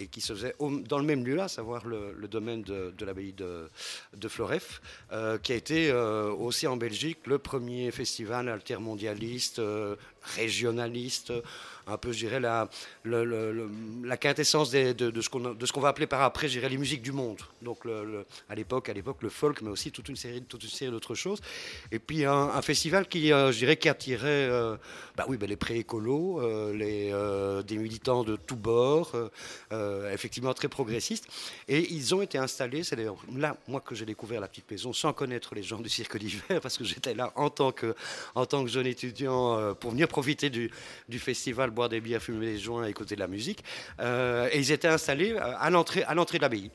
[0.00, 3.68] Et qui se faisait dans le même lieu, à savoir le, domaine de, l'abbaye de,
[4.16, 4.28] de
[5.12, 11.32] euh, qui a été euh, aussi en Belgique le premier festival altermondialiste, euh, régionaliste,
[11.90, 12.68] un peu, je dirais, la,
[13.02, 13.70] le- le-
[14.04, 17.02] la quintessence des- de, de ce qu'on va appeler par après, je dirais, les musiques
[17.02, 17.40] du monde.
[17.62, 17.78] Donc,
[18.48, 18.88] à l'époque,
[19.22, 21.40] le folk, mais aussi toute une série, série d'autres choses.
[21.90, 24.76] Et puis, un, festival qui, euh, je dirais, qui attirait euh,
[25.16, 29.12] bah oui, bah, les pré-écolos, euh, les, euh, des militants de tous bords,
[30.12, 31.26] effectivement très progressistes.
[31.68, 34.92] Et ils ont été installés, c'est d'ailleurs là, moi, que j'ai découvert la petite maison
[34.92, 37.94] sans connaître les gens du cirque d'hiver, parce que j'étais là en tant que,
[38.34, 40.70] en tant que jeune étudiant pour venir profiter du,
[41.08, 43.64] du festival, boire des bières, fumer des joints, écouter de la musique.
[44.00, 46.70] Euh, et ils étaient installés euh, à l'entrée, à l'entrée de l'abbaye.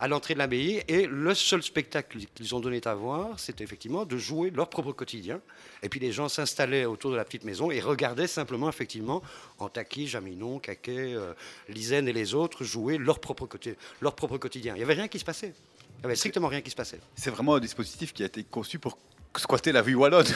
[0.00, 4.04] À l'entrée de l'abbaye, et le seul spectacle qu'ils ont donné à voir, c'était effectivement
[4.04, 5.40] de jouer leur propre quotidien.
[5.84, 9.22] Et puis les gens s'installaient autour de la petite maison et regardaient simplement, effectivement,
[9.60, 11.34] Antaki, Jaminon, Caquet, euh,
[11.68, 14.74] et les autres jouer leur propre, côté, leur propre quotidien.
[14.74, 15.52] Il n'y avait rien qui se passait.
[15.98, 16.98] Il n'y avait strictement rien qui se passait.
[17.14, 18.98] C'est vraiment un dispositif qui a été conçu pour
[19.38, 20.26] squatter la vue wallonne.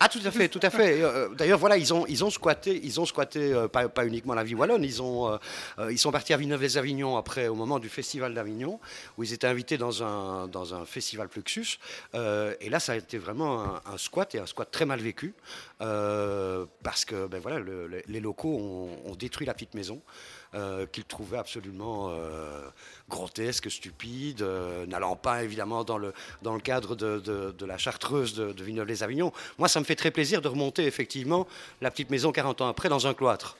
[0.00, 1.02] Ah tout à fait, tout à fait.
[1.02, 4.32] Euh, D'ailleurs voilà, ils ont ils ont squatté, ils ont squatté euh, pas, pas uniquement
[4.34, 5.28] la vie wallonne, ils ont
[5.80, 8.78] euh, ils sont partis à Villeneuve-les-Avignon après au moment du festival d'Avignon
[9.16, 11.78] où ils étaient invités dans un dans un festival Fluxus
[12.14, 15.34] et là ça a été vraiment un, squat et un squat très mal vécu
[16.82, 18.56] parce que ben voilà le- le- les locaux
[19.04, 20.00] ont détruit la petite maison.
[20.54, 22.68] Euh, qu'ils trouvaient absolument euh,
[23.08, 26.12] grotesque, stupide, euh, n'allant pas évidemment dans le,
[26.42, 29.32] dans le cadre de, de- de la chartreuse de, de Villeneuve-les-Avignon.
[29.58, 31.46] Moi, ça me fait très plaisir de remonter effectivement
[31.80, 33.56] la petite maison 40 ans après dans un cloître.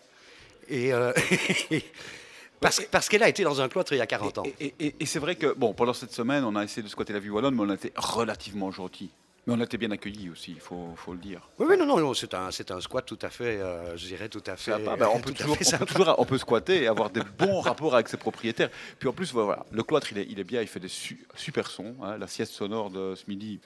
[0.68, 0.92] Et,
[2.60, 4.42] parce parce qu'elle a été dans un cloître il y a 40 ans.
[4.60, 7.12] Et, et- et c'est vrai que, bon, pendant cette semaine, on a essayé de squatter
[7.12, 9.10] la vue wallonne, mais on a été relativement gentil.
[9.48, 11.40] Mais on a été bien accueillis aussi, il faut, faut le dire.
[11.58, 14.28] Oui, oui, non, non, non, c'est un, un squat tout à fait, euh, je dirais
[14.28, 14.72] tout à fait.
[14.86, 15.86] Ah bah, on, peut toujours, on, peut sympa.
[15.86, 18.68] toujours- on peut squatter et avoir des bons rapports avec ses propriétaires.
[18.98, 21.26] Puis en plus, voilà, le cloître, il est, il est bien, il fait des su-
[21.34, 21.96] super sons.
[22.02, 22.18] hein.
[22.18, 23.58] La sieste sonore de ce midi,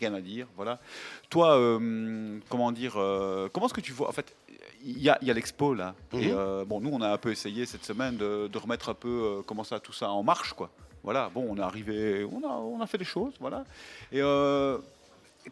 [0.00, 0.46] rien à dire.
[0.56, 0.80] Voilà.
[1.28, 4.34] Toi, euh, comment dire, euh, comment est-ce que tu vois En fait,
[4.82, 5.94] il y a, a l'expo là.
[6.14, 6.64] Mhm.
[6.64, 9.62] bon, nous, on a un peu essayé cette semaine de, de remettre un peu comment
[9.62, 10.70] ça, tout ça en marche, quoi.
[11.06, 11.30] Voilà.
[11.32, 13.64] Bon, on est arrivé, on a, on a fait des choses, voilà.
[14.10, 14.76] Et euh,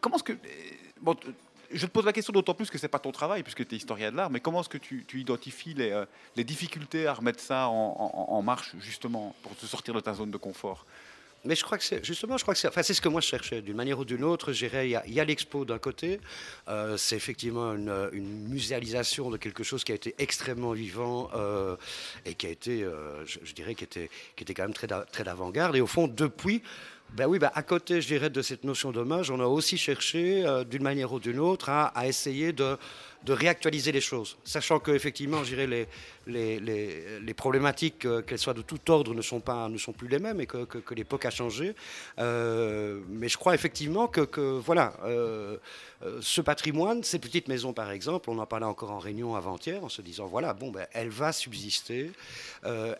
[0.01, 0.33] comment est-ce que
[1.01, 1.15] bon,
[1.71, 3.79] je te pose la question d'autant plus que c'est pas ton travail puisque tu es
[3.79, 6.05] historien de l'art, mais comment est-ce que tu, tu identifies les, euh,
[6.35, 10.13] les difficultés à remettre ça en, en- en marche justement pour te sortir de ta
[10.13, 10.85] zone de confort?
[11.45, 13.21] Mais je crois que c'est justement, je crois que c'est, enfin, c'est ce que moi
[13.21, 14.53] je cherchais d'une manière ou d'une autre.
[14.53, 16.21] Il y a, l'expo d'un côté,
[16.69, 21.77] euh, c'est effectivement une, une muséalisation de quelque chose qui a été extrêmement vivant euh,
[22.25, 25.25] et qui a été, euh, je, dirais, qui était, qui était quand même très, très
[25.25, 25.77] d'avant-garde.
[25.77, 26.63] Et au fond, depuis.
[27.13, 30.45] Ben oui, ben à côté, je dirais, de cette notion d'hommage, on a aussi cherché,
[30.69, 32.77] d'une manière ou d'une autre, à essayer de,
[33.25, 34.37] de réactualiser les choses.
[34.45, 35.87] Sachant qu'effectivement, je dirais, les,
[36.27, 39.93] les, les, les problématiques, euh, qu'elles soient de tout ordre, ne sont, pas, ne sont
[39.93, 41.75] plus les mêmes et que, que- que l'époque a changé.
[42.19, 45.57] Euh, mais je crois effectivement que, que, voilà, euh,
[46.21, 49.89] ce patrimoine, ces petites maisons par exemple, on en parlait encore en réunion avant-hier, en
[49.89, 52.11] se disant, voilà, bon, ben, elle va subsister,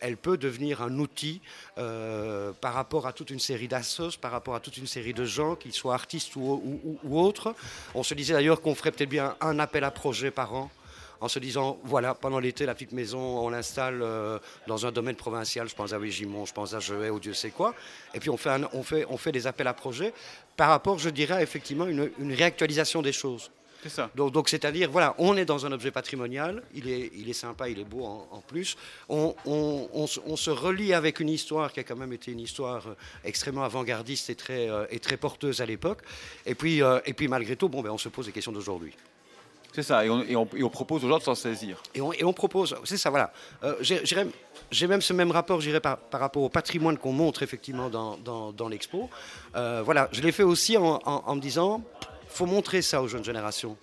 [0.01, 1.39] elle peut devenir un outil
[1.75, 5.55] par rapport à toute une série d'assos, par rapport à toute une série de gens,
[5.55, 7.53] qu'ils soient artistes ou, ou- ou- ou autres.
[7.93, 10.69] On se disait d'ailleurs qu'on ferait peut-être bien un appel à projet par an
[11.21, 14.37] en se disant, voilà, pendant l'été, la petite maison, on l'installe euh,
[14.67, 17.51] dans un domaine provincial, je pense à Végimont, je pense à Jehay ou Dieu sait
[17.51, 17.73] quoi,
[18.13, 20.13] et puis on fait, un- on fait, on fait des appels à projets
[20.57, 23.49] par rapport, je dirais, à effectivement une, une réactualisation des choses.
[23.81, 24.09] C'est ça.
[24.15, 27.79] Donc, c'est-à-dire, voilà, on est dans un objet patrimonial, il est, il est sympa, il
[27.79, 28.75] est beau en, en plus.
[29.09, 32.31] On, on- on se- on se relie avec une histoire qui a quand même été
[32.31, 35.99] une histoire euh, extrêmement avant-gardiste et très, euh, et très porteuse à l'époque.
[36.47, 38.93] Et puis, et puis malgré tout, bon, ben, on se pose des questions d'aujourd'hui.
[39.75, 41.83] C'est ça, et on, et on- et on propose aux gens de s'en saisir.
[41.93, 43.33] Et on, et on propose, c'est ça, voilà.
[43.63, 47.89] Euh, j'ai- même ce même rapport, j'irais, par, par rapport au patrimoine qu'on montre effectivement
[47.89, 49.09] dans, dans- dans l'expo.
[49.57, 51.83] Euh, voilà, je l'ai fait aussi en, en- en me disant,
[52.29, 53.75] faut montrer ça aux jeunes générations.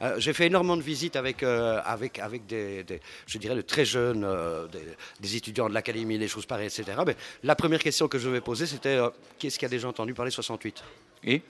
[0.00, 3.60] Euh, j'ai fait énormément de visites avec, euh, avec, avec des, des- je dirais, de
[3.60, 4.80] très jeunes, euh, des,
[5.20, 6.84] des étudiants de l'académie, des choses pareilles, etc.
[7.06, 8.98] Mais la première question que je vais poser, c'était
[9.38, 10.82] qu'est-ce qui a déjà entendu parler 68
[11.24, 11.42] Et?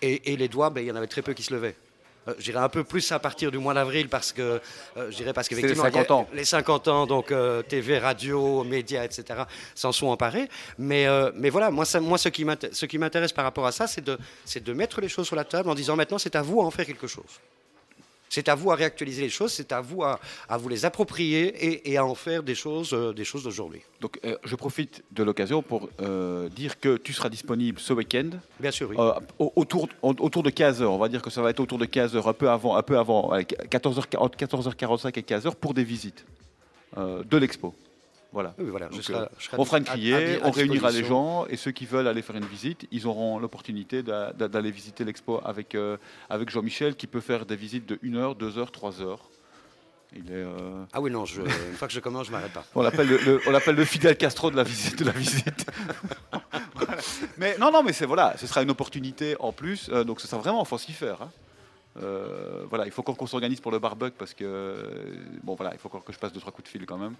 [0.00, 1.74] Et, et les doigts, ben, il y en avait très peu qui se levaient.
[2.28, 4.42] Euh, je dirais un peu plus à partir du mois d'avril parce que
[4.96, 6.28] euh, je dirais parce les qu'effectivement il y a 50 ans.
[6.32, 9.40] les 50 ans donc euh, TV, radio, médias, etc.
[9.74, 10.48] s'en sont emparés.
[10.78, 13.66] Mais euh, mais voilà moi ça, moi ce qui m'inté- ce qui m'intéresse par rapport
[13.66, 16.18] à ça c'est de c'est de mettre les choses sur la table en disant maintenant
[16.18, 17.40] c'est à vous à en faire quelque chose.
[18.34, 20.18] C'est à vous à réactualiser les choses, c'est à vous à,
[20.48, 23.82] à vous les approprier et, et à en faire des choses, euh, des choses d'aujourd'hui.
[24.00, 28.30] Donc, euh, je profite de l'occasion pour euh, dire que tu seras disponible ce week-end.
[28.58, 28.96] Bien sûr, oui.
[28.98, 31.76] Euh, au- autour, au- autour de 15h, on va dire que ça va être autour
[31.76, 35.74] de 15h, un peu avant, un peu avant, allez, 14h, entre 14h45 et 15h pour
[35.74, 36.24] des visites
[36.96, 37.74] de l'expo.
[38.32, 38.54] Voilà.
[38.58, 41.04] Oui, voilà, je Donc, serai- euh, je serai on fera une criée, on réunira les
[41.04, 44.70] gens et ceux qui veulent aller faire une visite, ils auront l'opportunité d'a- d'a- d'aller
[44.70, 45.98] visiter l'expo avec, euh,
[46.30, 49.28] avec Jean-Michel qui peut faire des visites de 1 heure, 2 heures, 3 heures.
[50.14, 52.64] Il est, euh, Ah oui, non, je- une fois que je commence, je m'arrête pas.
[52.74, 54.98] on l'appelle le, le- le Fidel Castro de la visite.
[54.98, 55.66] De la visite.
[56.74, 56.96] Voilà.
[57.38, 60.26] Mais non, non, mais c'est voilà, ce sera une opportunité en plus, euh, donc ce
[60.28, 61.22] sera vraiment, faut s'y faire.
[61.22, 61.30] hein.
[62.02, 64.76] Euh, voilà, il faut qu'on s'organise pour le barbecue parce que
[65.42, 67.14] bon voilà, il faut encore que je passe deux trois coups de fil quand même.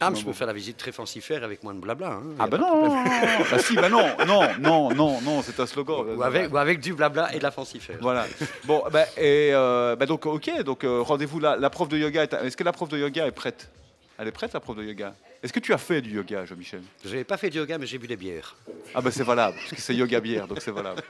[0.00, 2.08] Ah, mais je peux faire la visite très fancifère avec moins de blabla.
[2.08, 3.04] hein, Ah ben non, non, problème.
[3.04, 6.04] non, non, bah si, bah non, non, non, non, non, c'est un slogan.
[6.16, 7.96] Ou avec, ou avec du blabla et de la fancifère.
[8.00, 8.26] Voilà.
[8.64, 11.56] Bon, bah, et euh, bah donc ok, donc euh, rendez-vous là.
[11.56, 13.70] La prof de yoga, est- est-ce que la prof de yoga est prête?
[14.18, 15.14] Elle est prête, la prof de yoga?
[15.42, 16.82] Est-ce que tu as fait du yoga, Jean-Michel?
[17.04, 18.56] Je n'ai pas fait de yoga, mais j'ai bu des bières.
[18.94, 21.02] Ah ben c'est valable, parce que c'est yoga bière, donc c'est valable.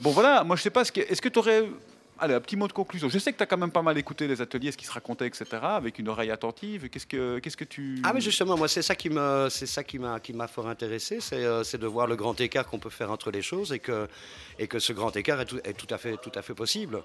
[0.00, 1.64] Bon voilà, moi je sais pas, est-ce que tu aurais...
[2.18, 3.10] Allez, un petit mot de conclusion.
[3.10, 4.92] Je sais que tu as quand même pas mal écouté les ateliers, ce qui se
[4.92, 6.88] racontait, etc., avec une oreille attentive.
[6.88, 8.00] Qu'est-ce que, que tu...
[8.04, 9.48] Ah mais justement, moi c'est ça qui m'a,
[10.48, 13.42] fort intéressé, c'est, euh, c'est de voir le grand écart qu'on peut faire entre les
[13.42, 14.08] choses et que,
[14.58, 17.02] et que ce grand écart est tout, est tout à fait, tout à fait possible.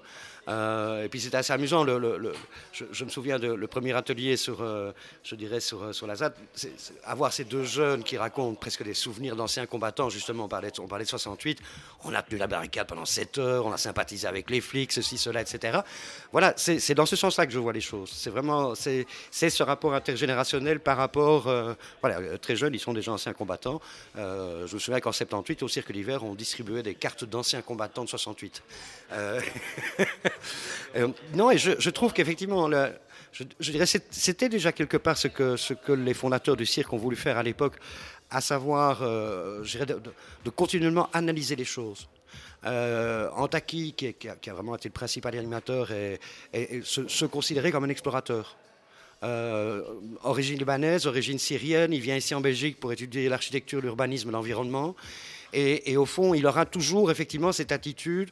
[0.48, 1.84] Euh, et puis c'était assez amusant.
[1.84, 4.92] Je, me souviens de le premier atelier sur, euh,
[5.24, 6.34] je dirais sur, sur la ZAD,
[7.04, 10.08] avoir ces deux jeunes qui racontent presque des souvenirs d'anciens combattants.
[10.08, 11.60] Justement, on parlait, on parlait de 68.
[12.04, 15.18] On a tenu la barricade pendant 7 heures, on a sympathisé avec les flics, ceci,
[15.18, 15.80] cela, etc.
[16.30, 18.10] Voilà, c'est, dans ce sens-là que je vois les choses.
[18.14, 22.94] C'est vraiment, c'est, ce rapport intergénérationnel par rapport, euh, voilà, euh, très jeunes, ils sont
[22.94, 23.80] déjà anciens combattants.
[24.16, 28.04] Euh, je me souviens qu'en 78, au Cirque d'hiver, on distribuait des cartes d'anciens combattants
[28.04, 28.62] de 68.
[29.12, 29.40] Euh,
[30.96, 32.70] euh, non, et je, trouve qu'effectivement,
[33.32, 37.36] je, dirais, c'était déjà quelque part ce que, les fondateurs du cirque ont voulu faire
[37.36, 37.74] à l'époque,
[38.30, 42.08] à savoir, je dirais, de continuellement analyser les choses.
[42.64, 46.20] Euh, Antaki, qui, a, vraiment été le principal animateur, et,
[46.84, 48.56] se, considérait comme un explorateur.
[49.24, 49.82] Euh,
[50.24, 54.96] origine libanaise, origine syrienne, il vient ici en Belgique pour étudier l'architecture, l'urbanisme, l'environnement.
[55.52, 58.30] Et, au fond, il aura toujours effectivement cette attitude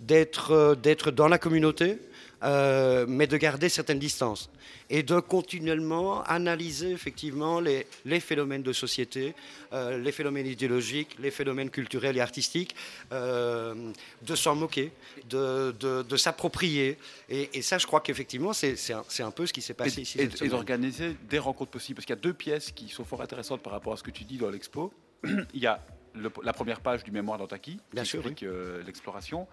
[0.00, 1.98] d'être euh, d'être dans la communauté,
[2.42, 4.50] euh, mais de garder certaines distances.
[4.88, 9.34] Et de continuellement analyser effectivement les, les phénomènes de société,
[9.72, 12.76] euh, les phénomènes idéologiques, les phénomènes culturels et artistiques,
[13.12, 13.74] euh,
[14.22, 14.92] de s'en moquer,
[15.28, 16.98] de, de- de s'approprier.
[17.28, 18.76] Et, et ça, je crois qu'effectivement, c'est
[19.20, 20.18] un, peu ce qui s'est passé et, ici.
[20.20, 21.96] et- cette et d'organiser des rencontres possibles.
[21.96, 24.10] Parce qu'il y a deux pièces qui sont fort intéressantes par rapport à ce que
[24.12, 24.92] tu dis dans l'expo.
[25.24, 25.80] il y a
[26.14, 28.44] le- la première page du mémoire d'Antaki, qui sûr, explique
[28.86, 29.48] l'exploration.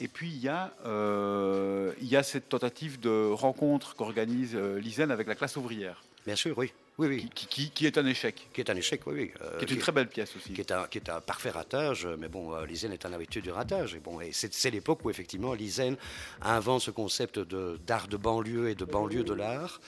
[0.00, 4.78] Et puis il y, a, euh, il y a cette tentative de rencontre qu'organise euh,
[4.78, 6.02] l'ISEN avec la classe ouvrière.
[6.26, 6.72] Bien sûr, oui.
[6.98, 7.30] Oui, oui.
[7.34, 8.48] Qui, qui- qui est un échec.
[8.52, 9.14] Qui est un échec, oui.
[9.16, 9.30] oui.
[9.40, 10.52] Euh, Qui est une très belle pièce aussi.
[10.52, 13.12] Qui est un, qui est un parfait ratage, euh, mais bon, euh, l'ISEN est un
[13.12, 13.94] habitué du ratage.
[13.94, 15.94] Et bon, et c'est c'est l'époque où effectivement l'ISEN
[16.42, 19.80] invente ce concept de- d'art de, banlieue et de banlieue de l'art.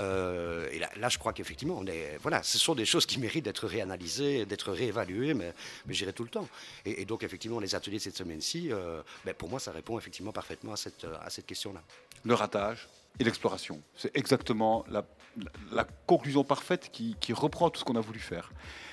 [0.00, 3.18] Euh, et là, là, je crois qu'effectivement, on est, voilà, ce sont des choses qui
[3.20, 5.52] méritent d'être réanalysées, d'être réévaluées, mais,
[5.86, 6.48] mais j'irai tout le temps.
[6.86, 9.98] Et, et donc, effectivement, les ateliers de cette semaine-ci, euh, ben, pour moi, ça répond
[9.98, 11.82] effectivement parfaitement à cette, euh, à cette question-là.
[12.24, 13.80] Le ratage et l'exploration.
[13.94, 15.04] C'est exactement la,
[15.36, 18.50] la- la conclusion parfaite qui, qui reprend tout ce qu'on a voulu faire.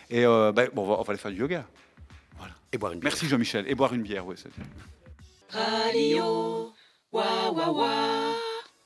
[0.09, 1.65] Et euh, ben, bon, on, va, on va aller faire du yoga.
[2.37, 2.53] Voilà.
[2.73, 3.11] Et boire une bière.
[3.11, 3.65] Merci Jean-Michel.
[3.67, 4.35] Et boire une bière, oui.
[4.37, 4.49] c'est-
[5.49, 6.73] Radio,
[7.13, 7.87] wa wa wa.